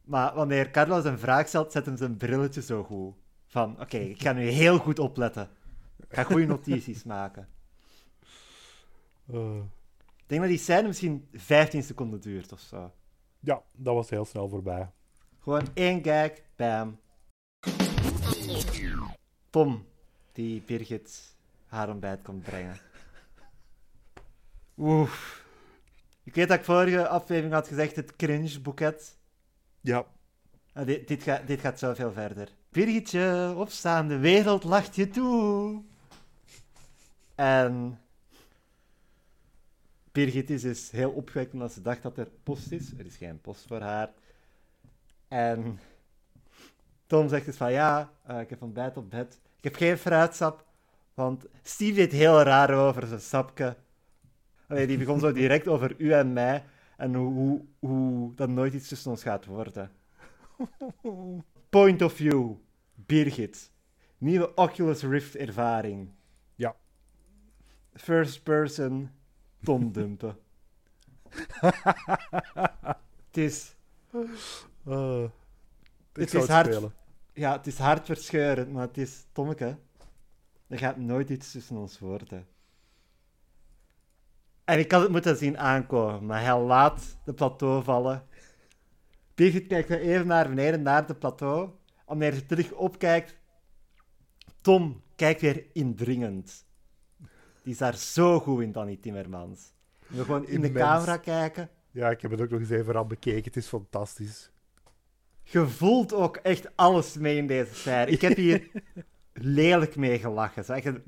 Maar 0.05 0.34
wanneer 0.34 0.70
Carlo 0.70 1.01
zijn 1.01 1.18
vraag 1.18 1.49
stelt, 1.49 1.72
zet 1.72 1.87
hem 1.87 1.97
zijn 1.97 2.16
brilletje 2.16 2.62
zo 2.62 2.84
goed. 2.84 3.14
Van, 3.47 3.80
oké, 3.80 3.97
ik 3.97 4.22
ga 4.22 4.32
nu 4.32 4.49
heel 4.49 4.78
goed 4.78 4.99
opletten. 4.99 5.49
Ik 6.09 6.14
ga 6.14 6.22
goede 6.22 6.47
notities 6.47 7.05
maken. 7.14 7.49
Eh, 9.32 9.57
Ik 10.16 10.26
denk 10.26 10.41
dat 10.41 10.51
die 10.51 10.59
scène 10.59 10.87
misschien 10.87 11.28
15 11.32 11.82
seconden 11.82 12.20
duurt 12.20 12.53
of 12.53 12.61
zo. 12.61 12.93
ja, 13.41 13.62
dat 13.76 13.95
was 13.95 14.11
heel 14.11 14.24
snel 14.24 14.49
voorbij. 14.49 14.91
Gewoon 15.41 15.66
één 15.74 16.03
gag, 16.05 16.30
bam. 16.57 16.99
Tom, 19.51 19.87
die 20.37 20.62
Birgit 20.66 21.34
haar 21.66 21.89
ontbijt 21.89 22.22
komt 22.22 22.43
brengen. 22.43 22.78
Oef. 24.76 25.45
Ik 26.22 26.34
weet 26.34 26.49
dat 26.49 26.59
ik 26.59 26.64
vorige 26.64 27.09
aflevering 27.09 27.53
had 27.53 27.68
gezegd 27.68 27.97
het 27.97 28.16
cringe 28.16 28.61
boeket. 28.61 29.16
Ja, 29.80 30.07
Ah, 30.76 30.87
dit, 30.87 31.09
dit, 31.09 31.22
gaat, 31.22 31.47
dit 31.47 31.61
gaat 31.61 31.78
zoveel 31.78 32.12
verder. 32.12 32.49
Birgitje, 32.68 33.55
opstaan, 33.57 34.09
de 34.09 34.18
wereld 34.18 34.64
lacht 34.64 34.95
je 34.95 35.09
toe. 35.09 35.82
En 37.34 38.01
Birgit 40.12 40.51
is 40.51 40.62
dus 40.62 40.91
heel 40.91 41.11
opgewekt 41.11 41.53
omdat 41.53 41.72
ze 41.72 41.82
dacht 41.82 42.03
dat 42.03 42.18
er 42.18 42.28
post 42.43 42.72
is. 42.72 42.93
Er 42.99 43.07
is 43.07 43.16
geen 43.16 43.41
post 43.41 43.66
voor 43.66 43.80
haar. 43.80 44.11
En 45.28 45.80
Tom 47.07 47.28
zegt 47.28 47.47
dus 47.47 47.57
van 47.57 47.72
ja, 47.72 48.12
eh, 48.26 48.41
ik 48.41 48.51
heb 48.51 48.62
ontbijt 48.62 48.97
op 48.97 49.11
bed. 49.11 49.41
Ik 49.67 49.73
heb 49.73 49.81
geen 49.81 49.99
fruitsap, 49.99 50.64
want 51.14 51.47
Steve 51.62 51.95
deed 51.95 52.12
heel 52.12 52.43
raar 52.43 52.75
over 52.75 53.07
zijn 53.07 53.21
sapje. 53.21 53.77
Allee, 54.69 54.87
die 54.87 54.99
begon 54.99 55.21
zo 55.21 55.33
direct 55.33 55.69
over 55.69 55.95
u 55.99 56.12
en 56.12 56.33
mij 56.33 56.64
en 56.97 57.14
hoe, 57.14 57.64
hoe, 57.79 58.35
dat 58.35 58.49
nooit 58.49 58.75
iets 58.75 58.89
tussen 58.89 59.11
ons 59.11 59.23
gaat 59.23 59.45
worden. 59.45 59.91
Point 61.69 62.03
of 62.03 62.12
view, 62.12 62.53
Birgit. 62.95 63.71
Nieuwe 64.19 64.55
Oculus 64.55 65.03
Rift 65.03 65.37
ervaring. 65.37 66.11
Ja. 66.55 66.77
First 67.95 68.43
person, 68.43 69.11
Tom 69.62 69.93
dumpen. 69.93 70.37
Het 73.27 73.37
is, 73.37 73.77
eh, 74.85 75.25
Het 76.12 76.35
is 76.35 76.47
hard. 76.47 76.67
spelen. 76.67 76.93
Ja, 77.37 77.53
het 77.53 77.66
is 77.66 77.78
hartverscheurend, 77.78 78.72
maar 78.72 78.87
het 78.87 78.99
is, 78.99 79.26
Tommeke, 79.32 79.76
er 80.66 80.78
gaat 80.78 80.97
nooit 80.97 81.30
iets 81.30 81.53
tussen 81.53 81.76
ons 81.76 81.99
worden. 81.99 82.47
En 84.64 84.78
ik 84.78 84.93
had 84.93 85.03
het 85.03 85.11
moeten 85.11 85.37
zien 85.37 85.59
aankomen, 85.59 86.26
maar 86.26 86.43
hij 86.43 86.61
laat 86.61 87.16
de 87.24 87.34
plateau 87.34 87.82
vallen. 87.82 88.26
Birgit 89.34 89.66
kijkt 89.66 89.89
weer 89.89 90.01
even 90.01 90.26
naar 90.26 90.49
beneden, 90.49 90.82
naar 90.82 91.07
de 91.07 91.14
plateau. 91.14 91.70
Wanneer 92.07 92.32
ze 92.32 92.47
terug 92.47 92.72
opkijkt, 92.72 93.37
Tom 94.61 95.03
kijkt 95.16 95.41
weer 95.41 95.66
indringend. 95.72 96.64
Die 97.62 97.72
is 97.72 97.78
daar 97.78 97.97
zo 97.97 98.41
goed 98.41 98.62
in, 98.62 98.72
Danny 98.72 98.97
Timmermans. 98.97 99.72
We 100.07 100.24
gewoon 100.24 100.47
in 100.47 100.61
de 100.61 100.72
camera 100.72 101.16
kijken. 101.16 101.70
Ja, 101.91 102.11
ik 102.11 102.20
heb 102.20 102.30
het 102.30 102.41
ook 102.41 102.51
nog 102.51 102.61
eens 102.61 102.70
even 102.70 102.97
aan 102.97 103.09
bekeken. 103.09 103.45
Het 103.45 103.57
is 103.57 103.66
fantastisch. 103.66 104.51
Je 105.49 105.66
voelt 105.66 106.12
ook 106.12 106.36
echt 106.36 106.76
alles 106.76 107.14
mee 107.16 107.36
in 107.36 107.47
deze 107.47 107.74
serie. 107.74 108.14
Ik 108.14 108.20
heb 108.20 108.36
hier 108.36 108.70
lelijk 109.32 109.97
mee 109.97 110.18
gelachen. 110.18 110.64
Zo 110.64 110.72
echt 110.72 110.86
een- 110.86 111.03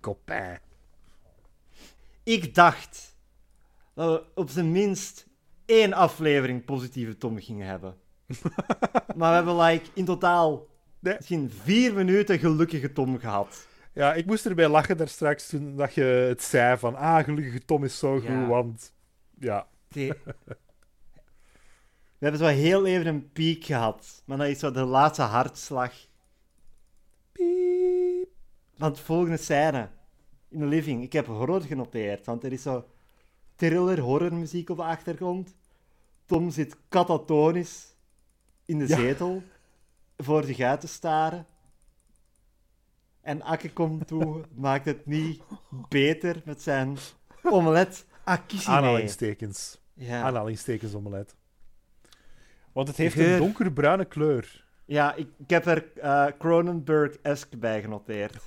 Kopij. 0.00 0.58
Ik 2.22 2.54
dacht 2.54 3.16
dat 3.94 4.10
we 4.20 4.40
op 4.40 4.50
zijn 4.50 4.72
minst 4.72 5.26
één 5.66 5.92
aflevering 5.92 6.64
positieve 6.64 7.16
Tom 7.16 7.38
gingen 7.40 7.66
hebben. 7.66 7.94
maar 9.16 9.28
we 9.30 9.34
hebben 9.34 9.56
like, 9.56 9.84
in 9.94 10.04
totaal 10.04 10.66
Nee. 10.98 11.14
misschien 11.16 11.50
vier 11.62 11.94
minuten 11.94 12.38
gelukkige 12.38 12.92
Tom 12.92 13.18
gehad. 13.18 13.66
Ja, 13.92 14.14
ik 14.14 14.26
moest 14.26 14.46
erbij 14.46 14.68
lachen 14.68 14.96
daar 14.96 15.08
straks 15.08 15.48
toen 15.48 15.76
dat 15.76 15.94
je 15.94 16.02
het 16.02 16.42
zei 16.42 16.78
van 16.78 16.94
ah, 16.96 17.24
gelukkige 17.24 17.64
Tom 17.64 17.84
is 17.84 17.98
zo 17.98 18.14
goed, 18.14 18.28
Ja. 18.28 18.46
want 18.46 18.92
ja, 19.38 19.66
We 22.22 22.28
hebben 22.28 22.46
zo 22.48 22.54
heel 22.54 22.86
even 22.86 23.06
een 23.06 23.32
piek 23.32 23.64
gehad. 23.64 24.22
Maar 24.24 24.38
dat 24.38 24.46
is 24.46 24.58
zo 24.58 24.70
de 24.70 24.84
laatste 24.84 25.22
hartslag. 25.22 25.92
piep. 27.32 28.28
Want 28.76 29.00
volgende 29.00 29.36
scène 29.36 29.88
in 30.48 30.58
de 30.58 30.66
living. 30.66 31.02
Ik 31.02 31.12
heb 31.12 31.26
horror 31.26 31.60
genoteerd, 31.60 32.26
want 32.26 32.44
er 32.44 32.52
is 32.52 32.62
zo 32.62 32.84
thriller 33.56 34.00
horrormuziek 34.00 34.70
op 34.70 34.76
de 34.76 34.82
achtergrond. 34.82 35.54
Tom 36.26 36.50
zit 36.50 36.76
catatonisch 36.88 37.94
in 38.64 38.78
de 38.78 38.86
Ja. 38.86 38.96
zetel 38.96 39.42
voor 40.16 40.44
zich 40.44 40.60
uit 40.60 40.80
te 40.80 40.88
staren. 40.88 41.46
En 43.20 43.42
Akke 43.42 43.72
komt 43.72 44.06
toe, 44.06 44.44
maakt 44.54 44.84
het 44.84 45.06
niet 45.06 45.42
beter 45.88 46.42
met 46.44 46.62
zijn 46.62 46.96
omelet 47.42 48.06
akishime. 48.24 48.76
Aanhalingstekens. 48.76 49.80
Ja, 49.94 50.22
Aanhalingstekens 50.22 50.94
omelet. 50.94 51.34
Want 52.72 52.88
het 52.88 52.96
heeft 52.96 53.18
een 53.18 53.38
donkerbruine 53.38 54.04
kleur. 54.04 54.64
ja 54.84 55.14
ik, 55.14 55.28
ik 55.38 55.50
heb 55.50 55.66
er 55.66 55.92
eh, 55.98 56.26
Cronenberg-esque 56.38 57.56
bij 57.58 57.80
genoteerd. 57.82 58.36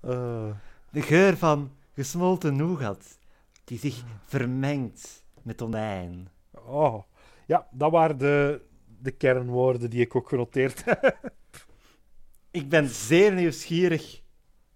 Eh, 0.00 0.50
De 0.90 1.02
geur 1.02 1.36
van 1.36 1.70
gesmolten 1.94 2.56
nougat, 2.56 3.18
die 3.64 3.78
zich 3.78 4.02
vermengt 4.26 5.22
met 5.42 5.56
tonijn. 5.56 6.28
oh. 6.52 7.02
Ja, 7.46 7.66
dat 7.70 7.90
waren 7.90 8.18
de, 8.18 8.60
de 9.00 9.10
kernwoorden 9.10 9.90
die 9.90 10.00
ik 10.00 10.14
ook 10.16 10.28
genoteerd 10.28 10.84
heb. 10.84 11.32
Ik 12.50 12.68
ben 12.68 12.88
zeer 12.88 13.32
nieuwsgierig 13.34 14.22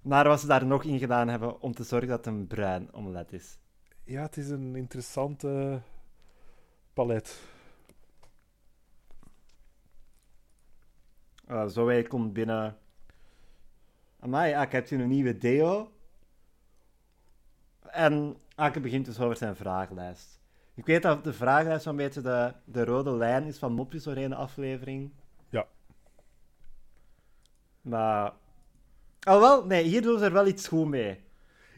naar 0.02 0.28
wat 0.28 0.40
ze 0.40 0.46
daar 0.46 0.66
nog 0.66 0.84
in 0.84 0.98
gedaan 0.98 1.28
hebben 1.28 1.60
om 1.60 1.74
te 1.74 1.82
zorgen 1.84 2.08
dat 2.08 2.24
het 2.24 2.34
een 2.34 2.46
bruin 2.46 2.92
omelet 2.92 3.32
is. 3.32 3.58
Ja, 4.04 4.22
het 4.22 4.36
is 4.36 4.48
een 4.48 4.76
interessante 4.76 5.80
palet. 6.92 7.40
Uh, 11.48 11.66
zo 11.66 11.84
wij 11.84 12.02
komt 12.02 12.32
binnen. 12.32 12.78
Amai, 14.20 14.52
Ake, 14.52 14.74
heb 14.74 14.88
je 14.88 14.96
een 14.96 15.08
nieuwe 15.08 15.38
deo? 15.38 15.92
En 17.80 18.36
Ake 18.54 18.80
begint 18.80 19.04
dus 19.04 19.20
over 19.20 19.36
zijn 19.36 19.56
vragenlijst. 19.56 20.40
Ik 20.74 20.86
weet 20.86 21.02
dat 21.02 21.24
de 21.24 21.32
vragenlijst 21.32 21.82
zo'n 21.82 21.96
beetje 21.96 22.20
de, 22.20 22.52
de 22.64 22.84
rode 22.84 23.10
lijn 23.10 23.44
is 23.44 23.58
van 23.58 23.72
mopjes 23.72 24.02
doorheen 24.02 24.28
de 24.28 24.34
aflevering. 24.34 25.12
Ja. 25.48 25.66
Maar... 27.80 28.32
Oh 29.28 29.40
wel, 29.40 29.66
nee, 29.66 29.84
hier 29.84 30.02
doen 30.02 30.18
ze 30.18 30.24
er 30.24 30.32
wel 30.32 30.46
iets 30.46 30.68
goed 30.68 30.88
mee. 30.88 31.24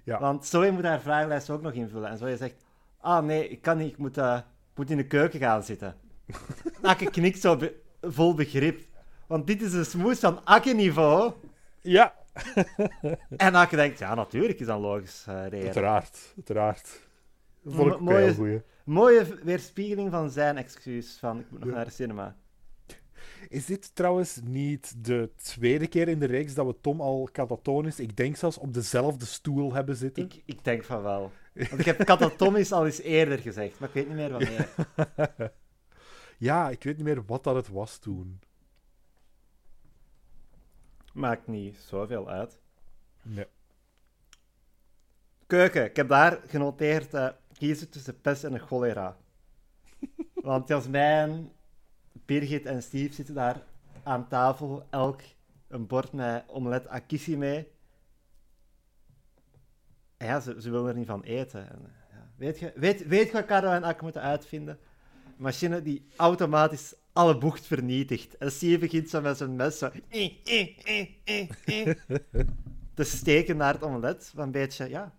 Ja. 0.05 0.19
Want 0.19 0.47
Zoe 0.47 0.71
moet 0.71 0.85
haar 0.85 1.01
vragenlijst 1.01 1.51
ook 1.51 1.63
nog 1.63 1.73
invullen. 1.73 2.11
En 2.11 2.19
Zoe 2.19 2.37
zegt, 2.37 2.65
ah 3.01 3.25
nee, 3.25 3.49
ik 3.49 3.63
kan 3.63 3.77
niet, 3.77 3.93
ik 3.93 3.99
moet, 3.99 4.17
ik 4.17 4.45
moet 4.77 4.91
in 4.91 4.97
de 4.97 5.07
keuken 5.07 5.41
gaan 5.41 5.63
zitten. 5.63 5.97
Akke 6.83 7.11
knikt 7.11 7.41
zo 7.41 7.57
be- 7.57 7.75
vol 8.01 8.35
begrip. 8.35 8.81
Want 9.27 9.47
dit 9.47 9.63
is 9.63 9.73
een 9.73 9.85
smoes 9.85 10.19
van 10.19 10.45
Akke-niveau. 10.45 11.33
Ja, 11.81 12.15
En 13.37 13.55
Akke 13.55 13.77
denkt, 13.77 13.99
ja, 13.99 14.15
natuurlijk 14.15 14.61
is 14.61 14.67
dat 14.67 14.81
logisch 14.81 15.25
reden. 15.27 15.61
uiteraard. 15.65 16.33
Uiteraard. 16.37 17.01
Vond 17.65 17.87
ik 17.87 17.93
heel 17.93 18.01
mooie- 18.03 18.35
goeie. 18.35 18.63
Mooie 18.85 19.27
weerspiegeling 19.43 20.11
van 20.11 20.31
zijn 20.31 20.57
excuus 20.57 21.17
van, 21.21 21.39
ik 21.41 21.51
moet 21.51 21.61
nog 21.61 21.69
Ja. 21.69 21.75
naar 21.75 21.85
de 21.85 21.91
cinema. 21.91 22.37
Is 23.49 23.67
dit 23.67 23.95
trouwens 23.95 24.41
niet 24.45 25.05
de 25.05 25.31
tweede 25.37 25.87
keer 25.87 26.09
in 26.09 26.19
de 26.19 26.27
reeks 26.27 26.55
dat 26.55 26.67
we 26.67 26.75
Tom 26.81 27.01
al 27.01 27.29
catatonisch, 27.33 28.01
ik 28.01 28.17
denk 28.17 28.37
zelfs 28.37 28.59
op 28.59 28.75
dezelfde 28.75 29.25
stoel 29.25 29.73
hebben 29.75 29.97
zitten? 29.97 30.25
Ik, 30.25 30.43
ik 30.45 30.65
denk 30.65 30.85
van 30.85 31.03
wel. 31.03 31.31
Want 31.55 31.79
ik 31.79 31.85
heb 31.85 32.05
katatomisch 32.05 32.73
al 32.73 32.87
eens 32.87 33.01
eerder 33.01 33.39
gezegd, 33.39 33.79
maar 33.79 33.89
ik 33.89 33.95
weet 33.95 34.07
niet 34.07 34.17
meer 34.17 34.31
wanneer. 34.31 34.69
Ja, 36.39 36.71
ik 36.71 36.83
weet 36.83 36.97
niet 36.97 37.07
meer 37.07 37.25
wat 37.25 37.45
dat 37.45 37.55
het 37.55 37.69
was 37.69 37.99
toen. 37.99 38.41
Maakt 41.13 41.47
niet 41.47 41.77
zoveel 41.77 42.29
uit. 42.29 42.61
Nee. 43.23 43.47
Keuken, 45.47 45.85
ik 45.85 45.97
heb 45.97 46.09
daar 46.09 46.41
genoteerd 46.47 47.15
eh 47.15 47.29
kiezen 47.53 47.91
tussen 47.91 48.21
pest 48.21 48.45
en 48.45 48.59
cholera. 48.59 49.17
Want 50.35 50.69
Jasmijn, 50.69 51.53
Birgit 52.13 52.67
en 52.67 52.83
Steve 52.83 53.15
zitten 53.15 53.35
daar 53.35 53.63
aan 54.03 54.29
tafel, 54.29 54.87
elk 54.91 55.21
een 55.69 55.87
bord 55.87 56.13
met 56.13 56.45
omelet 56.47 56.89
akissi 56.89 57.37
mee. 57.37 57.73
Ja, 60.19 60.41
ze, 60.41 60.57
ze 60.59 60.71
willen 60.71 60.89
er 60.89 60.95
niet 60.95 61.07
van 61.07 61.23
eten. 61.23 61.71
En, 61.71 61.79
ja, 62.11 62.29
weet, 62.37 62.59
je, 62.59 62.73
weet, 62.75 63.07
weet 63.07 63.33
wat 63.33 63.45
Caro 63.45 63.71
en 63.71 63.85
Ak 63.85 64.03
moeten 64.03 64.23
uitvinden? 64.23 64.79
Een 65.25 65.43
machine 65.43 65.83
die 65.83 66.07
automatisch 66.17 66.95
alle 67.13 67.39
bocht 67.39 67.67
vernietigt. 67.67 68.37
En 68.37 68.53
Steve 68.53 68.79
begint 68.79 69.09
zo 69.09 69.21
met 69.21 69.37
zijn 69.37 69.57
mes 69.57 69.79
zo... 69.79 69.91
eh, 70.09 70.31
eh, 70.45 71.09
eh, 71.25 72.47
te 72.95 73.05
steken 73.05 73.57
naar 73.57 73.73
het 73.73 73.83
omelet. 73.83 74.33
Wat 74.35 74.45
een 74.45 74.53
beetje, 74.53 74.89
ja, 74.89 75.15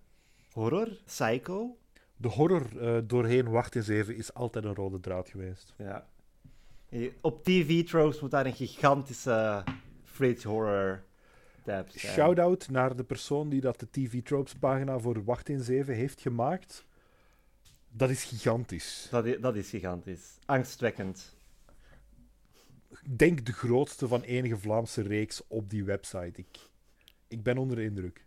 horror, 0.52 0.88
psycho. 1.06 1.78
De 2.18 2.28
horror 2.28 2.68
doorheen 3.08 3.50
Wacht 3.50 3.76
eens 3.76 3.88
even 3.88 4.16
is 4.16 4.34
altijd 4.34 4.66
een 4.66 4.76
rode 4.76 5.00
draad 5.00 5.30
geweest. 5.30 5.74
Ja. 5.78 6.08
Op 7.22 7.43
TV-tropes 7.43 8.20
moet 8.20 8.32
daar 8.32 8.46
een 8.46 8.54
gigantische 8.54 9.64
fridge 10.04 10.48
horror 10.48 11.04
zijn. 11.66 12.13
Shout-out 12.13 12.70
naar 12.70 12.95
de 12.95 13.03
persoon 13.03 13.49
die 13.49 13.61
dat 13.61 13.80
de 13.80 13.89
TV 13.89 14.24
Tropes 14.24 14.53
pagina 14.53 14.99
voor 14.99 15.24
Wacht 15.24 15.49
eens 15.49 15.68
even 15.68 15.95
heeft 15.95 16.22
gemaakt. 16.22 16.86
Dat 17.89 18.09
is 18.09 18.24
gigantisch. 18.24 19.07
Dat 19.11 19.26
is, 19.26 19.39
dat 19.39 19.55
is 19.55 19.70
gigantisch. 19.70 20.38
Angstwekkend. 20.45 21.36
Denk 23.16 23.45
de 23.45 23.53
grootste 23.53 24.07
van 24.07 24.22
enige 24.22 24.57
Vlaamse 24.57 25.01
reeks 25.01 25.41
op 25.47 25.70
die 25.70 25.84
website. 25.84 26.39
Ik, 26.41 26.59
ik 27.28 27.43
ben 27.43 27.57
onder 27.57 27.78
de 27.78 27.84
indruk. 27.84 28.26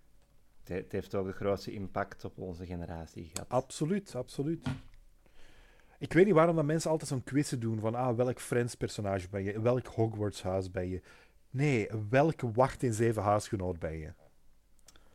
Het, 0.64 0.68
het 0.68 0.92
heeft 0.92 1.14
ook 1.14 1.26
de 1.26 1.32
grootste 1.32 1.72
impact 1.72 2.24
op 2.24 2.38
onze 2.38 2.66
generatie 2.66 3.24
gehad. 3.24 3.48
Absoluut, 3.48 4.14
absoluut. 4.14 4.66
Ik 5.98 6.12
weet 6.12 6.24
niet 6.24 6.34
waarom 6.34 6.56
dat 6.56 6.64
mensen 6.64 6.90
altijd 6.90 7.10
zo'n 7.10 7.24
quizzen 7.24 7.60
doen 7.60 7.80
van 7.80 7.94
ah, 7.94 8.16
welk 8.16 8.40
Friends-personage 8.40 9.28
ben 9.28 9.44
je? 9.44 9.60
Welk 9.60 9.86
Hogwarts-huis 9.86 10.70
ben 10.70 10.88
je? 10.88 11.00
Nee, 11.50 11.88
welke 12.10 12.50
wacht 12.52 12.82
in 12.82 12.92
zeven 12.92 13.22
huisgenoot 13.22 13.78
ben 13.78 13.98
je? 13.98 14.12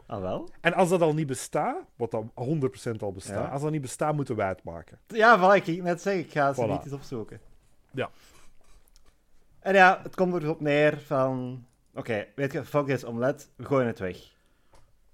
Ah, 0.06 0.22
wel? 0.22 0.50
En 0.62 0.74
als 0.74 0.90
dat 0.90 1.02
al 1.02 1.14
niet 1.14 1.28
bestaat, 1.28 1.78
wat 1.96 2.12
dan 2.12 2.32
100% 2.34 3.02
al 3.04 3.12
bestaat, 3.12 3.46
Ja. 3.46 3.50
als 3.50 3.62
dat 3.62 3.72
niet 3.72 3.82
bestaat, 3.82 4.16
moeten 4.16 4.36
wij 4.36 4.48
het 4.48 4.64
maken. 4.64 5.00
Ja, 5.08 5.38
voilà, 5.40 5.56
ik 5.56 5.64
ging 5.64 5.82
net 5.84 6.02
zeggen, 6.02 6.24
ik 6.24 6.32
ga 6.32 6.54
ze 6.54 6.66
Voilà. 6.66 6.70
niet 6.70 6.84
eens 6.84 6.94
opzoeken. 6.94 7.40
Ja. 7.92 8.10
En 9.60 9.74
ja, 9.74 10.00
het 10.04 10.16
komt 10.16 10.34
er 10.34 10.40
dus 10.40 10.50
op 10.50 10.62
neer 10.62 11.00
van... 11.00 11.66
Oké, 11.94 12.26
weet 12.36 12.52
je, 12.52 12.64
fuck 12.66 12.86
this 12.86 13.06
omelet, 13.06 13.50
we 13.56 13.66
gooien 13.66 13.88
het 13.88 14.00
weg. 14.00 14.18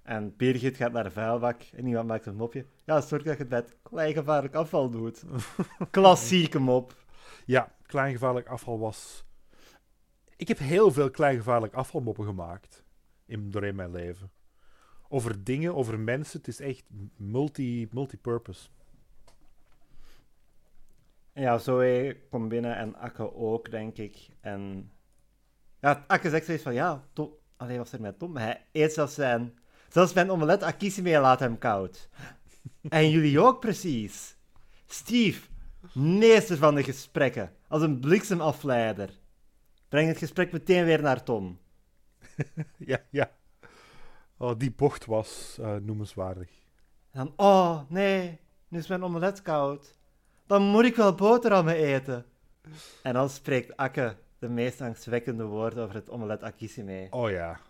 En 0.02 0.36
Birgit 0.36 0.76
gaat 0.76 0.92
naar 0.92 1.04
de 1.04 1.10
vuilbak 1.10 1.62
en 1.74 1.86
iemand 1.86 2.08
maakt 2.08 2.26
een 2.26 2.36
mopje. 2.36 2.64
Ja, 2.84 3.00
zorg 3.00 3.22
dat 3.22 3.32
je 3.32 3.38
het 3.38 3.48
bij 3.48 3.58
het 3.58 3.76
kleingevaarlijk 3.82 4.54
afval 4.54 4.90
doet. 4.90 5.22
Klassieke 5.90 6.58
mop. 6.58 6.94
Ja, 7.46 7.72
kleingevaarlijk 7.86 8.48
afval 8.48 8.78
was... 8.78 9.24
Ik 10.40 10.48
heb 10.48 10.58
heel 10.58 10.92
veel 10.92 11.10
kleingevaarlijk 11.10 11.74
afvalmoppen 11.74 12.24
gemaakt 12.24 12.84
in, 13.26 13.50
doorheen 13.50 13.74
mijn 13.74 13.90
leven. 13.90 14.30
Over 15.08 15.44
dingen, 15.44 15.74
over 15.74 15.98
mensen. 15.98 16.38
Het 16.38 16.48
is 16.48 16.60
echt 16.60 16.84
multi, 17.16 17.88
multipurpose. 17.90 18.68
Ja, 21.32 21.58
Zoe 21.58 22.16
komt 22.30 22.48
binnen 22.48 22.76
en 22.76 22.96
Akke 22.96 23.34
ook, 23.34 23.70
denk 23.70 23.96
ik. 23.96 24.28
En 24.40 24.90
ja, 25.80 26.04
Akke 26.06 26.30
zegt 26.30 26.44
zoiets 26.44 26.64
van, 26.64 26.74
ja, 26.74 27.04
Tom... 27.12 27.30
Allee, 27.56 27.76
wat 27.76 27.86
is 27.86 27.92
er 27.92 28.00
met 28.00 28.18
Tom? 28.18 28.36
Hij 28.36 28.66
eet 28.72 28.92
zelfs 28.92 29.14
zijn... 29.14 29.58
Zelfs 29.88 30.12
mijn 30.12 30.30
omelet 30.30 30.62
Akisime 30.62 31.18
laat 31.18 31.40
hem 31.40 31.58
koud. 31.58 32.08
en 32.88 33.10
jullie 33.10 33.40
ook 33.40 33.60
precies. 33.60 34.36
Steve, 34.86 35.48
meester 35.94 36.56
van 36.56 36.74
de 36.74 36.82
gesprekken. 36.82 37.52
Als 37.68 37.82
een 37.82 38.00
bliksemafleider. 38.00 39.19
Breng 39.90 40.08
het 40.08 40.18
gesprek 40.18 40.52
meteen 40.52 40.84
weer 40.84 41.02
naar 41.02 41.22
Tom. 41.22 41.58
Ja, 42.78 42.98
ja. 43.10 43.30
Oh, 44.36 44.58
die 44.58 44.70
bocht 44.70 45.04
was 45.04 45.58
eh, 45.60 45.76
noemenswaardig. 45.76 46.50
En 47.10 47.24
dan, 47.24 47.32
oh, 47.36 47.80
nee, 47.88 48.40
nu 48.68 48.78
is 48.78 48.86
mijn 48.86 49.04
omelet 49.04 49.42
koud. 49.42 49.94
Dan 50.46 50.62
moet 50.62 50.84
ik 50.84 50.96
wel 50.96 51.14
boterhammen 51.14 51.74
eten. 51.74 52.26
En 53.02 53.12
dan 53.12 53.30
spreekt 53.30 53.76
Akke 53.76 54.16
de 54.38 54.48
meest 54.48 54.80
angstwekkende 54.80 55.44
woorden 55.44 55.82
over 55.82 55.94
het 55.94 56.10
omelet 56.10 56.42
Akisime. 56.42 57.06
Oh 57.10 57.30
ja. 57.30 57.60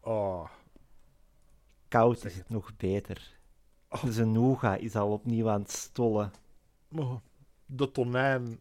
Oh. 0.00 0.48
Koud 1.88 2.24
is 2.24 2.34
het 2.34 2.48
nog 2.48 2.76
beter. 2.76 3.36
Een 3.88 4.32
nougat 4.32 4.80
is 4.80 4.96
al 4.96 5.12
opnieuw 5.12 5.48
aan 5.48 5.60
het 5.60 5.70
stollen. 5.72 6.32
Oh, 6.96 7.16
De 7.66 7.90
tonijn. 7.90 8.60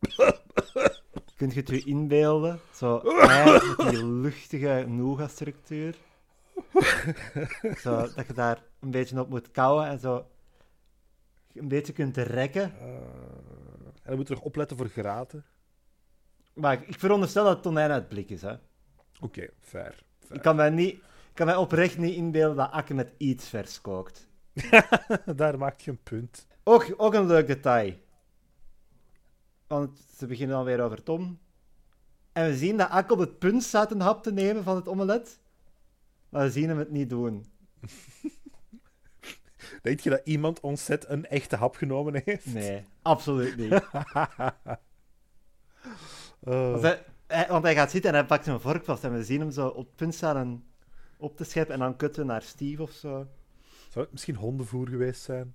Kunt 1.36 1.54
je 1.54 1.60
het 1.60 1.68
je 1.68 1.84
inbeelden? 1.84 2.60
Zo 2.74 3.00
met 3.82 3.90
die 3.90 4.06
luchtige 4.06 4.84
nougat-structuur. 4.88 5.96
Zo, 7.82 7.96
dat 8.14 8.26
je 8.26 8.32
daar 8.34 8.62
een 8.80 8.90
beetje 8.90 9.20
op 9.20 9.28
moet 9.28 9.50
kouwen 9.50 9.86
en 9.86 9.98
zo 9.98 10.26
een 11.54 11.68
beetje 11.68 11.92
kunt 11.92 12.16
rekken. 12.16 12.62
Eh, 12.80 12.86
en 12.86 14.10
dan 14.10 14.16
moeten 14.16 14.34
we 14.34 14.40
nog 14.40 14.48
opletten 14.48 14.76
voor 14.76 14.88
graten. 14.88 15.44
Maar 16.54 16.72
ik- 16.72 16.88
ik 16.88 16.98
veronderstel 16.98 17.44
dat 17.44 17.52
het 17.54 17.62
tonijn 17.62 17.90
uit 17.90 18.08
blik 18.08 18.30
is, 18.30 18.42
hè. 18.42 18.54
Oké, 19.20 19.48
fair. 19.60 20.02
Ik 20.30 20.42
kan 20.42 20.56
mij, 20.56 20.70
niet, 20.70 20.94
ik 20.94 21.02
kan 21.34 21.46
mij 21.46 21.56
oprecht 21.56 21.98
niet 21.98 22.14
inbeelden 22.16 22.56
dat 22.56 22.70
Akke 22.70 22.94
met 22.94 23.12
iets 23.16 23.48
vers 23.48 23.80
kookt. 23.80 24.28
Daar 25.36 25.58
maak 25.58 25.80
je 25.80 25.90
een 25.90 26.02
punt. 26.02 26.46
Ook, 26.64 26.94
ook 26.96 27.14
een 27.14 27.26
leuk 27.26 27.46
detail. 27.46 27.94
Want 29.66 30.00
ze 30.16 30.26
beginnen 30.26 30.56
alweer 30.56 30.80
over 30.80 31.02
Tom. 31.02 31.38
En 32.32 32.46
we 32.46 32.56
zien 32.56 32.76
dat 32.76 32.88
Akke 32.90 33.12
op 33.12 33.18
het 33.18 33.38
punt 33.38 33.62
staat 33.62 33.90
een 33.90 34.00
hap 34.00 34.22
te 34.22 34.32
nemen 34.32 34.64
van 34.64 34.76
het 34.76 34.88
omelet. 34.88 35.40
Maar 36.28 36.42
we 36.44 36.50
zien 36.50 36.68
hem 36.68 36.78
het 36.78 36.90
niet 36.90 37.10
doen. 37.10 37.46
Denk 39.82 40.00
je 40.00 40.10
dat 40.10 40.20
iemand 40.24 40.60
ontzet 40.60 41.08
een 41.08 41.26
echte 41.26 41.56
hap 41.56 41.76
genomen 41.76 42.22
heeft? 42.24 42.54
Nee, 42.54 42.84
absoluut 43.02 43.56
niet. 43.56 43.82
Eh, 46.40 46.70
Want 46.70 46.82
hij, 46.82 47.04
hij- 47.26 47.48
want 47.48 47.64
hij 47.64 47.74
gaat 47.74 47.90
zitten 47.90 48.10
en 48.10 48.16
hij 48.16 48.26
pakt 48.26 48.46
een 48.46 48.60
vork 48.60 48.84
vast. 48.84 49.04
En 49.04 49.12
we 49.12 49.24
zien 49.24 49.40
hem 49.40 49.50
zo 49.50 49.68
op 49.68 49.86
het 49.86 49.96
punt 49.96 50.14
staan 50.14 50.36
en 50.36 50.64
op 51.16 51.36
te 51.36 51.44
scheppen. 51.44 51.74
En 51.74 51.80
dan 51.80 51.96
kutten 51.96 52.22
we 52.22 52.28
naar 52.32 52.42
Steve 52.42 52.82
of 52.82 52.90
zo. 52.90 53.26
Zou 53.90 54.04
het 54.04 54.12
misschien 54.12 54.34
hondenvoer 54.34 54.88
geweest 54.88 55.22
zijn? 55.22 55.54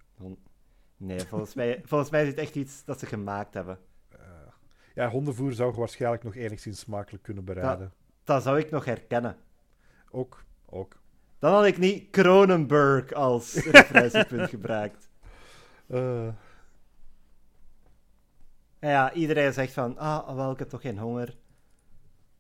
Nee, 0.98 1.20
volgens 1.20 1.54
mij, 1.54 1.82
volgens 1.86 2.10
mij 2.10 2.22
is 2.22 2.28
het 2.28 2.38
echt 2.38 2.56
iets 2.56 2.84
dat 2.86 3.00
ze 3.00 3.06
gemaakt 3.06 3.54
hebben. 3.54 3.80
Ja, 5.00 5.10
hondenvoer 5.10 5.54
zou 5.54 5.72
je 5.72 5.80
waarschijnlijk 5.80 6.24
nog 6.24 6.36
enigszins 6.36 6.80
smakelijk 6.80 7.24
kunnen 7.24 7.44
bereiden. 7.46 7.94
Dat 8.24 8.44
zou 8.44 8.60
ik 8.60 8.70
nog 8.70 8.86
herkennen. 8.86 9.38
Ook, 10.10 10.44
ook. 10.66 11.00
Dan 11.40 11.54
had 11.54 11.66
ik 11.66 11.78
niet 11.78 12.10
Cronenberg 12.10 13.14
als 13.14 13.54
referentiepunt 13.72 14.50
gebruikt. 14.50 15.10
Eh, 15.88 16.28
ja, 18.80 19.14
iedereen 19.14 19.54
zegt 19.54 19.74
van, 19.74 19.98
ah, 19.98 20.36
wel, 20.36 20.52
ik 20.52 20.60
heb 20.60 20.70
toch 20.70 20.82
geen 20.82 20.98
honger. 20.98 21.38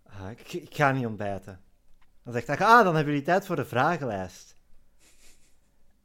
Ah, 0.03 0.29
ik, 0.31 0.53
ik 0.53 0.75
ga 0.75 0.91
niet 0.91 1.05
ontbijten. 1.05 1.59
Dan 2.23 2.33
zegt 2.33 2.47
hij, 2.47 2.57
ah, 2.57 2.83
dan 2.83 2.95
hebben 2.95 3.13
jullie 3.13 3.27
tijd 3.27 3.45
voor 3.45 3.55
de 3.55 3.65
vragenlijst. 3.65 4.55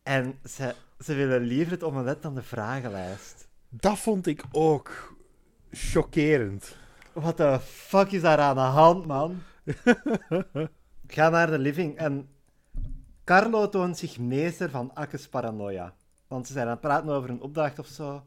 En 0.03 0.39
ze, 0.45 0.75
ze 0.99 1.15
willen 1.15 1.41
liever 1.41 1.73
het 1.73 1.83
omelet 1.83 2.23
dan 2.23 2.35
de 2.35 2.43
vragenlijst. 2.43 3.49
dat 3.69 3.99
vond 3.99 4.27
ik 4.27 4.45
ook 4.53 5.14
chockerend. 5.75 6.77
What 7.13 7.37
the 7.37 7.59
fuck 7.61 8.11
is 8.11 8.21
daar 8.21 8.39
aan 8.39 8.55
de 8.55 8.61
hand, 8.61 9.07
man? 9.07 9.43
ik 9.65 11.13
ga 11.17 11.29
naar 11.29 11.51
de 11.51 11.59
living 11.59 11.97
en 11.97 12.29
Carlo 13.25 13.69
toont 13.69 13.99
zich 13.99 14.19
meester 14.19 14.71
van 14.71 14.95
Akkes 14.95 15.29
paranoia. 15.29 15.95
Want 16.29 16.47
ze 16.47 16.53
zijn 16.53 16.67
aan 16.67 16.73
het 16.73 16.81
praten 16.81 17.11
over 17.11 17.31
een 17.31 17.41
opdracht 17.41 17.79
of 17.79 17.87
zo. 17.87 18.23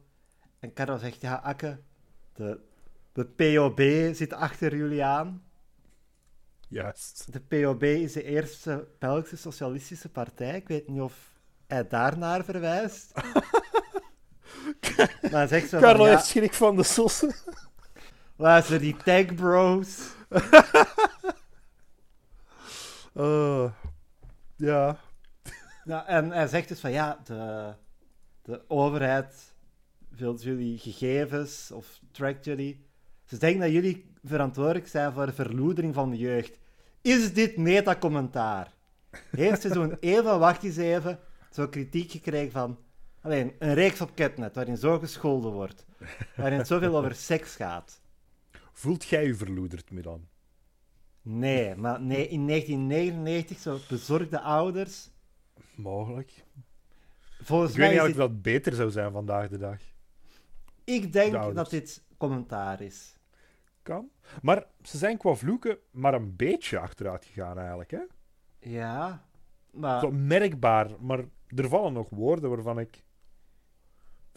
En 0.59 0.73
Carlo 0.73 0.97
zegt, 0.97 1.21
ja, 1.21 1.35
Akke, 1.35 1.79
de, 2.33 2.59
de 3.11 3.25
POB 3.25 4.15
zit 4.15 4.33
achter 4.33 4.75
jullie 4.75 5.03
aan. 5.03 5.43
Juist. 6.67 7.33
De 7.33 7.39
POB 7.39 7.83
is 7.83 8.13
de 8.13 8.23
eerste 8.23 8.87
Belgische 8.99 9.37
socialistische 9.37 10.09
partij. 10.09 10.55
Ik 10.55 10.67
weet 10.67 10.87
niet 10.87 11.01
of 11.01 11.33
hij 11.67 11.87
daarnaar 11.87 12.43
verwijst. 12.43 13.11
maar 15.21 15.31
hij 15.31 15.47
zegt 15.47 15.69
zo 15.69 15.79
van, 15.79 15.87
Carlo 15.87 16.05
ja, 16.05 16.09
heeft 16.09 16.25
schrik 16.25 16.53
van 16.53 16.75
de 16.75 16.83
sossen. 16.83 17.35
luister, 18.35 18.79
die 18.85 18.97
tech 19.03 19.35
bros... 19.35 20.15
Eh, 23.13 23.65
ja. 24.55 24.97
Ja, 25.83 26.07
en 26.07 26.31
hij 26.31 26.47
zegt 26.47 26.67
dus 26.67 26.79
van 26.79 26.91
ja, 26.91 27.19
de, 27.23 27.73
de 28.41 28.61
overheid 28.67 29.55
vult 30.11 30.43
jullie 30.43 30.77
gegevens 30.77 31.71
of 31.71 31.99
trackt 32.11 32.45
jullie. 32.45 32.85
Ze 33.25 33.37
denken 33.37 33.61
dat 33.61 33.71
jullie 33.71 34.11
verantwoordelijk 34.23 34.87
zijn 34.87 35.13
voor 35.13 35.25
de 35.25 35.33
verloedering 35.33 35.93
van 35.93 36.09
de 36.09 36.17
jeugd. 36.17 36.59
Is 37.01 37.33
dit 37.33 37.57
meta-commentaar? 37.57 38.73
Heeft 39.29 39.61
ze 39.61 39.73
zo'n 39.73 39.97
even, 39.99 40.39
wacht 40.39 40.63
eens 40.63 40.77
even, 40.77 41.19
zo 41.51 41.67
kritiek 41.67 42.11
gekregen 42.11 42.51
van... 42.51 42.77
Alleen, 43.21 43.55
een 43.59 43.73
reeks 43.73 44.01
op 44.01 44.15
Catnet, 44.15 44.55
waarin 44.55 44.77
zo 44.77 44.99
gescholden 44.99 45.51
wordt. 45.51 45.85
Waarin 46.35 46.57
het 46.57 46.67
zoveel 46.67 46.97
over 46.97 47.15
seks 47.15 47.55
gaat. 47.55 48.01
Voelt 48.71 49.05
jij 49.05 49.25
je 49.25 49.35
verloederd, 49.35 49.91
Milan? 49.91 50.27
Nee, 51.21 51.75
maar 51.75 52.01
nee, 52.01 52.27
in 52.27 52.47
1999, 52.47 53.57
zo 53.57 53.79
bezorgde 53.89 54.39
ouders... 54.39 55.09
Mogelijk. 55.75 56.45
Volgens 57.41 57.71
Ik 57.71 57.77
weet 57.77 57.87
mij 57.87 57.97
niet 57.97 58.05
is 58.05 58.11
of 58.11 58.17
dat 58.17 58.41
beter 58.41 58.73
zou 58.73 58.91
zijn 58.91 59.11
vandaag 59.11 59.49
de 59.49 59.57
dag. 59.57 59.79
Ik 60.83 61.13
denk 61.13 61.31
De 61.31 61.53
dat 61.53 61.69
dit 61.69 62.03
commentaar 62.17 62.81
is. 62.81 63.15
Kan. 63.81 64.09
Maar 64.41 64.65
ze 64.81 64.97
zijn 64.97 65.17
qua 65.17 65.33
vloeken 65.33 65.77
maar 65.91 66.13
een 66.13 66.35
beetje 66.35 66.79
achteruit 66.79 67.25
gegaan 67.25 67.57
eigenlijk. 67.57 67.91
Hè? 67.91 68.01
Ja, 68.59 69.25
maar, 69.71 69.99
Zo 69.99 70.11
merkbaar, 70.11 70.89
maar 70.99 71.19
er 71.47 71.69
vallen 71.69 71.93
nog 71.93 72.09
woorden 72.09 72.49
waarvan 72.49 72.79
ik... 72.79 73.03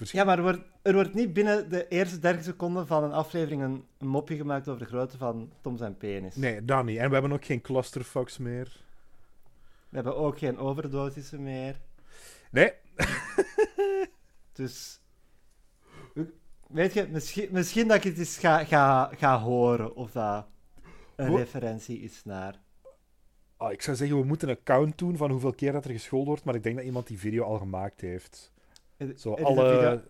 Ja, 0.08 0.24
maar 0.24 0.36
er, 0.36 0.42
wordt, 0.42 0.60
er 0.82 0.94
wordt 0.94 1.14
niet 1.14 1.32
binnen 1.32 1.70
de 1.70 1.88
eerste 1.88 2.18
30 2.18 2.44
seconden 2.44 2.86
van 2.86 3.04
een 3.04 3.12
aflevering 3.12 3.62
een, 3.62 3.84
een 3.98 4.06
mopje 4.06 4.36
gemaakt 4.36 4.68
over 4.68 4.80
de 4.80 4.88
grootte 4.88 5.16
van 5.16 5.52
Tom 5.60 5.76
zijn 5.76 5.96
penis. 5.96 6.36
Nee, 6.36 6.64
dat 6.64 6.84
niet. 6.84 6.98
En 6.98 7.06
we 7.06 7.12
hebben 7.12 7.32
ook 7.32 7.44
geen 7.44 7.60
clusterfucks 7.60 8.38
meer. 8.38 8.76
We 9.88 9.96
hebben 9.96 10.16
ook 10.16 10.38
geen 10.38 10.58
overdosissen 10.58 11.42
meer. 11.42 11.80
Nee. 12.50 12.72
Dus, 14.52 15.00
weet 16.68 16.92
je, 16.92 17.06
misschien, 17.10 17.48
misschien 17.50 17.88
dat 17.88 17.96
ik 17.96 18.02
het 18.02 18.18
eens 18.18 18.38
ga, 18.38 18.64
ga, 18.64 19.10
ga 19.16 19.38
horen 19.38 19.94
of 19.94 20.10
dat 20.10 20.46
een 21.16 21.36
referentie 21.36 22.00
is 22.00 22.24
naar. 22.24 22.60
Ah, 23.56 23.72
ik 23.72 23.82
zou 23.82 23.96
zeggen, 23.96 24.18
we 24.18 24.24
moeten 24.24 24.48
een 24.48 24.62
count 24.62 24.98
doen 24.98 25.16
van 25.16 25.30
hoeveel 25.30 25.52
keer 25.52 25.72
dat 25.72 25.84
er 25.84 25.90
gescholden 25.90 26.28
wordt, 26.28 26.44
maar 26.44 26.54
ik 26.54 26.62
denk 26.62 26.76
dat 26.76 26.84
iemand 26.84 27.06
die 27.06 27.18
video 27.18 27.44
al 27.44 27.58
gemaakt 27.58 28.00
heeft. 28.00 28.52
Zo 29.16 29.34
alle 29.34 30.02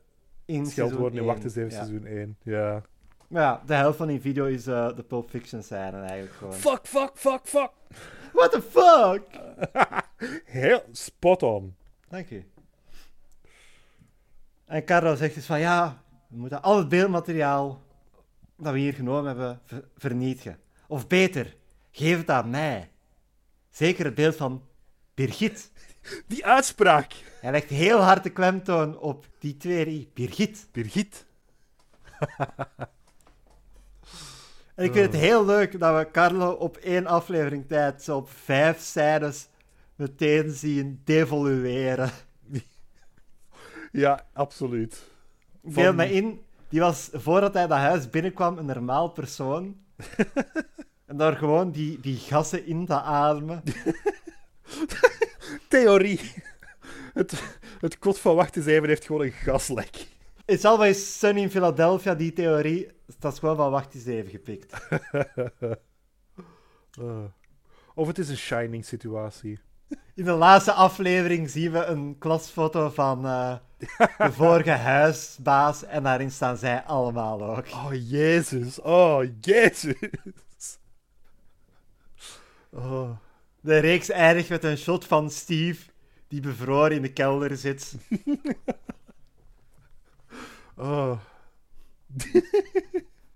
in 0.44 0.66
scheldwoorden 0.66 1.18
in 1.20 1.24
Wacht 1.24 1.44
eens 1.44 1.56
even 1.56 1.70
seizoen 1.72 2.06
1. 2.06 2.36
Ja. 2.42 2.82
Maar 3.28 3.42
ja, 3.42 3.62
de 3.66 3.74
helft 3.74 3.96
van 3.96 4.06
die 4.06 4.20
video 4.20 4.44
is 4.44 4.66
eh, 4.66 4.96
de 4.96 5.02
Pulp 5.02 5.30
Fiction 5.30 5.62
scène 5.62 5.96
eigenlijk 6.00 6.32
gewoon. 6.32 6.54
Fuck, 6.54 6.80
fuck, 6.86 7.10
fuck, 7.14 7.40
fuck. 7.44 7.70
What 8.32 8.50
the 8.50 8.62
fuck? 8.62 9.22
Heel 10.44 10.82
spot 10.92 11.42
on. 11.42 11.74
Dank 12.08 12.30
u. 12.30 12.44
En 14.66 14.84
Carlo 14.84 15.14
zegt 15.14 15.34
dus 15.34 15.46
van 15.46 15.60
ja, 15.60 16.02
we 16.28 16.36
moeten 16.36 16.62
al 16.62 16.78
het 16.78 16.88
beeldmateriaal 16.88 17.82
dat 18.56 18.72
we 18.72 18.78
hier 18.78 18.94
genomen 18.94 19.26
hebben 19.26 19.60
ver- 19.64 19.88
vernietigen. 19.96 20.58
Of 20.88 21.06
beter, 21.06 21.56
geef 21.90 22.16
het 22.18 22.30
aan 22.30 22.50
mij. 22.50 22.90
Zeker 23.70 24.04
het 24.04 24.14
beeld 24.14 24.36
van 24.36 24.62
Birgit. 25.14 25.70
Die 26.26 26.46
uitspraak. 26.46 27.12
Hij 27.40 27.50
legt 27.50 27.68
heel 27.68 27.98
hard 27.98 28.22
de 28.22 28.30
klemtoon 28.30 28.98
op 28.98 29.26
die 29.38 29.56
twee. 29.56 30.10
Birgit. 30.14 30.68
Birgit. 30.72 31.26
En 34.80 34.86
ik 34.86 34.92
vind 34.92 35.12
het 35.12 35.20
heel 35.20 35.44
leuk 35.44 35.80
dat 35.80 35.96
we 35.96 36.10
Carlo 36.10 36.50
op 36.50 36.76
één 36.76 37.06
aflevering 37.06 37.68
tijd 37.68 38.02
zo 38.02 38.16
op 38.16 38.30
vijf 38.30 38.80
scènes 38.80 39.48
meteen 39.94 40.50
zien 40.50 41.00
devolueren. 41.04 42.10
Ja, 43.92 44.26
absoluut. 44.32 45.02
Ik 45.62 45.74
Beeld 45.74 45.96
me 45.96 46.12
in, 46.12 46.42
die 46.68 46.80
was 46.80 47.08
voordat 47.12 47.54
hij 47.54 47.66
dat 47.66 47.78
huis 47.78 48.10
binnenkwam 48.10 48.58
een 48.58 48.66
normaal 48.66 49.08
persoon. 49.08 49.76
en 51.06 51.16
daar 51.16 51.36
gewoon 51.36 51.70
die, 51.70 52.00
die 52.00 52.16
gassen 52.16 52.66
in 52.66 52.86
te 52.86 53.00
ademen. 53.00 53.62
Theorie. 55.68 56.20
Het, 57.12 57.42
het 57.80 57.98
kot 57.98 58.18
van 58.18 58.34
even 58.66 58.88
heeft 58.88 59.04
gewoon 59.04 59.22
een 59.22 59.32
gaslek. 59.32 60.06
It's 60.44 60.64
always 60.64 61.18
sunny 61.18 61.40
in 61.40 61.50
Philadelphia, 61.50 62.14
die 62.14 62.32
theorie. 62.32 62.88
Dat 63.18 63.32
is 63.32 63.38
gewoon 63.38 63.56
van 63.56 63.84
even 64.06 64.30
gepikt. 64.30 64.74
Eh. 67.00 67.24
Of 67.94 68.06
het 68.06 68.18
is 68.18 68.28
een 68.28 68.36
shining 68.36 68.84
situatie. 68.84 69.60
In 70.14 70.24
de 70.24 70.32
laatste 70.32 70.72
aflevering 70.72 71.50
zien 71.50 71.72
we 71.72 71.84
een 71.84 72.18
klasfoto 72.18 72.90
van 72.90 73.26
eh, 73.26 73.54
de 74.18 74.32
vorige 74.32 74.70
huisbaas. 74.70 75.84
En 75.84 76.02
daarin 76.02 76.30
staan 76.30 76.56
zij 76.56 76.82
allemaal 76.82 77.42
ook. 77.42 77.66
Oh, 77.66 77.90
Jezus. 77.92 78.80
Oh, 78.80 79.24
Jezus. 79.40 80.78
Oh. 82.70 83.10
De 83.60 83.78
reeks 83.78 84.08
eindigt 84.10 84.48
met 84.48 84.64
een 84.64 84.76
shot 84.78 85.04
van 85.04 85.30
Steve, 85.30 85.90
die 86.28 86.40
bevroren 86.40 86.92
in 86.92 87.02
de 87.02 87.12
kelder 87.12 87.56
zit. 87.56 87.94
Oh. 90.76 91.10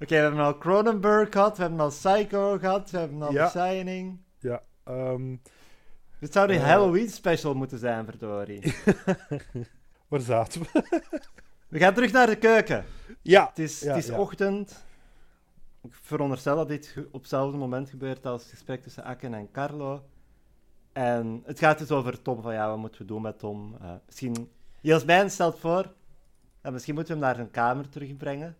Oké, 0.01 0.07
we 0.09 0.15
hebben 0.15 0.41
al 0.41 0.59
Cronenberg 0.59 1.33
gehad, 1.33 1.57
we 1.57 1.63
hebben 1.63 1.81
al 1.81 1.89
Psycho 1.89 2.59
gehad, 2.59 2.91
we 2.91 2.99
hebben 2.99 3.23
al 3.23 3.33
Ja. 3.33 3.49
The 3.51 3.59
Shining. 3.59 4.19
Ja. 4.39 4.63
ehm, 4.85 5.37
Dit 6.19 6.33
zou 6.33 6.47
de 6.47 6.55
Eh. 6.55 6.63
Halloween 6.65 7.09
special 7.09 7.55
moeten 7.55 7.79
zijn, 7.79 8.05
verdorie. 8.05 8.75
waar 10.09 10.21
zaten 10.21 10.61
we? 10.63 10.83
We 11.69 11.79
gaan 11.79 11.95
terug 11.95 12.13
naar 12.13 12.27
de 12.27 12.37
keuken. 12.37 12.85
Ja. 13.23 13.47
Het 13.49 13.59
is, 13.59 13.81
Ja, 13.81 13.95
het 13.95 14.03
is 14.05 14.11
ja. 14.11 14.19
ochtend. 14.19 14.85
Ik 15.83 15.95
veronderstel 15.95 16.57
dat 16.57 16.69
dit 16.69 16.97
op 17.13 17.21
hetzelfde 17.21 17.57
moment 17.59 17.91
gebeurt 17.91 18.27
als 18.27 18.43
het 18.43 18.51
gesprek 18.51 18.83
tussen 18.83 19.05
Akken 19.05 19.35
en 19.35 19.51
Carlo. 19.53 20.05
En 20.95 21.43
het 21.45 21.59
gaat 21.59 21.79
dus 21.79 21.91
over 21.91 22.23
Tom, 22.23 22.43
van 22.43 22.53
ja, 22.53 22.69
wat 22.69 22.79
moeten 22.79 23.01
we 23.01 23.07
doen 23.07 23.23
met 23.23 23.39
Tom? 23.39 23.77
Eh, 23.81 23.95
misschien... 24.07 24.51
Jasmijn 24.81 25.31
stelt 25.31 25.59
voor, 25.59 25.93
misschien 26.63 26.95
moeten 26.95 27.15
we 27.15 27.19
hem 27.19 27.29
naar 27.29 27.39
zijn 27.39 27.51
kamer 27.51 27.89
terugbrengen. 27.89 28.57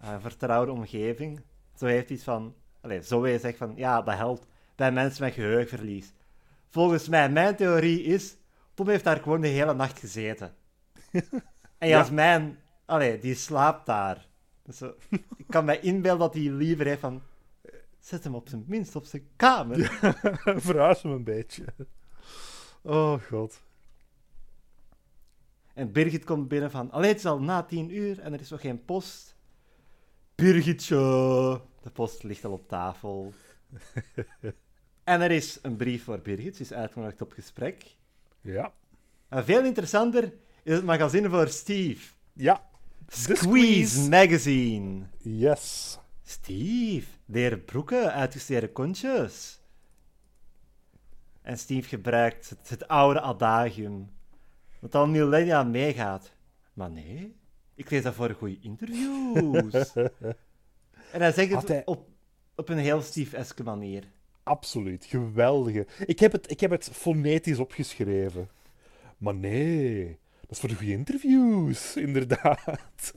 Eh, 0.00 0.12
een 0.12 0.20
vertrouwde 0.20 0.72
omgeving. 0.72 1.40
Zo 1.74 1.86
heeft 1.86 2.10
iets 2.10 2.24
van... 2.24 2.54
Allez, 2.80 3.08
zo 3.08 3.26
je 3.26 3.38
zegt 3.38 3.58
van, 3.58 3.72
ja, 3.76 4.02
dat 4.02 4.14
helpt 4.14 4.46
bij 4.74 4.92
mensen 4.92 5.24
met 5.24 5.34
geheugenverlies. 5.34 6.12
Volgens 6.68 7.08
mij, 7.08 7.30
mijn 7.30 7.56
theorie 7.56 8.02
is, 8.02 8.36
Tom 8.74 8.88
heeft 8.88 9.04
daar 9.04 9.20
gewoon 9.20 9.40
de 9.40 9.48
hele 9.48 9.74
nacht 9.74 9.98
gezeten. 9.98 10.54
En 11.78 11.88
Ja. 11.88 11.96
Jasmijn, 11.98 12.58
die 13.20 13.34
slaapt 13.34 13.86
daar. 13.86 14.26
Dus 14.62 14.76
zo, 14.76 14.94
ik 15.10 15.46
kan 15.48 15.64
mij 15.64 15.80
inbeelden 15.80 16.18
dat 16.18 16.34
hij 16.34 16.50
liever 16.50 16.86
heeft 16.86 17.00
van... 17.00 17.22
Zet 18.04 18.24
hem 18.24 18.34
op 18.34 18.48
zijn 18.48 18.64
minst 18.66 18.96
op 18.96 19.04
zijn 19.04 19.28
kamer. 19.36 19.78
Verhuis 20.66 21.02
hem 21.02 21.12
een 21.12 21.24
beetje. 21.24 21.64
Oh, 22.82 23.22
god. 23.22 23.62
En 25.74 25.92
Birgit 25.92 26.24
komt 26.24 26.48
binnen 26.48 26.70
van... 26.70 26.90
Allee, 26.90 27.08
het 27.08 27.18
is 27.18 27.26
al 27.26 27.40
na 27.40 27.62
tien 27.62 27.96
uur 27.96 28.20
en 28.20 28.32
er 28.32 28.40
is 28.40 28.50
nog 28.50 28.60
geen 28.60 28.84
post. 28.84 29.36
Birgitje. 30.34 30.96
De 31.82 31.90
post 31.92 32.22
ligt 32.22 32.44
al 32.44 32.52
op 32.52 32.68
tafel. 32.68 33.32
en 35.04 35.20
er 35.20 35.30
is 35.30 35.58
een 35.62 35.76
brief 35.76 36.04
voor 36.04 36.18
Birgit. 36.18 36.56
Ze 36.56 36.62
is 36.62 36.72
uitgenodigd 36.72 37.20
op 37.20 37.32
gesprek. 37.32 37.96
Ja. 38.40 38.72
En 39.28 39.44
veel 39.44 39.64
interessanter 39.64 40.32
is 40.62 40.74
het 40.74 40.84
magazine 40.84 41.30
voor 41.30 41.48
Steve. 41.48 42.12
Ja. 42.32 42.68
Squeeze, 43.08 43.42
Squeeze. 43.42 44.08
Magazine. 44.08 45.02
Yes. 45.18 45.98
Steve, 46.26 47.06
leren 47.24 47.64
broeken, 47.64 48.12
uitgesteerde 48.12 48.72
kontjes. 48.72 49.60
En 51.42 51.58
Steve 51.58 51.88
gebruikt 51.88 52.48
het, 52.50 52.68
het 52.68 52.88
oude 52.88 53.20
adagium, 53.20 54.10
dat 54.80 54.94
al 54.94 55.06
millennia 55.06 55.62
meegaat. 55.62 56.32
Maar 56.72 56.90
nee, 56.90 57.36
ik 57.74 57.90
lees 57.90 58.02
dat 58.02 58.14
voor 58.14 58.30
goede 58.30 58.58
interviews. 58.60 59.92
en 61.12 61.20
hij 61.20 61.32
zegt 61.32 61.52
het 61.52 61.68
hij- 61.68 61.82
op, 61.84 62.08
op 62.54 62.68
een 62.68 62.78
heel 62.78 63.02
Steve-eske 63.02 63.62
manier. 63.62 64.04
Absoluut. 64.42 65.04
Geweldige. 65.04 65.86
Ik 66.06 66.18
heb, 66.18 66.32
het, 66.32 66.50
ik 66.50 66.60
heb 66.60 66.70
het 66.70 66.88
fonetisch 66.92 67.58
opgeschreven. 67.58 68.48
Maar 69.18 69.34
nee. 69.34 70.18
Dat 70.40 70.50
is 70.50 70.58
voor 70.58 70.68
de 70.68 70.74
goede 70.74 70.92
interviews, 70.92 71.96
inderdaad. 72.06 73.14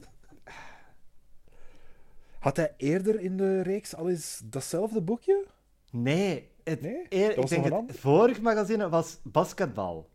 Had 2.38 2.56
hij 2.56 2.74
eerder 2.76 3.20
in 3.20 3.36
de 3.36 3.60
reeks 3.62 3.94
al 3.96 4.08
eens 4.08 4.40
datzelfde 4.44 5.00
boekje? 5.02 5.46
Nee, 5.90 6.48
het, 6.64 6.80
Nee? 6.80 7.06
eer- 7.08 7.38
ik 7.38 7.48
denk 7.48 7.64
het 7.64 7.98
vorige 7.98 8.42
magazine 8.42 8.88
was 8.88 9.18
basketbal. 9.22 10.08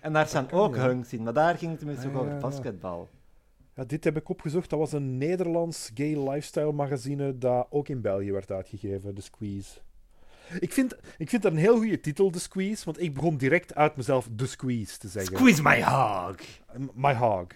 En 0.00 0.12
daar 0.12 0.26
staan 0.26 0.46
kan, 0.46 0.58
ook 0.60 0.74
ja. 0.74 0.86
hunks 0.86 1.12
in, 1.12 1.22
maar 1.22 1.32
daar 1.32 1.58
ging 1.58 1.70
het 1.70 1.78
tenminste 1.78 2.08
Ah, 2.08 2.16
ook 2.16 2.20
over 2.22 2.38
basketbal. 2.38 3.08
Ja, 3.74 3.84
dit 3.84 4.04
heb 4.04 4.16
ik 4.16 4.28
opgezocht. 4.28 4.70
Dat 4.70 4.78
was 4.78 4.92
een 4.92 5.18
Nederlands 5.18 5.90
gay 5.94 6.28
lifestyle 6.30 6.72
magazine 6.72 7.38
dat 7.38 7.66
ook 7.70 7.88
in 7.88 8.00
België 8.00 8.32
werd 8.32 8.50
uitgegeven, 8.50 9.14
The 9.14 9.22
Squeeze. 9.22 9.78
Ik 10.60 10.72
vind, 10.72 10.96
ik 11.18 11.28
vind 11.28 11.42
dat 11.42 11.52
een 11.52 11.58
heel 11.58 11.76
goede 11.76 12.00
titel, 12.00 12.30
The 12.30 12.40
Squeeze, 12.40 12.84
want 12.84 13.00
ik 13.00 13.14
begon 13.14 13.36
direct 13.36 13.74
uit 13.74 13.96
mezelf 13.96 14.28
The 14.36 14.46
Squeeze 14.46 14.98
te 14.98 15.08
zeggen. 15.08 15.36
Squeeze 15.36 15.62
my 15.62 15.82
hog! 15.82 16.36
My 16.94 17.14
hog. 17.14 17.46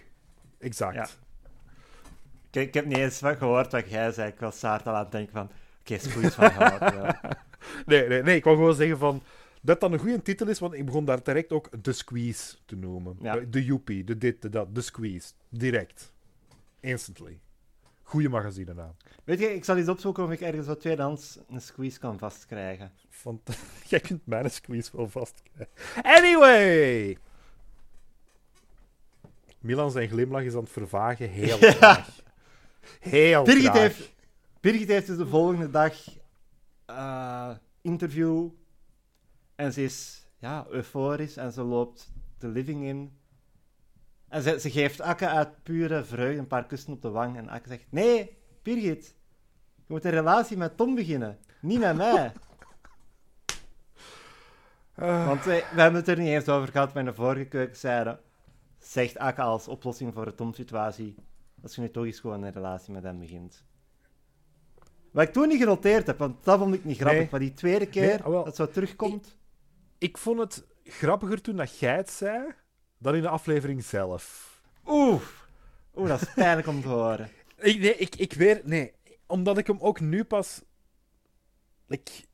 Exact. 0.58 0.94
Ja. 0.94 1.08
Ik, 2.54 2.66
ik 2.66 2.74
heb 2.74 2.86
niet 2.86 2.96
eens 2.96 3.20
wat 3.20 3.36
gehoord 3.36 3.72
wat 3.72 3.90
jij 3.90 4.12
zei. 4.12 4.30
Ik 4.30 4.40
was 4.40 4.62
hard 4.62 4.86
al 4.86 4.94
aan 4.94 5.02
het 5.02 5.12
denken 5.12 5.32
van... 5.32 5.50
Oké, 5.80 5.98
squeeze 5.98 6.40
my 6.40 6.52
hog. 6.52 6.78
ja. 6.78 7.20
Nee, 7.86 8.08
nee, 8.08 8.22
nee, 8.22 8.36
ik 8.36 8.44
wou 8.44 8.56
gewoon 8.56 8.74
zeggen 8.74 8.98
van 8.98 9.22
dat 9.64 9.80
dat 9.80 9.92
een 9.92 9.98
goede 9.98 10.22
titel 10.22 10.48
is, 10.48 10.58
want 10.58 10.74
ik 10.74 10.84
begon 10.84 11.04
daar 11.04 11.22
direct 11.22 11.52
ook 11.52 11.68
The 11.82 11.92
Squeeze 11.92 12.56
te 12.64 12.76
noemen. 12.76 13.16
Ja. 13.20 13.36
De 13.36 13.64
Joepie, 13.64 14.04
de 14.04 14.18
dit, 14.18 14.42
de 14.42 14.48
dat, 14.48 14.68
The 14.74 14.80
Squeeze. 14.80 15.32
Direct. 15.48 16.12
Instantly. 16.80 17.40
Goeie 18.02 18.28
magazinenaam. 18.28 18.96
Weet 19.24 19.38
je, 19.38 19.54
ik 19.54 19.64
zal 19.64 19.76
eens 19.76 19.88
opzoeken 19.88 20.24
of 20.24 20.30
ik 20.30 20.40
ergens 20.40 20.66
wat 20.66 20.80
tweedehands 20.80 21.38
een 21.48 21.60
squeeze 21.60 21.98
kan 21.98 22.18
vastkrijgen. 22.18 22.92
Want 23.22 23.40
jij 23.88 24.00
kunt 24.00 24.26
mijn 24.26 24.50
squeeze 24.50 24.96
wel 24.96 25.08
vastkrijgen. 25.08 25.68
Anyway! 26.02 27.18
Milan 29.60 29.90
zijn 29.90 30.08
glimlach 30.08 30.42
is 30.42 30.54
aan 30.54 30.60
het 30.60 30.70
vervagen. 30.70 31.28
Heel 31.28 31.56
graag. 31.76 32.22
Heel 33.00 33.42
Birgit 33.42 33.72
heeft, 33.72 34.12
Birgit 34.60 34.88
heeft 34.88 35.06
dus 35.06 35.16
de 35.16 35.26
volgende 35.26 35.70
dag 35.70 35.94
eh, 36.86 37.50
interview. 37.80 38.48
En 39.54 39.72
ze 39.72 39.82
is 39.82 40.26
ja, 40.38 40.66
euforisch 40.70 41.36
en 41.36 41.52
ze 41.52 41.62
loopt 41.62 42.12
de 42.38 42.48
living 42.48 42.84
in. 42.84 43.18
En 44.28 44.42
ze, 44.42 44.60
ze 44.60 44.70
geeft 44.70 45.00
Akke 45.00 45.28
uit 45.28 45.62
pure 45.62 46.04
vreugde 46.04 46.38
een 46.38 46.46
paar 46.46 46.66
kussen 46.66 46.92
op 46.92 47.02
de 47.02 47.10
wang. 47.10 47.36
En 47.36 47.48
Akke 47.48 47.68
zegt: 47.68 47.86
Nee, 47.88 48.36
Birgit, 48.62 49.14
je 49.76 49.82
moet 49.86 50.04
een 50.04 50.10
relatie 50.10 50.56
met 50.56 50.76
Tom 50.76 50.94
beginnen, 50.94 51.38
niet 51.60 51.78
met 51.78 51.96
mij. 51.96 52.32
Ah, 54.94 55.26
Want 55.26 55.44
we 55.44 55.64
hebben 55.66 55.94
het 55.94 56.08
er 56.08 56.18
niet 56.18 56.28
eens 56.28 56.48
over 56.48 56.68
gehad 56.68 56.94
met 56.94 57.04
de 57.04 57.14
vorige 57.14 57.44
keukenzijde. 57.44 58.20
Zegt 58.78 59.18
Akke 59.18 59.42
als 59.42 59.68
oplossing 59.68 60.14
voor 60.14 60.24
de 60.24 60.34
Tom-situatie. 60.34 61.14
Als 61.64 61.74
je 61.74 61.80
nu 61.80 61.90
toch 61.90 62.04
eens 62.04 62.20
gewoon 62.20 62.42
een 62.42 62.52
relatie 62.52 62.92
met 62.92 63.02
hem 63.02 63.18
begint. 63.18 63.64
Wat 65.10 65.26
ik 65.26 65.32
toen 65.32 65.48
niet 65.48 65.58
genoteerd 65.58 66.06
heb, 66.06 66.18
want 66.18 66.44
dat 66.44 66.58
vond 66.58 66.74
ik 66.74 66.84
niet 66.84 66.96
grappig. 66.96 67.18
Nee. 67.18 67.28
Maar 67.30 67.40
die 67.40 67.54
tweede 67.54 67.86
keer 67.86 68.06
Nee, 68.06 68.22
ah, 68.22 68.26
wel. 68.26 68.44
dat 68.44 68.56
zo 68.56 68.68
terugkomt. 68.68 69.36
Ik 69.98 70.18
vond 70.18 70.38
het 70.38 70.66
grappiger 70.84 71.40
toen 71.40 71.56
dat 71.56 71.78
jij 71.78 71.96
het 71.96 72.10
zei, 72.10 72.54
dan 72.98 73.14
in 73.14 73.22
de 73.22 73.28
aflevering 73.28 73.84
zelf. 73.84 74.52
Oeh, 74.86 75.22
oeh, 75.94 76.08
dat 76.08 76.20
is 76.22 76.34
pijnlijk 76.34 76.66
om 76.66 76.82
te 76.82 76.88
horen. 76.88 77.30
Ik, 77.56 77.78
nee, 77.78 77.96
ik, 77.96 78.16
ik 78.16 78.32
weet... 78.32 78.66
Nee, 78.66 78.92
omdat 79.26 79.58
ik 79.58 79.66
hem 79.66 79.78
ook 79.80 80.00
nu 80.00 80.24
pas... 80.24 80.62
Ik, 81.88 82.24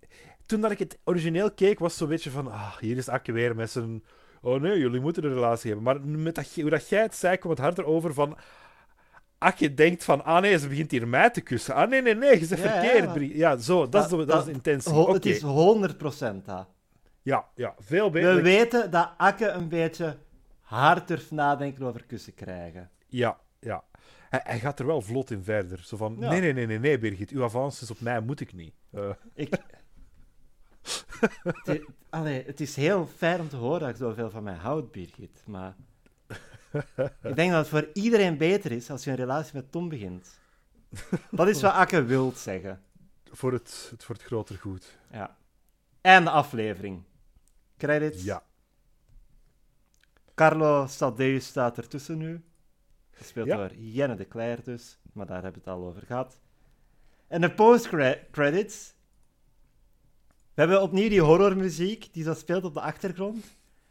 toen 0.47 0.61
dat 0.61 0.70
ik 0.70 0.78
het 0.78 0.99
origineel 1.05 1.53
keek, 1.53 1.78
was 1.78 1.97
zo'n 1.97 2.09
beetje 2.09 2.31
van... 2.31 2.53
Ah, 2.53 2.76
hier 2.76 2.97
is 2.97 3.09
Akke 3.09 3.33
weer 3.33 3.57
met 3.57 3.70
zijn... 3.70 4.05
Oh 4.41 4.61
nee, 4.61 4.78
jullie 4.78 5.01
moeten 5.01 5.24
een 5.24 5.35
relatie 5.35 5.72
hebben. 5.72 5.85
Maar 5.85 6.18
met 6.18 6.35
dat, 6.35 6.55
hoe 6.55 6.70
dat 6.70 6.89
jij 6.89 7.03
het 7.03 7.14
zei, 7.14 7.37
kwam 7.37 7.51
het 7.51 7.61
harder 7.61 7.85
over 7.85 8.14
van... 8.14 8.37
Akke 9.41 9.74
denkt 9.74 10.05
van... 10.05 10.24
Ah 10.24 10.41
nee, 10.43 10.59
ze 10.59 10.68
begint 10.68 10.91
hier 10.91 11.09
mij 11.09 11.30
te 11.30 11.41
kussen. 11.41 11.74
Ah 11.74 11.88
nee, 11.88 12.03
nee, 12.03 12.14
nee, 12.14 12.38
je 12.38 12.45
zegt 12.45 12.62
Ja, 12.62 12.70
verkeerd. 12.80 13.34
Ja, 13.34 13.57
zo, 13.57 13.88
dat, 13.88 14.05
is, 14.05 14.11
de, 14.11 14.24
dat, 14.24 14.38
is 14.38 14.45
de 14.45 14.51
intentie. 14.53 14.95
Het 14.95 15.24
is 15.26 15.43
100% 15.43 16.45
dat. 16.45 16.68
Ja, 17.22 17.47
ja, 17.55 17.74
veel 17.78 18.05
We 18.07 18.11
beter. 18.11 18.43
weten 18.43 18.91
dat 18.91 19.11
Akke 19.16 19.49
een 19.49 19.68
beetje 19.68 20.16
hard 20.61 21.09
durft 21.09 21.30
nadenken 21.30 21.84
over 21.84 22.05
kussen 22.07 22.34
krijgen. 22.34 22.91
Ja, 23.07 23.38
ja. 23.61 23.84
Hij, 24.28 24.41
hij 24.45 24.59
gaat 24.59 24.78
er 24.78 24.86
wel 24.86 25.01
vlot 25.03 25.30
in 25.30 25.43
verder. 25.45 25.80
Zo 25.84 25.97
van, 25.97 26.16
Ja. 26.18 26.28
nee, 26.30 26.41
nee, 26.41 26.53
nee, 26.53 26.66
nee, 26.66 26.78
nee, 26.78 26.99
Birgit, 26.99 27.30
uw 27.30 27.45
avans 27.45 27.82
is 27.82 27.91
op 27.91 28.01
mij, 28.01 28.20
moet 28.20 28.41
ik 28.41 28.53
niet. 28.53 28.74
Eh, 28.93 29.11
Ik... 29.34 29.55
het, 31.43 31.68
is, 31.68 31.80
allee, 32.11 32.45
het 32.47 32.61
is 32.61 32.76
heel 32.76 33.07
fijn 33.16 33.41
om 33.41 33.49
te 33.49 33.57
horen 33.57 33.80
dat 33.80 33.88
ik 33.88 33.97
zoveel 33.97 34.30
van 34.30 34.43
mij 34.43 34.55
houd, 34.55 34.93
Birgit. 34.93 35.43
Maar 35.47 35.74
ik 37.22 37.34
denk 37.34 37.50
dat 37.50 37.58
het 37.58 37.68
voor 37.68 37.88
iedereen 37.92 38.36
beter 38.36 38.72
is 38.72 38.90
als 38.90 39.04
je 39.04 39.10
een 39.10 39.16
relatie 39.16 39.54
met 39.54 39.72
Tom 39.72 39.88
begint. 39.88 40.38
Dat 41.30 41.48
is 41.48 41.62
wat 41.62 41.72
Akke 41.72 42.04
wilt 42.04 42.38
zeggen. 42.38 42.82
voor, 43.32 43.52
het, 43.52 43.88
het, 43.90 44.04
voor 44.04 44.14
het 44.14 44.24
groter 44.24 44.56
goed. 44.56 44.98
Ja. 45.12 45.36
En 46.00 46.24
de 46.24 46.30
aflevering. 46.30 47.02
Credits. 47.76 48.22
Ja. 48.22 48.42
Carlo 50.34 50.86
Stadeus 50.86 51.46
staat 51.46 51.76
ertussen 51.78 52.18
nu. 52.18 52.44
Gespeeld 53.10 53.46
Ja. 53.46 53.56
door 53.56 53.74
Jenne 53.74 54.14
de 54.14 54.28
Cler 54.28 54.64
dus, 54.64 54.98
maar 55.12 55.26
daar 55.26 55.42
hebben 55.42 55.62
we 55.64 55.70
het 55.70 55.78
al 55.78 55.86
over 55.86 56.02
gehad. 56.06 56.40
En 57.28 57.40
de 57.40 57.50
post-credits. 57.54 58.94
We 60.54 60.60
hebben 60.66 60.82
opnieuw 60.82 61.08
die 61.08 61.20
horrormuziek 61.22 62.12
die 62.12 62.24
zo 62.24 62.34
speelt 62.34 62.64
op 62.64 62.74
de 62.74 62.80
achtergrond. 62.80 63.44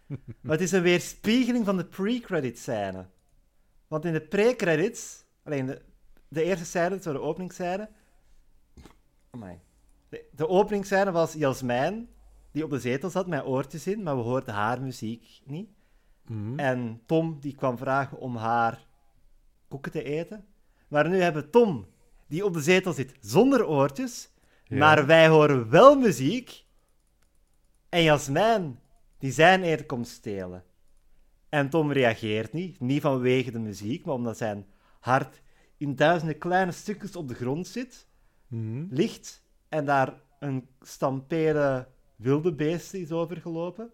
maar 0.41 0.51
het 0.51 0.61
is 0.61 0.71
een 0.71 0.81
weerspiegeling 0.81 1.65
van 1.65 1.77
de 1.77 1.85
pre-credit 1.85 2.59
scène. 2.59 3.05
Want 3.87 4.05
in 4.05 4.13
de 4.13 4.21
pre-credits, 4.21 5.23
alleen 5.43 5.65
de, 5.65 5.81
de 6.27 6.43
eerste 6.43 6.65
scène, 6.65 7.01
zo 7.01 7.11
de 7.13 7.21
openingsscène. 7.21 7.89
Amai. 9.29 9.59
De, 10.09 10.25
de 10.31 10.47
openingsscène 10.47 11.11
was 11.11 11.33
Jasmijn, 11.33 12.09
die 12.51 12.63
op 12.63 12.69
de 12.69 12.79
zetel 12.79 13.09
zat 13.09 13.27
met 13.27 13.45
oortjes 13.45 13.87
in, 13.87 14.03
maar 14.03 14.15
we 14.15 14.21
hoorden 14.21 14.53
haar 14.53 14.81
muziek 14.81 15.41
niet. 15.45 15.69
Mhm. 16.27 16.59
En 16.59 17.01
Tom 17.05 17.39
die 17.39 17.55
kwam 17.55 17.77
vragen 17.77 18.17
om 18.19 18.35
haar 18.35 18.87
koeken 19.67 19.91
te 19.91 20.03
eten. 20.03 20.45
Maar 20.87 21.09
nu 21.09 21.21
hebben 21.21 21.43
we 21.43 21.49
Tom, 21.49 21.87
die 22.27 22.45
op 22.45 22.53
de 22.53 22.61
zetel 22.61 22.93
zit 22.93 23.13
zonder 23.19 23.67
oortjes, 23.67 24.29
Ja. 24.63 24.77
maar 24.77 25.05
wij 25.05 25.27
horen 25.27 25.69
wel 25.69 25.95
muziek. 25.99 26.65
En 27.89 28.03
Jasmijn, 28.03 28.79
die 29.19 29.31
zijn 29.31 29.63
eten 29.63 29.85
komt 29.85 30.07
stelen. 30.07 30.63
En 31.49 31.69
Tom 31.69 31.91
reageert 31.91 32.53
niet, 32.53 32.79
niet 32.79 33.01
vanwege 33.01 33.51
de 33.51 33.59
muziek, 33.59 34.05
maar 34.05 34.15
omdat 34.15 34.37
zijn 34.37 34.65
hart 34.99 35.41
in 35.77 35.95
duizenden 35.95 36.37
kleine 36.37 36.71
stukjes 36.71 37.15
op 37.15 37.27
de 37.27 37.33
grond 37.35 37.67
zit, 37.67 38.07
Mhm. 38.47 38.85
ligt 38.89 39.43
en 39.69 39.85
daar 39.85 40.21
een 40.39 40.67
stampede 40.81 41.87
wilde 42.15 42.53
beest 42.53 42.93
is 42.93 43.11
overgelopen. 43.11 43.91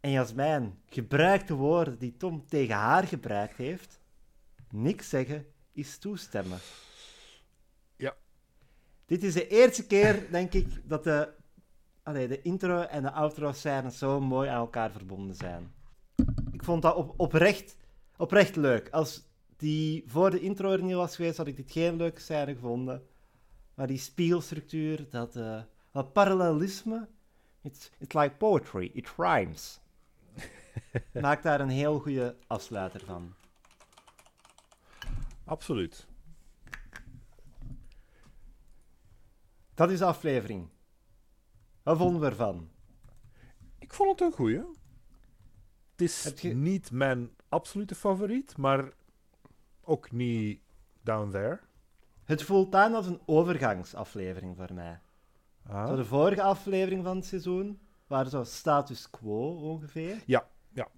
En 0.00 0.10
Jasmijn 0.10 0.78
gebruikt 0.86 1.48
de 1.48 1.54
woorden 1.54 1.98
die 1.98 2.16
Tom 2.16 2.46
tegen 2.46 2.74
haar 2.74 3.04
gebruikt 3.06 3.56
heeft. 3.56 4.00
Niks 4.70 5.08
zeggen 5.08 5.46
is 5.72 5.98
toestemmen. 5.98 6.58
Ja. 7.96 8.16
Dit 9.06 9.22
is 9.22 9.34
de 9.34 9.48
eerste 9.48 9.86
keer, 9.86 10.30
denk 10.30 10.52
ik, 10.52 10.88
dat 10.88 11.04
de, 11.04 11.28
allee, 12.04 12.28
de 12.28 12.42
intro 12.42 12.80
en 12.80 13.02
de 13.02 13.10
outro 13.10 13.52
scènes 13.52 13.98
zo 13.98 14.20
mooi 14.20 14.48
aan 14.48 14.58
elkaar 14.58 14.90
verbonden 14.90 15.36
zijn. 15.36 15.74
Ik 16.52 16.64
vond 16.64 16.82
dat 16.82 16.94
op, 16.94 17.14
oprecht, 17.16 17.76
oprecht 18.16 18.56
leuk. 18.56 18.88
Als 18.90 19.26
die 19.56 20.04
voor 20.06 20.30
de 20.30 20.40
intro 20.40 20.70
er 20.70 20.82
niet 20.82 20.94
was 20.94 21.16
geweest, 21.16 21.36
had 21.36 21.46
ik 21.46 21.56
dit 21.56 21.72
geen 21.72 21.96
leuke 21.96 22.20
scène 22.20 22.54
gevonden. 22.54 23.06
Maar 23.74 23.86
die 23.86 23.98
spiegelstructuur, 23.98 25.06
dat, 25.10 25.36
eh, 25.36 25.62
dat 25.90 26.12
parallelisme, 26.12 27.08
it's, 27.62 27.90
it's 27.98 28.14
like 28.14 28.34
poetry, 28.34 28.90
it 28.94 29.12
rhymes. 29.16 29.80
Maakt 31.12 31.42
daar 31.42 31.60
een 31.60 31.68
heel 31.68 31.98
goede 31.98 32.36
afsluiter 32.46 33.04
van. 33.04 33.34
Absoluut. 35.44 36.06
Dat 39.74 39.90
is 39.90 39.98
de 39.98 40.04
aflevering. 40.04 40.68
Wat 41.84 41.96
vonden 41.98 42.20
we 42.20 42.26
ervan? 42.26 42.68
Ik 43.78 43.92
vond 43.92 44.10
het 44.10 44.20
een 44.20 44.32
goeie. 44.36 44.58
Het 45.90 46.00
is 46.00 46.24
Heb 46.24 46.38
je- 46.38 46.54
niet 46.54 46.90
mijn 46.90 47.30
absolute 47.48 47.94
favoriet, 47.94 48.56
maar 48.56 48.92
ook 49.80 50.12
niet 50.12 50.60
down 51.02 51.30
there. 51.30 51.60
Het 52.24 52.42
voelt 52.42 52.74
aan 52.74 52.94
als 52.94 53.06
een 53.06 53.20
overgangsaflevering 53.26 54.56
voor 54.56 54.74
mij. 54.74 55.00
Ah. 55.66 55.86
Zo 55.88 55.96
de 55.96 56.04
vorige 56.04 56.42
aflevering 56.42 57.04
van 57.04 57.16
het 57.16 57.26
seizoen 57.26 57.80
waren 58.06 58.30
zo 58.30 58.44
status 58.44 59.10
quo 59.10 59.56
ongeveer. 59.56 60.22
Ja, 60.26 60.48
ja. 60.72 60.88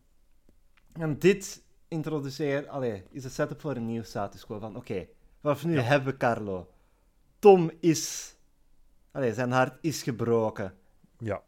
En 0.92 1.18
dit 1.18 1.64
introduceert, 1.88 2.68
allee, 2.68 3.04
is 3.10 3.24
een 3.24 3.30
setup 3.30 3.60
voor 3.60 3.76
een 3.76 3.86
nieuw 3.86 4.02
status 4.02 4.44
quo. 4.46 4.58
Van 4.58 4.76
oké, 4.76 5.06
vanaf 5.40 5.64
nu 5.64 5.78
hebben 5.78 6.12
we 6.12 6.18
Carlo. 6.18 6.70
Tom 7.38 7.70
is, 7.80 8.35
allee, 9.16 9.34
zijn 9.34 9.50
hart 9.52 9.78
is 9.80 10.02
gebroken. 10.02 10.74
Ja. 11.18 11.42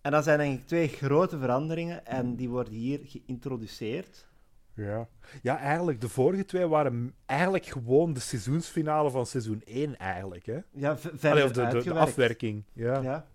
En 0.00 0.10
dat 0.10 0.24
zijn 0.24 0.38
eigenlijk 0.38 0.68
twee 0.68 0.88
grote 0.88 1.38
veranderingen 1.38 2.06
en 2.06 2.36
die 2.36 2.48
worden 2.48 2.72
hier 2.72 3.00
geïntroduceerd. 3.04 4.26
Ja. 4.74 5.08
ja, 5.42 5.58
eigenlijk, 5.58 6.00
de 6.00 6.08
vorige 6.08 6.44
twee 6.44 6.66
waren 6.66 7.14
eigenlijk 7.26 7.66
gewoon 7.66 8.12
de 8.12 8.20
seizoensfinale 8.20 9.10
van 9.10 9.26
seizoen 9.26 9.62
1, 9.64 9.96
eigenlijk. 9.98 10.46
Hè? 10.46 10.58
Ja, 10.70 10.98
verder 10.98 11.30
Allee, 11.30 11.44
of 11.44 11.52
de, 11.52 11.60
de, 11.60 11.68
de 11.68 11.74
uitgewerkt. 11.74 12.08
afwerking. 12.08 12.64
Ja. 12.72 13.00
Ja. 13.00 13.26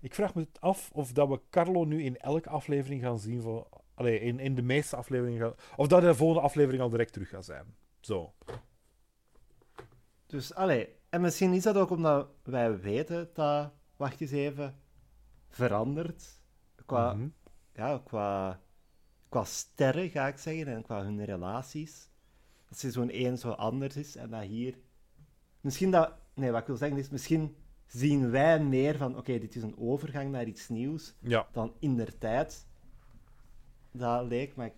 Ik 0.00 0.14
vraag 0.14 0.34
me 0.34 0.46
af 0.58 0.90
of 0.92 1.12
dat 1.12 1.28
we 1.28 1.40
Carlo 1.50 1.84
nu 1.84 2.02
in 2.02 2.18
elke 2.18 2.48
aflevering 2.48 3.02
gaan 3.02 3.18
zien. 3.18 3.42
Van, 3.42 3.66
allee, 3.94 4.20
in, 4.20 4.38
in 4.38 4.54
de 4.54 4.62
meeste 4.62 4.96
afleveringen 4.96 5.40
gaan. 5.40 5.54
Of 5.76 5.86
dat 5.88 6.02
de 6.02 6.14
volgende 6.14 6.42
aflevering 6.42 6.82
al 6.82 6.90
direct 6.90 7.12
terug 7.12 7.28
gaat 7.28 7.44
zijn. 7.44 7.64
Zo. 8.00 8.32
Dus, 10.32 10.54
allee, 10.54 10.88
en 11.08 11.20
misschien 11.20 11.52
is 11.52 11.62
dat 11.62 11.76
ook 11.76 11.90
omdat 11.90 12.28
wij 12.42 12.80
weten 12.80 13.30
dat, 13.34 13.70
wacht 13.96 14.20
eens 14.20 14.30
even, 14.30 14.74
verandert. 15.48 16.38
Qua, 16.86 17.14
Mhm. 17.14 17.28
ja, 17.74 18.00
qua, 18.04 18.60
qua 19.28 19.44
sterren, 19.44 20.10
ga 20.10 20.26
ik 20.26 20.36
zeggen, 20.38 20.66
en 20.66 20.82
qua 20.82 21.02
hun 21.02 21.24
relaties. 21.24 22.08
Dat 22.68 22.78
seizoen 22.78 23.10
1 23.10 23.38
zo 23.38 23.50
anders 23.50 23.96
is 23.96 24.16
en 24.16 24.30
dat 24.30 24.42
hier... 24.42 24.78
Misschien 25.60 25.90
dat... 25.90 26.12
Nee, 26.34 26.50
wat 26.50 26.60
ik 26.60 26.66
wil 26.66 26.76
zeggen 26.76 26.98
is, 26.98 27.08
misschien 27.10 27.56
zien 27.86 28.30
wij 28.30 28.60
meer 28.64 28.96
van, 28.96 29.16
oké, 29.16 29.38
dit 29.38 29.54
is 29.56 29.62
een 29.62 29.78
overgang 29.78 30.30
naar 30.30 30.46
iets 30.46 30.68
nieuws, 30.68 31.14
Ja. 31.18 31.48
dan 31.52 31.72
in 31.78 31.96
der 31.96 32.18
tijd. 32.18 32.66
Dat 33.90 34.26
leek 34.26 34.56
me... 34.56 34.72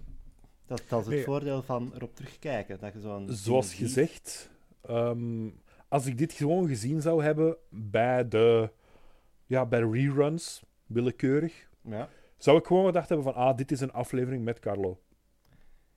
Dat, 0.67 0.83
dat 0.89 1.01
is 1.01 1.07
het 1.07 1.15
Nee. 1.15 1.25
voordeel 1.25 1.63
van 1.63 1.93
erop 1.95 2.15
terugkijken. 2.17 2.79
Dat 2.81 2.93
je 2.93 3.01
zo'n 3.01 3.29
Zoals 3.33 3.75
gezegd, 3.75 4.51
ehm, 4.87 5.51
als 5.89 6.07
ik 6.07 6.19
dit 6.19 6.33
gewoon 6.33 6.69
gezien 6.69 7.03
zou 7.03 7.23
hebben 7.25 7.57
bij 7.71 8.29
de, 8.29 8.71
ja, 9.47 9.67
bij 9.67 9.81
de 9.81 9.91
reruns, 9.91 10.63
willekeurig, 10.87 11.69
Ja. 11.81 12.09
zou 12.39 12.59
ik 12.59 12.67
gewoon 12.67 12.87
gedacht 12.87 13.09
hebben 13.09 13.33
van, 13.33 13.35
ah, 13.43 13.57
dit 13.57 13.73
is 13.73 13.81
een 13.81 13.93
aflevering 13.93 14.45
met 14.45 14.59
Carlo. 14.59 15.01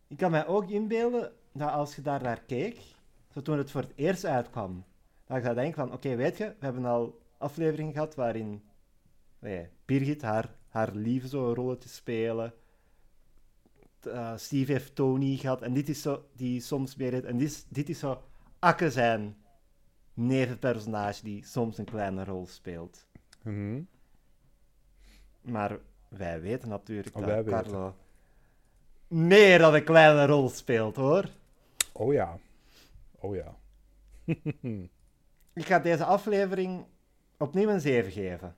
Ik 0.07 0.17
kan 0.17 0.31
mij 0.31 0.47
ook 0.47 0.69
inbeelden 0.69 1.31
dat 1.51 1.69
als 1.69 1.95
je 1.95 2.01
daar 2.01 2.21
naar 2.21 2.41
keek, 2.41 2.79
zo 3.33 3.41
toen 3.41 3.57
het 3.57 3.71
voor 3.71 3.81
het 3.81 3.93
eerst 3.95 4.25
uitkwam, 4.25 4.83
dat 5.25 5.37
je 5.37 5.43
zou 5.43 5.55
denken 5.55 5.87
van, 5.87 5.93
oké, 5.93 6.15
weet 6.15 6.37
je, 6.37 6.45
we 6.59 6.65
hebben 6.65 6.85
al 6.85 7.19
afleveringen 7.37 7.93
gehad 7.93 8.15
waarin 8.15 8.61
nee, 9.39 9.67
Birgit 9.85 10.21
haar, 10.21 10.55
haar 10.67 10.91
lieve 10.93 11.27
zo 11.27 11.53
rolletje 11.53 11.89
spelen. 11.89 12.53
Eh, 14.01 14.33
Steve 14.37 14.71
heeft 14.71 14.95
Tony 14.95 15.35
gehad 15.35 15.61
en 15.61 15.73
dit 15.73 15.89
is 15.89 16.01
zo, 16.01 16.25
die 16.35 16.61
soms 16.61 16.95
meer 16.95 17.11
heeft. 17.11 17.25
En 17.25 17.37
dit 17.37 17.65
dit 17.69 17.89
is 17.89 17.99
zo 17.99 18.21
Akke 18.59 18.91
zijn 18.91 19.37
nevenpersonage 20.13 21.23
die 21.23 21.45
soms 21.45 21.77
een 21.77 21.85
kleine 21.85 22.23
rol 22.23 22.45
speelt. 22.47 23.07
Mhm. 23.41 23.81
Maar 25.41 25.77
wij 26.07 26.41
weten 26.41 26.69
natuurlijk 26.69 27.15
Oh, 27.15 27.25
dat 27.25 27.45
weten. 27.45 27.51
Carlo 27.51 27.95
meer 29.07 29.59
dan 29.59 29.73
een 29.73 29.83
kleine 29.83 30.25
rol 30.25 30.49
speelt, 30.49 30.95
hoor. 30.95 31.29
Oh 31.91 32.13
ja. 32.13 32.39
Oh 33.19 33.35
ja. 33.35 33.55
Ik 35.53 35.65
ga 35.65 35.79
deze 35.79 36.05
aflevering 36.05 36.85
opnieuw 37.37 37.69
een 37.69 37.81
7 37.81 38.11
geven. 38.11 38.55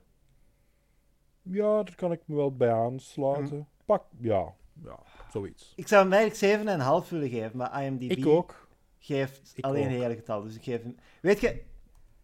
Ja, 1.42 1.82
daar 1.82 1.94
kan 1.94 2.12
ik 2.12 2.20
me 2.24 2.36
wel 2.36 2.56
bij 2.56 2.72
aansluiten. 2.72 3.56
Hm. 3.56 3.84
Pak, 3.84 4.04
ja, 4.18 4.54
ja, 4.84 4.98
zoiets. 5.32 5.72
Ik 5.76 5.88
zou 5.88 6.02
hem 6.02 6.12
eigenlijk 6.12 7.02
7,5 7.04 7.08
willen 7.08 7.28
geven, 7.28 7.56
maar 7.56 7.84
IMDb 7.84 8.10
Ik 8.10 8.26
ook. 8.26 8.68
Geeft 9.00 9.52
Ik 9.54 9.64
alleen 9.64 9.84
ook. 9.84 9.90
een 9.90 10.00
hele 10.00 10.14
getal. 10.14 10.42
Dus 10.42 10.54
ik 10.54 10.62
geef 10.62 10.82
hem... 10.82 10.96
Weet 11.22 11.40
je, 11.40 11.62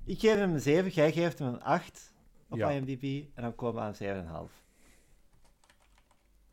ik 0.04 0.18
geef 0.20 0.34
hem 0.34 0.52
een 0.54 0.60
7, 0.60 0.90
jij 0.90 1.12
geeft 1.12 1.38
hem 1.38 1.48
een 1.48 1.62
8 1.62 2.12
op 2.48 2.58
Ja. 2.58 2.70
IMDb 2.70 3.24
en 3.34 3.42
dan 3.42 3.54
komen 3.54 3.92
we 3.92 4.06
aan 4.06 4.48
7,5. 4.48 4.52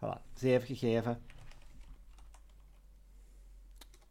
Voilà, 0.06 0.22
7 0.34 0.68
gegeven. 0.68 1.22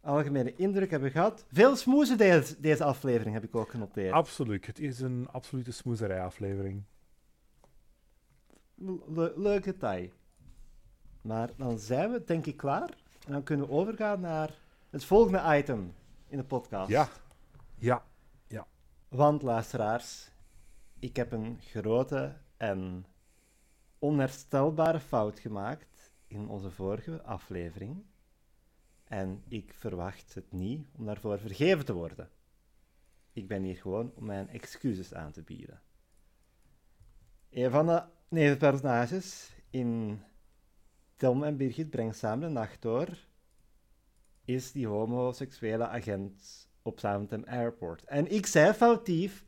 Algemene 0.01 0.55
indruk 0.55 0.89
hebben 0.91 1.07
we 1.07 1.13
gehad. 1.15 1.45
Veel 1.51 1.75
smoezen 1.75 2.17
deze, 2.17 2.59
deze 2.59 2.83
aflevering 2.83 3.33
heb 3.35 3.43
ik 3.43 3.55
ook 3.55 3.69
genoteerd. 3.69 4.13
Absoluut. 4.13 4.65
Het 4.65 4.79
is 4.79 4.99
een 4.99 5.27
absolute 5.31 5.71
smoezerij-aflevering. 5.71 6.83
Le- 8.75 9.33
leuk 9.35 9.63
detail. 9.63 10.09
Maar 11.21 11.49
dan 11.57 11.79
zijn 11.79 12.11
we 12.11 12.23
denk 12.25 12.45
ik 12.45 12.57
klaar. 12.57 12.89
En 13.25 13.31
dan 13.31 13.43
kunnen 13.43 13.67
we 13.67 13.71
overgaan 13.73 14.19
naar 14.19 14.57
het 14.89 15.05
volgende 15.05 15.57
item 15.57 15.93
in 16.33 16.39
de 16.39 16.45
podcast. 16.45 16.89
Ja. 16.89 17.09
Ja. 17.77 18.03
Want 19.07 19.41
luisteraars, 19.41 20.31
ik 20.99 21.15
heb 21.15 21.31
een 21.31 21.59
grote 21.61 22.37
en 22.57 23.05
onherstelbare 23.99 24.99
fout 24.99 25.39
gemaakt 25.39 26.11
in 26.27 26.47
onze 26.47 26.71
vorige 26.71 27.21
aflevering. 27.21 28.05
En 29.03 29.43
ik 29.47 29.73
verwacht 29.73 30.33
het 30.33 30.51
niet 30.51 30.87
om 30.91 31.05
daarvoor 31.05 31.39
vergeven 31.39 31.85
te 31.85 31.93
worden. 31.93 32.29
Ik 33.33 33.47
ben 33.47 33.63
hier 33.63 33.77
gewoon 33.77 34.11
om 34.15 34.25
mijn 34.25 34.49
excuses 34.49 35.13
aan 35.13 35.31
te 35.31 35.41
bieden. 35.41 35.81
Een 37.49 37.71
van 37.71 37.85
de 37.85 38.03
nevenpersonages 38.27 39.55
in 39.69 40.21
Tom 41.15 41.43
en 41.43 41.57
Birgit 41.57 41.89
brengen 41.89 42.15
samen 42.15 42.47
de 42.47 42.53
nacht 42.53 42.81
door, 42.81 43.17
is 44.45 44.71
die 44.71 44.87
homoseksuele 44.87 45.87
agent 45.87 46.67
op 46.81 46.99
Zaventem 46.99 47.43
Airport. 47.47 48.03
En 48.03 48.31
ik 48.31 48.45
zei 48.45 48.73
foutief 48.73 49.45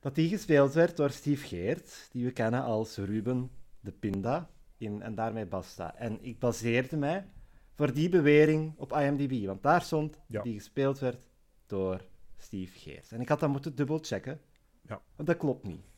dat 0.00 0.14
die 0.14 0.28
gespeeld 0.28 0.72
werd 0.72 0.96
door 0.96 1.10
Steve 1.10 1.46
Geert, 1.46 2.08
die 2.12 2.24
we 2.24 2.30
kennen 2.30 2.62
als 2.62 2.96
Ruben 2.96 3.50
de 3.80 3.92
Pinda, 3.92 4.50
in 4.76 5.02
En 5.02 5.14
Daarmee 5.14 5.46
Basta. 5.46 5.96
En 5.96 6.18
ik 6.24 6.38
baseerde 6.38 6.96
mij 6.96 7.26
voor 7.74 7.92
die 7.92 8.08
bewering 8.08 8.72
op 8.76 8.92
IMDb, 8.92 9.46
want 9.46 9.62
daar 9.62 9.82
stond 9.82 10.18
Ja. 10.26 10.42
die 10.42 10.54
gespeeld 10.54 10.98
werd 10.98 11.20
door 11.66 12.04
Steve 12.36 12.78
Geert. 12.78 13.12
En 13.12 13.20
ik 13.20 13.28
had 13.28 13.40
dat 13.40 13.50
moeten 13.50 13.74
dubbelchecken, 13.74 14.40
Ja. 14.88 15.00
want 15.16 15.28
dat 15.28 15.36
klopt 15.36 15.64
niet. 15.64 15.90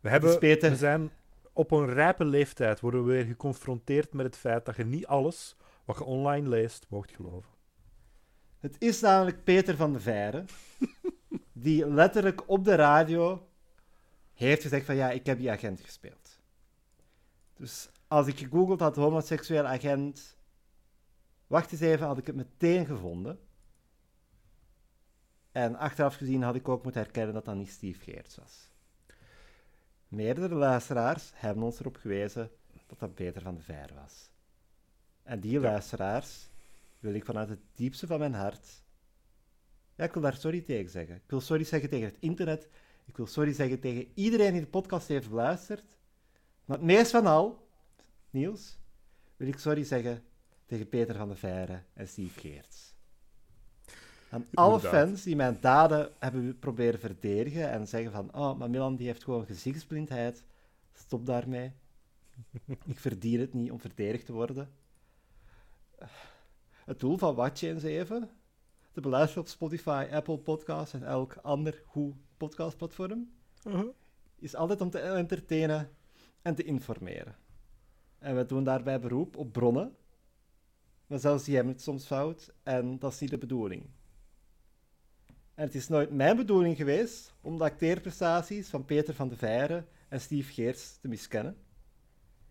We, 0.00 0.10
hebben, 0.10 0.40
we 0.40 0.76
zijn 0.76 1.10
op 1.52 1.70
een 1.70 1.92
rijpe 1.92 2.24
leeftijd 2.24 2.80
worden 2.80 3.04
we 3.04 3.12
weer 3.12 3.24
geconfronteerd 3.24 4.12
met 4.12 4.26
het 4.26 4.36
feit 4.36 4.64
dat 4.64 4.76
je 4.76 4.84
niet 4.84 5.06
alles 5.06 5.56
wat 5.84 5.98
je 5.98 6.04
online 6.04 6.48
leest 6.48 6.86
mocht 6.88 7.10
geloven. 7.10 7.50
Het 8.58 8.76
is 8.78 9.00
namelijk 9.00 9.44
Peter 9.44 9.76
van 9.76 9.92
de 9.92 10.00
Veire, 10.00 10.44
die 11.52 11.88
letterlijk 11.88 12.48
op 12.48 12.64
de 12.64 12.74
radio 12.74 13.48
heeft 14.34 14.62
gezegd 14.62 14.86
van 14.86 14.94
ja, 14.94 15.10
ik 15.10 15.26
heb 15.26 15.38
die 15.38 15.50
agent 15.50 15.80
gespeeld. 15.80 16.40
Dus 17.54 17.90
als 18.08 18.26
ik 18.26 18.38
gegoogeld 18.38 18.80
had 18.80 18.96
homoseksueel 18.96 19.66
agent, 19.66 20.36
wacht 21.46 21.72
eens 21.72 21.80
even, 21.80 22.06
had 22.06 22.18
ik 22.18 22.26
het 22.26 22.36
meteen 22.36 22.86
gevonden. 22.86 23.38
En 25.52 25.76
achteraf 25.76 26.16
gezien 26.16 26.42
had 26.42 26.54
ik 26.54 26.68
ook 26.68 26.82
moeten 26.82 27.02
herkennen 27.02 27.34
dat 27.34 27.44
dat 27.44 27.54
niet 27.54 27.70
Steve 27.70 28.00
Geerts 28.00 28.36
was. 28.36 28.70
Meerdere 30.08 30.54
luisteraars 30.54 31.30
hebben 31.34 31.64
ons 31.64 31.80
erop 31.80 31.96
gewezen 31.96 32.50
dat 32.86 32.98
dat 32.98 33.14
Peter 33.14 33.42
van 33.42 33.54
de 33.54 33.62
Veire 33.62 33.94
was. 33.94 34.30
En 35.24 35.40
die 35.40 35.60
luisteraars 35.60 36.48
wil 36.98 37.14
ik 37.14 37.24
vanuit 37.24 37.48
het 37.48 37.60
diepste 37.74 38.06
van 38.06 38.18
mijn 38.18 38.34
hart. 38.34 38.82
Ja, 39.94 40.04
ik 40.04 40.12
wil 40.12 40.22
daar 40.22 40.36
sorry 40.36 40.60
tegen 40.60 40.90
zeggen. 40.90 41.14
Ik 41.14 41.22
wil 41.30 41.40
sorry 41.40 41.64
zeggen 41.64 41.88
tegen 41.88 42.06
het 42.06 42.16
internet. 42.20 42.68
Ik 43.04 43.16
wil 43.16 43.26
sorry 43.26 43.52
zeggen 43.52 43.80
tegen 43.80 44.06
iedereen 44.14 44.52
die 44.52 44.60
de 44.60 44.66
podcast 44.66 45.08
heeft 45.08 45.28
beluisterd. 45.28 45.96
Maar 46.64 46.76
het 46.76 46.86
meest 46.86 47.10
van 47.10 47.26
al, 47.26 47.68
Niels, 48.30 48.78
wil 49.36 49.48
ik 49.48 49.58
sorry 49.58 49.84
zeggen 49.84 50.22
tegen 50.66 50.88
Peter 50.88 51.16
van 51.16 51.28
de 51.28 51.36
Veire 51.36 51.82
en 51.92 52.08
Steve 52.08 52.40
Geerts. 52.40 52.94
Aan 54.30 54.46
alle 54.54 54.74
Inderdaad. 54.74 55.08
fans 55.08 55.22
die 55.22 55.36
mijn 55.36 55.58
daden 55.60 56.12
hebben 56.18 56.58
proberen 56.58 57.00
verdedigen 57.00 57.70
en 57.70 57.88
zeggen 57.88 58.12
van, 58.12 58.34
oh, 58.34 58.58
maar 58.58 58.70
Milan 58.70 58.96
die 58.96 59.06
heeft 59.06 59.24
gewoon 59.24 59.46
gezichtsblindheid. 59.46 60.44
Stop 60.92 61.26
daarmee. 61.26 61.72
ik 62.84 62.98
verdien 62.98 63.40
het 63.40 63.54
niet 63.54 63.70
om 63.70 63.80
verdedigd 63.80 64.26
te 64.26 64.32
worden. 64.32 64.70
Het 66.84 67.00
doel 67.00 67.16
van 67.16 67.34
Watje 67.34 67.68
eens 67.68 67.82
even, 67.82 68.30
te 68.92 69.00
beluisteren 69.00 69.42
op 69.42 69.48
Spotify, 69.48 70.06
Apple 70.10 70.38
Podcasts 70.38 70.94
en 70.94 71.02
elk 71.02 71.36
ander 71.36 71.82
goed 71.86 72.14
podcastplatform, 72.36 73.30
is 74.38 74.54
altijd 74.54 74.80
om 74.80 74.90
te 74.90 74.98
entertainen 74.98 75.90
en 76.42 76.54
te 76.54 76.62
informeren. 76.62 77.36
En 78.18 78.36
we 78.36 78.46
doen 78.46 78.64
daarbij 78.64 79.00
beroep 79.00 79.36
op 79.36 79.52
bronnen, 79.52 79.96
maar 81.06 81.18
zelfs 81.18 81.44
die 81.44 81.54
hebben 81.54 81.72
het 81.72 81.82
soms 81.82 82.06
fout 82.06 82.54
en 82.62 82.98
dat 82.98 83.12
is 83.12 83.20
niet 83.20 83.30
de 83.30 83.38
bedoeling. 83.38 83.90
En 85.54 85.64
het 85.64 85.74
is 85.74 85.88
nooit 85.88 86.10
mijn 86.10 86.36
bedoeling 86.36 86.76
geweest 86.76 87.34
om 87.40 87.58
de 87.58 87.64
acteerprestaties 87.64 88.68
van 88.68 88.84
Peter 88.84 89.14
van 89.14 89.28
de 89.28 89.36
Veire 89.36 89.84
en 90.08 90.20
Steve 90.20 90.52
Geerts 90.52 90.98
te 91.00 91.08
miskennen. 91.08 91.56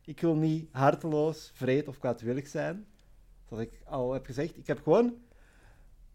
Ik 0.01 0.22
wil 0.22 0.36
niet 0.36 0.70
harteloos, 0.72 1.51
vreed 1.54 1.88
of 1.88 1.97
kwaadwillig 1.97 2.47
zijn, 2.47 2.88
zoals 3.47 3.63
ik 3.63 3.81
al 3.85 4.13
heb 4.13 4.25
gezegd. 4.25 4.57
Ik 4.57 4.67
heb 4.67 4.81
gewoon 4.81 5.13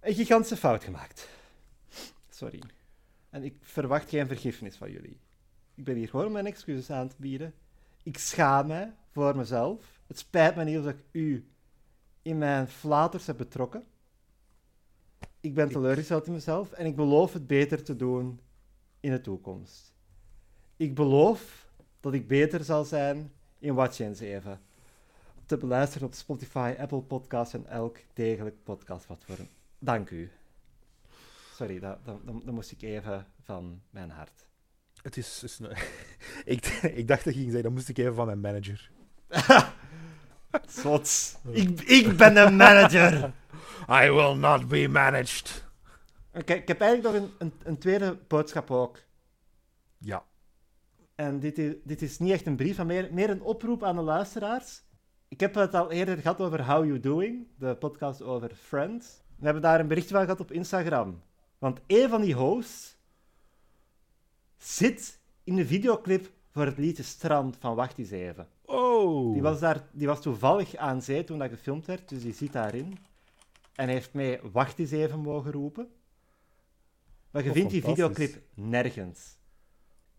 een 0.01 0.15
gigantische 0.15 0.57
fout 0.57 0.85
gemaakt. 0.85 1.29
Sorry. 2.29 2.63
En 3.31 3.45
ik 3.45 3.57
verwacht 3.61 4.09
geen 4.09 4.27
vergiffenis 4.27 4.77
van 4.77 4.91
jullie. 4.91 5.21
Ik 5.75 5.85
ben 5.85 5.97
hier 5.97 6.09
gewoon 6.09 6.27
om 6.27 6.33
mijn 6.33 6.47
excuses 6.47 6.91
aan 6.91 7.09
te 7.09 7.17
bieden. 7.19 7.55
Ik 8.03 8.19
schaam 8.19 8.67
mij 8.67 8.93
voor 9.11 9.37
mezelf. 9.37 10.01
Het 10.07 10.19
spijt 10.19 10.57
me 10.57 10.65
niet 10.65 10.83
dat 10.83 10.95
ik 10.95 11.05
u 11.11 11.49
in 12.23 12.39
mijn 12.39 12.69
flaters 12.69 13.27
heb 13.27 13.37
betrokken. 13.37 13.85
Ik 15.41 15.55
ben 15.55 15.69
teleurgesteld 15.69 16.27
in 16.27 16.33
mezelf 16.33 16.73
en 16.73 16.87
ik 16.87 16.97
beloof 16.97 17.33
het 17.33 17.47
beter 17.47 17.83
te 17.85 17.97
doen 17.97 18.41
in 19.01 19.11
de 19.11 19.21
toekomst. 19.21 19.95
Ik 20.77 20.95
beloof 20.95 21.71
dat 22.01 22.13
ik 22.13 22.29
beter 22.29 22.65
zal 22.65 22.85
zijn 22.85 23.33
in 23.59 23.75
Watch 23.75 23.99
Eens 23.99 24.21
Even. 24.21 24.61
Te 25.49 25.57
beluisteren 25.57 26.07
op 26.07 26.15
Spotify, 26.15 26.75
Apple 26.79 27.01
Podcasts 27.01 27.55
en 27.55 27.67
elk 27.67 27.99
degelijk 28.15 28.57
podcastplatform. 28.65 29.49
Dank 29.79 30.11
u. 30.11 30.31
Sorry, 31.55 31.79
dat, 31.81 32.05
dat, 32.05 32.27
dat, 32.27 32.45
dat 32.45 32.55
moest 32.55 32.71
ik 32.73 32.83
even 32.83 33.27
van 33.43 33.83
mijn 33.91 34.11
hart. 34.11 34.47
Het 35.03 35.17
is... 35.17 35.43
is 35.43 35.59
een- 35.59 35.77
ik, 36.55 36.67
ik 36.67 37.09
dacht 37.09 37.25
dat 37.25 37.35
je 37.35 37.41
ging 37.41 37.45
zeggen, 37.53 37.63
dat 37.63 37.73
moest 37.73 37.89
ik 37.89 37.99
even 37.99 38.15
van 38.15 38.27
mijn 38.27 38.41
manager. 38.41 38.91
Zot. 40.83 41.39
Ik, 41.51 41.81
ik 41.81 42.17
ben 42.17 42.35
de 42.35 42.51
manager. 42.51 43.33
I 43.91 44.11
will 44.11 44.35
not 44.35 44.69
be 44.69 44.89
managed. 44.89 45.65
Oké, 46.35 46.53
ik 46.53 46.69
heb 46.69 46.81
eigenlijk 46.81 47.15
nog 47.15 47.25
een, 47.25 47.35
een, 47.39 47.53
een 47.63 47.79
tweede 47.79 48.19
boodschap 48.27 48.71
ook. 48.71 48.99
Ja. 49.99 50.25
En 51.15 51.41
dit 51.41 51.59
is, 51.59 51.75
dit 51.85 52.03
is 52.03 52.19
niet 52.19 52.33
echt 52.33 52.47
een 52.47 52.57
brief, 52.57 52.77
maar 52.77 52.87
meer, 52.87 53.09
meer 53.13 53.31
een 53.31 53.43
oproep 53.43 53.85
aan 53.85 53.97
de 53.97 54.03
luisteraars. 54.03 54.83
Ik 55.29 55.41
heb 55.41 55.55
het 55.55 55.75
al 55.75 55.91
eerder 55.91 56.19
gehad 56.19 56.41
over 56.41 56.67
How 56.67 56.85
You 56.85 57.01
Doing, 57.01 57.47
de 57.59 57.77
podcast 57.77 58.23
over 58.23 58.55
Friends. 58.55 59.23
We 59.37 59.45
hebben 59.45 59.63
daar 59.63 59.81
een 59.81 59.89
berichtje 59.89 60.15
van 60.15 60.25
gehad 60.25 60.41
op 60.41 60.53
Instagram. 60.53 61.23
Want 61.59 61.81
een 61.87 62.09
van 62.09 62.21
die 62.21 62.35
hosts 62.35 62.97
zit 64.57 65.21
in 65.45 65.57
de 65.57 65.67
videoclip 65.67 66.31
voor 66.51 66.65
het 66.65 66.79
liedje 66.79 67.03
Strand 67.03 67.57
van 67.61 67.75
Wacht 67.75 67.99
eens 67.99 68.11
even. 68.11 68.49
Oh. 68.65 69.33
Die 69.33 69.43
was, 69.43 69.61
daar, 69.61 69.89
die 69.93 70.07
was 70.07 70.21
toevallig 70.21 70.77
aan 70.77 71.03
zee 71.03 71.25
toen 71.25 71.39
dat 71.39 71.49
gefilmd 71.51 71.87
werd, 71.87 72.09
dus 72.09 72.23
die 72.23 72.35
zit 72.35 72.53
daarin. 72.53 72.99
En 73.75 73.89
heeft 73.89 74.13
mee 74.13 74.41
Wacht 74.53 74.79
eens 74.79 74.91
even 74.91 75.21
mogen 75.21 75.53
roepen. 75.53 75.89
Maar 77.31 77.43
je 77.43 77.49
Oh, 77.49 77.55
vindt 77.55 77.71
die 77.71 77.85
videoclip 77.85 78.43
nergens. 78.55 79.37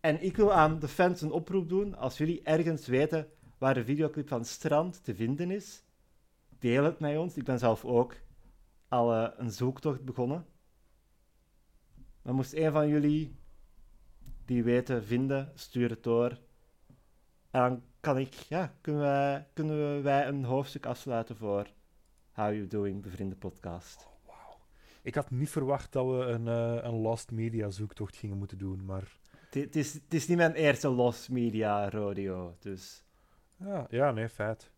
En 0.00 0.22
ik 0.22 0.36
wil 0.36 0.52
aan 0.52 0.78
de 0.78 0.88
fans 0.88 1.20
een 1.20 1.32
oproep 1.32 1.68
doen. 1.68 1.96
Als 1.96 2.18
jullie 2.18 2.40
ergens 2.42 2.86
weten 2.86 3.28
waar 3.60 3.74
de 3.74 3.84
videoclip 3.84 4.28
van 4.28 4.44
Strand 4.44 5.04
te 5.04 5.14
vinden 5.14 5.50
is, 5.50 5.82
deel 6.58 6.84
het 6.84 6.98
met 6.98 7.16
ons. 7.18 7.36
Ik 7.36 7.44
ben 7.44 7.58
zelf 7.58 7.84
ook 7.84 8.14
al 8.88 9.12
eh, 9.14 9.28
een 9.36 9.50
zoektocht 9.50 10.04
begonnen. 10.04 10.46
Maar 12.22 12.34
moest 12.34 12.52
een 12.52 12.72
van 12.72 12.88
jullie 12.88 13.36
die 14.44 14.62
weten 14.62 15.04
vinden, 15.04 15.52
stuur 15.54 15.90
het 15.90 16.02
door. 16.02 16.38
En 17.50 17.60
dan 17.60 17.82
kan 18.00 18.18
ik, 18.18 18.32
ja, 18.32 18.74
kunnen, 18.80 19.02
wij, 19.02 19.48
kunnen 19.52 20.02
wij 20.02 20.26
een 20.28 20.44
hoofdstuk 20.44 20.86
afsluiten 20.86 21.36
voor 21.36 21.66
How 22.32 22.52
You 22.54 22.66
Doing, 22.66 23.02
bevriende 23.02 23.36
podcast. 23.36 24.08
Ik 25.02 25.14
had 25.14 25.30
niet 25.30 25.50
verwacht 25.50 25.92
dat 25.92 26.06
we 26.06 26.12
een, 26.12 26.48
eh, 26.48 26.84
een 26.84 27.00
Lost 27.00 27.30
Media 27.30 27.70
zoektocht 27.70 28.16
gingen 28.16 28.36
moeten 28.38 28.58
doen, 28.58 28.84
maar... 28.84 29.18
Het- 29.50 29.76
is, 29.76 29.94
het 29.94 30.14
is 30.14 30.26
niet 30.28 30.36
mijn 30.36 30.54
eerste 30.54 30.88
Lost 30.88 31.30
Media 31.30 31.90
rodeo, 31.90 32.56
dus... 32.58 33.04
Ja, 33.64 33.86
ja 33.90 34.10
nee, 34.10 34.28
feit. 34.28 34.70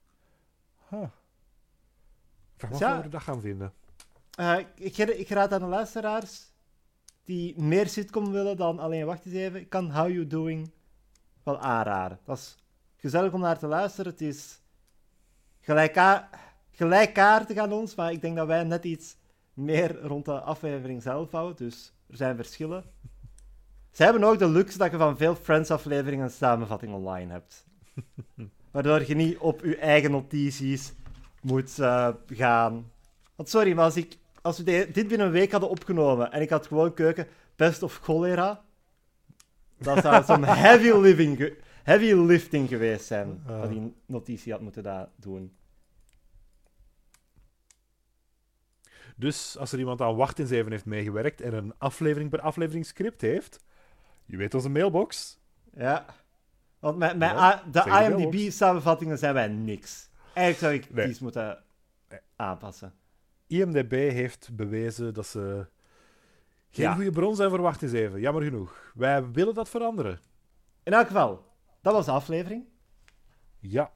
Huh. 0.88 1.02
Ik 1.02 1.08
vraag 2.56 2.70
me 2.70 2.78
Ja. 2.78 3.02
we 3.02 3.08
dat 3.08 3.22
gaan 3.22 3.40
vinden. 3.40 3.72
Eh, 4.34 4.58
ik, 4.74 4.96
ik 4.98 5.28
raad 5.28 5.52
aan 5.52 5.60
de 5.60 5.66
luisteraars 5.66 6.52
die 7.24 7.62
meer 7.62 7.88
sitcom 7.88 8.30
willen 8.30 8.56
dan 8.56 8.78
alleen 8.78 9.06
wacht 9.06 9.24
eens 9.24 9.34
even. 9.34 9.60
Ik 9.60 9.68
kan 9.68 9.90
How 9.90 10.10
You 10.10 10.26
Doing 10.26 10.70
wel 11.42 11.58
aanraden. 11.58 12.18
Dat 12.24 12.36
is 12.36 12.56
gezellig 12.96 13.32
om 13.32 13.40
naar 13.40 13.58
te 13.58 13.66
luisteren. 13.66 14.12
Het 14.12 14.20
is 14.20 14.60
gelijka 15.60 16.28
gelijkaardig 16.70 17.56
aan 17.56 17.72
ons, 17.72 17.94
maar 17.94 18.12
ik 18.12 18.20
denk 18.20 18.36
dat 18.36 18.46
wij 18.46 18.64
net 18.64 18.84
iets 18.84 19.16
meer 19.54 20.00
rond 20.00 20.24
de 20.24 20.40
aflevering 20.40 21.02
zelf 21.02 21.30
houden. 21.30 21.66
Dus 21.66 21.92
er 22.06 22.16
zijn 22.16 22.36
verschillen. 22.36 22.84
Ze 23.90 24.02
hebben 24.02 24.24
ook 24.24 24.38
de 24.38 24.48
luxe 24.48 24.78
dat 24.78 24.90
je 24.90 24.96
van 24.96 25.16
veel 25.16 25.34
Friends-afleveringen 25.34 26.24
een 26.24 26.30
samenvatting 26.30 26.92
online 26.94 27.32
hebt. 27.32 27.66
Waardoor 28.72 29.06
je 29.06 29.14
niet 29.14 29.38
op 29.38 29.64
je 29.64 29.76
eigen 29.76 30.10
notities 30.10 30.92
moet 31.42 31.78
eh, 31.78 32.08
gaan. 32.26 32.90
Want 33.34 33.48
sorry, 33.48 33.72
maar 33.74 33.84
als, 33.84 33.96
ik, 33.96 34.18
als 34.42 34.58
we 34.58 34.64
de- 34.64 34.88
dit 34.92 35.08
binnen 35.08 35.26
een 35.26 35.32
week 35.32 35.50
hadden 35.50 35.70
opgenomen 35.70 36.32
en 36.32 36.40
ik 36.42 36.50
had 36.50 36.66
gewoon 36.66 36.94
keuken 36.94 37.26
Best 37.56 37.82
of 37.82 37.98
Cholera, 38.02 38.64
dat 39.78 39.98
zou 40.02 40.24
zo'n 40.24 40.44
heavy, 40.66 40.90
living 40.92 41.54
heavy 41.82 42.12
lifting 42.12 42.68
geweest 42.68 43.04
zijn. 43.06 43.42
Dat 43.46 43.68
die 43.70 43.94
notitie 44.06 44.52
had 44.52 44.60
moeten 44.60 44.82
da- 44.82 45.10
doen. 45.16 45.56
Dus 49.16 49.56
als 49.58 49.72
er 49.72 49.78
iemand 49.78 50.00
aan 50.00 50.16
Wacht 50.16 50.38
in 50.38 50.46
Zeven 50.46 50.70
heeft 50.72 50.84
meegewerkt 50.84 51.40
en 51.40 51.54
een 51.54 51.74
aflevering 51.78 52.30
per 52.30 52.40
aflevering 52.40 52.86
script 52.86 53.20
heeft, 53.20 53.64
je 54.24 54.36
weet 54.36 54.54
onze 54.54 54.68
mailbox. 54.68 55.38
Ja. 55.76 56.06
Want 56.82 56.96
met, 56.98 57.16
met 57.18 57.30
Ja, 57.30 57.38
A- 57.38 57.62
de 57.70 57.80
IMDb-samenvattingen 58.30 59.18
zijn 59.18 59.34
wij 59.34 59.48
niks. 59.48 60.08
Eigenlijk 60.34 60.58
zou 60.58 60.72
ik 60.90 60.94
Nee. 60.96 61.06
eens 61.06 61.18
moeten 61.18 61.62
aanpassen. 62.36 62.94
IMDB 63.46 63.90
heeft 63.92 64.56
bewezen 64.56 65.14
dat 65.14 65.26
ze 65.26 65.66
geen 66.70 66.84
Ja. 66.84 66.94
goede 66.94 67.10
bron 67.10 67.36
zijn 67.36 67.50
voor 67.50 67.60
Wacht 67.60 67.82
in 67.82 67.88
Zeven. 67.88 68.20
Jammer 68.20 68.42
genoeg. 68.42 68.92
Wij 68.94 69.30
willen 69.30 69.54
dat 69.54 69.68
veranderen. 69.68 70.20
In 70.82 70.92
elk 70.92 71.06
geval, 71.06 71.46
dat 71.80 71.92
was 71.92 72.04
de 72.04 72.10
aflevering. 72.10 72.64
Ja, 73.58 73.92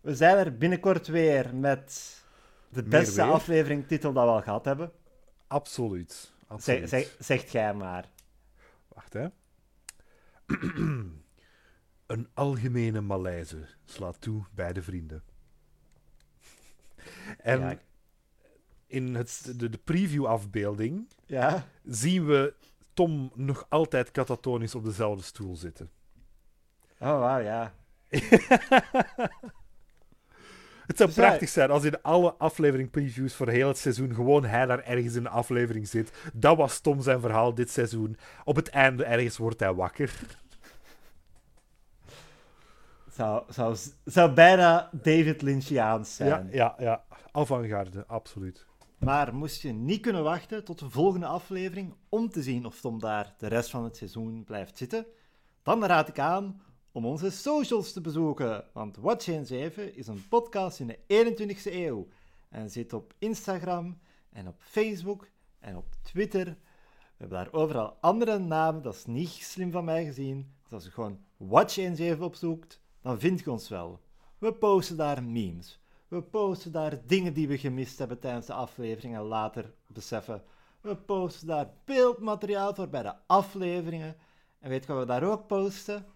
We 0.00 0.14
zijn 0.14 0.36
er 0.36 0.56
binnenkort 0.56 1.06
weer 1.06 1.54
met 1.56 2.16
de 2.68 2.82
beste 2.82 3.22
weer. 3.22 3.32
aflevering 3.32 3.86
titel 3.86 4.12
dat 4.12 4.24
we 4.24 4.30
al 4.30 4.42
gehad 4.42 4.64
hebben. 4.64 4.92
absoluut. 5.46 6.12
Zeg, 6.12 6.48
absoluut. 6.48 6.88
zeg, 6.88 7.16
zegt 7.18 7.50
jij 7.52 7.74
maar. 7.74 8.08
Wacht, 8.88 9.12
hè. 9.12 9.26
een 12.10 12.28
algemene 12.34 13.00
malaise 13.00 13.66
slaat 13.84 14.20
toe 14.20 14.42
bij 14.54 14.72
de 14.72 14.82
vrienden. 14.82 15.22
En 17.38 17.60
Ja. 17.60 17.78
in 18.86 19.14
het, 19.14 19.52
de, 19.56 19.68
de 19.70 19.78
preview-afbeelding 19.78 21.08
Ja? 21.26 21.66
zien 21.84 22.26
we 22.26 22.54
Tom 22.94 23.30
nog 23.34 23.66
altijd 23.68 24.10
katatonisch 24.10 24.74
op 24.74 24.84
dezelfde 24.84 25.22
stoel 25.22 25.56
zitten. 25.56 25.90
Oh, 26.98 27.18
wauw, 27.18 27.38
ja. 27.38 27.74
Het 30.86 30.98
zou 30.98 31.08
Dus 31.10 31.18
prachtig 31.18 31.48
zijn 31.48 31.70
als 31.70 31.84
in 31.84 32.02
alle 32.02 32.34
aflevering 32.34 32.90
previews 32.90 33.34
voor 33.34 33.48
heel 33.48 33.68
het 33.68 33.78
seizoen 33.78 34.14
gewoon 34.14 34.44
hij 34.44 34.66
daar 34.66 34.82
ergens 34.84 35.14
in 35.14 35.22
de 35.22 35.28
aflevering 35.28 35.88
zit. 35.88 36.12
Dat 36.32 36.56
was 36.56 36.80
Tom 36.80 37.00
zijn 37.00 37.20
verhaal 37.20 37.54
dit 37.54 37.70
seizoen. 37.70 38.16
Op 38.44 38.56
het 38.56 38.68
einde 38.68 39.04
ergens 39.04 39.36
wordt 39.36 39.60
hij 39.60 39.72
wakker. 39.74 40.12
Zou, 43.20 43.42
zou, 43.48 43.76
zou 44.04 44.32
bijna 44.32 44.90
David 44.92 45.42
Lynchiaans 45.42 46.16
Ja, 46.16 46.26
zijn. 46.26 46.48
ja, 46.52 46.74
ja. 46.78 47.04
Avant-garde, 47.32 48.06
absoluut. 48.06 48.66
Maar 48.98 49.34
moest 49.34 49.62
je 49.62 49.72
niet 49.72 50.00
kunnen 50.00 50.22
wachten 50.22 50.64
tot 50.64 50.78
de 50.78 50.90
volgende 50.90 51.26
aflevering 51.26 51.94
om 52.08 52.30
te 52.30 52.42
zien 52.42 52.66
of 52.66 52.80
Tom 52.80 53.00
daar 53.00 53.34
de 53.38 53.46
rest 53.46 53.70
van 53.70 53.84
het 53.84 53.96
seizoen 53.96 54.44
blijft 54.44 54.76
zitten, 54.78 55.06
dan 55.62 55.84
raad 55.84 56.08
ik 56.08 56.18
aan 56.18 56.62
om 56.92 57.06
onze 57.06 57.30
socials 57.30 57.92
te 57.92 58.00
bezoeken. 58.00 58.64
Want 58.72 58.96
Watch 58.96 59.28
in 59.28 59.46
7 59.46 59.96
is 59.96 60.06
een 60.06 60.28
podcast 60.28 60.80
in 60.80 60.86
de 60.86 60.98
21ste 61.06 61.72
eeuw 61.72 62.08
en 62.48 62.70
zit 62.70 62.92
op 62.92 63.14
Instagram 63.18 63.98
en 64.32 64.48
op 64.48 64.56
Facebook 64.58 65.28
en 65.58 65.76
op 65.76 65.86
Twitter. 66.02 66.44
We 66.44 66.54
hebben 67.16 67.38
daar 67.38 67.52
overal 67.52 67.96
andere 68.00 68.38
namen, 68.38 68.82
dat 68.82 68.94
is 68.94 69.06
niet 69.06 69.28
slim 69.28 69.70
van 69.70 69.84
mij 69.84 70.04
gezien. 70.04 70.52
Dus 70.62 70.72
als 70.72 70.84
je 70.84 70.90
gewoon 70.90 71.18
Watch 71.36 71.76
in 71.78 71.96
7 71.96 72.24
opzoekt, 72.24 72.80
dan 73.02 73.20
vind 73.20 73.40
je 73.40 73.50
ons 73.50 73.68
wel. 73.68 74.00
We 74.38 74.54
posten 74.54 74.96
daar 74.96 75.22
memes. 75.22 75.80
We 76.08 76.22
posten 76.22 76.72
daar 76.72 77.06
dingen 77.06 77.34
die 77.34 77.48
we 77.48 77.58
gemist 77.58 77.98
hebben 77.98 78.18
tijdens 78.18 78.46
de 78.46 78.52
aflevering 78.52 79.14
en 79.14 79.22
later 79.22 79.74
beseffen. 79.86 80.42
We 80.80 80.96
posten 80.96 81.46
daar 81.46 81.70
beeldmateriaal 81.84 82.74
voor 82.74 82.88
bij 82.88 83.02
de 83.02 83.14
afleveringen. 83.26 84.16
En 84.58 84.68
weet 84.68 84.86
je 84.86 84.92
wat 84.92 85.00
we 85.00 85.06
daar 85.06 85.22
ook 85.22 85.46
posten? 85.46 86.06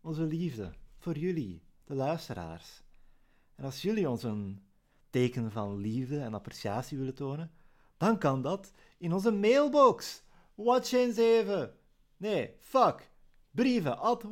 Onze 0.00 0.22
liefde 0.22 0.72
voor 0.98 1.18
jullie, 1.18 1.62
de 1.84 1.94
luisteraars. 1.94 2.82
En 3.54 3.64
als 3.64 3.82
jullie 3.82 4.08
ons 4.08 4.22
een 4.22 4.62
teken 5.10 5.50
van 5.50 5.76
liefde 5.76 6.20
en 6.20 6.34
appreciatie 6.34 6.98
willen 6.98 7.14
tonen, 7.14 7.50
dan 7.96 8.18
kan 8.18 8.42
dat 8.42 8.72
in 8.98 9.12
onze 9.12 9.30
mailbox. 9.30 10.22
Watch7. 10.56 11.68
Nee, 12.16 12.54
fuck. 12.58 13.10
Brieven 13.50 13.98
at 13.98 14.24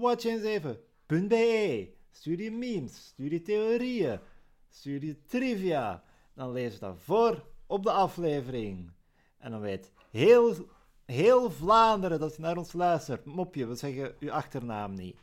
watch7.be. 1.08 1.88
Stuur 2.10 2.40
je 2.40 2.50
memes, 2.50 3.06
stuur 3.06 3.32
je 3.32 3.42
theorieën, 3.42 4.20
stuur 4.68 5.04
je 5.04 5.24
trivia. 5.26 6.02
Dan 6.34 6.52
lees 6.52 6.72
je 6.72 6.78
dat 6.78 6.96
voor 6.98 7.44
op 7.66 7.82
de 7.82 7.90
aflevering. 7.90 8.90
En 9.38 9.50
dan 9.50 9.60
weet 9.60 9.92
heel, 10.10 10.54
heel 11.04 11.50
Vlaanderen 11.50 12.20
dat 12.20 12.36
je 12.36 12.42
naar 12.42 12.56
ons 12.56 12.72
luistert. 12.72 13.24
Mopje, 13.24 13.66
we 13.66 13.74
zeggen 13.74 14.14
uw 14.20 14.32
achternaam 14.32 14.94
niet. 14.94 15.16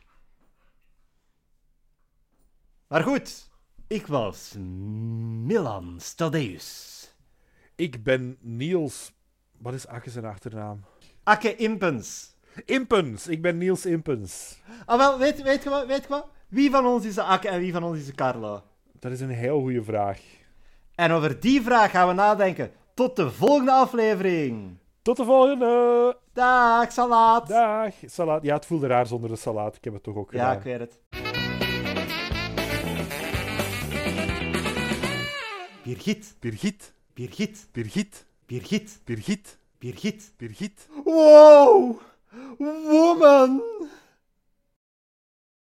Maar 2.88 3.02
goed, 3.02 3.50
ik 3.86 4.06
was 4.06 4.54
Milan 5.46 6.00
Stadeus. 6.00 6.94
Ik 7.74 8.02
ben 8.02 8.36
Niels... 8.40 9.14
Wat 9.58 9.74
is 9.74 9.86
Akke 9.86 10.10
zijn 10.10 10.24
achternaam? 10.24 10.84
Akke 11.22 11.56
Impens. 11.56 12.35
Impens. 12.64 13.26
Ik 13.26 13.42
ben 13.42 13.58
Niels 13.58 13.86
Impens. 13.86 14.58
Ah, 14.86 14.98
wel, 14.98 15.18
weet, 15.18 15.42
weet, 15.42 15.62
je 15.62 15.70
wat, 15.70 15.86
weet 15.86 16.02
je 16.02 16.08
wat? 16.08 16.26
Wie 16.48 16.70
van 16.70 16.86
ons 16.86 17.04
is 17.04 17.14
de 17.14 17.22
Akke 17.22 17.48
en 17.48 17.60
wie 17.60 17.72
van 17.72 17.82
ons 17.84 17.98
is 17.98 18.06
de 18.06 18.12
Carlo? 18.14 18.62
Dat 18.98 19.12
is 19.12 19.20
een 19.20 19.30
heel 19.30 19.60
goede 19.60 19.82
vraag. 19.84 20.20
En 20.94 21.10
over 21.12 21.40
die 21.40 21.62
vraag 21.62 21.90
gaan 21.90 22.08
we 22.08 22.14
nadenken. 22.14 22.70
Tot 22.94 23.16
de 23.16 23.30
volgende 23.30 23.72
aflevering. 23.72 24.78
Tot 25.02 25.16
de 25.16 25.24
volgende! 25.24 26.16
Dag, 26.32 26.92
salaat. 26.92 27.48
Dag! 27.48 27.94
Salaat. 28.06 28.42
Ja, 28.42 28.54
het 28.54 28.66
voelde 28.66 28.86
raar 28.86 29.06
zonder 29.06 29.30
de 29.30 29.36
salaat. 29.36 29.76
Ik 29.76 29.84
heb 29.84 29.92
het 29.92 30.02
toch 30.02 30.16
ook 30.16 30.32
Ja, 30.32 30.38
gedaan. 30.38 30.56
ik 30.56 30.62
weet 30.62 30.78
het. 30.80 30.98
Birgit, 35.84 36.36
Birgit. 36.40 36.92
Birgit, 37.14 37.68
Birgit. 37.72 38.26
Birgit, 38.46 39.00
Birgit. 39.04 39.58
Birgit. 39.78 40.32
Birgit. 40.36 40.88
Wow! 41.04 42.00
Woman! 42.58 43.62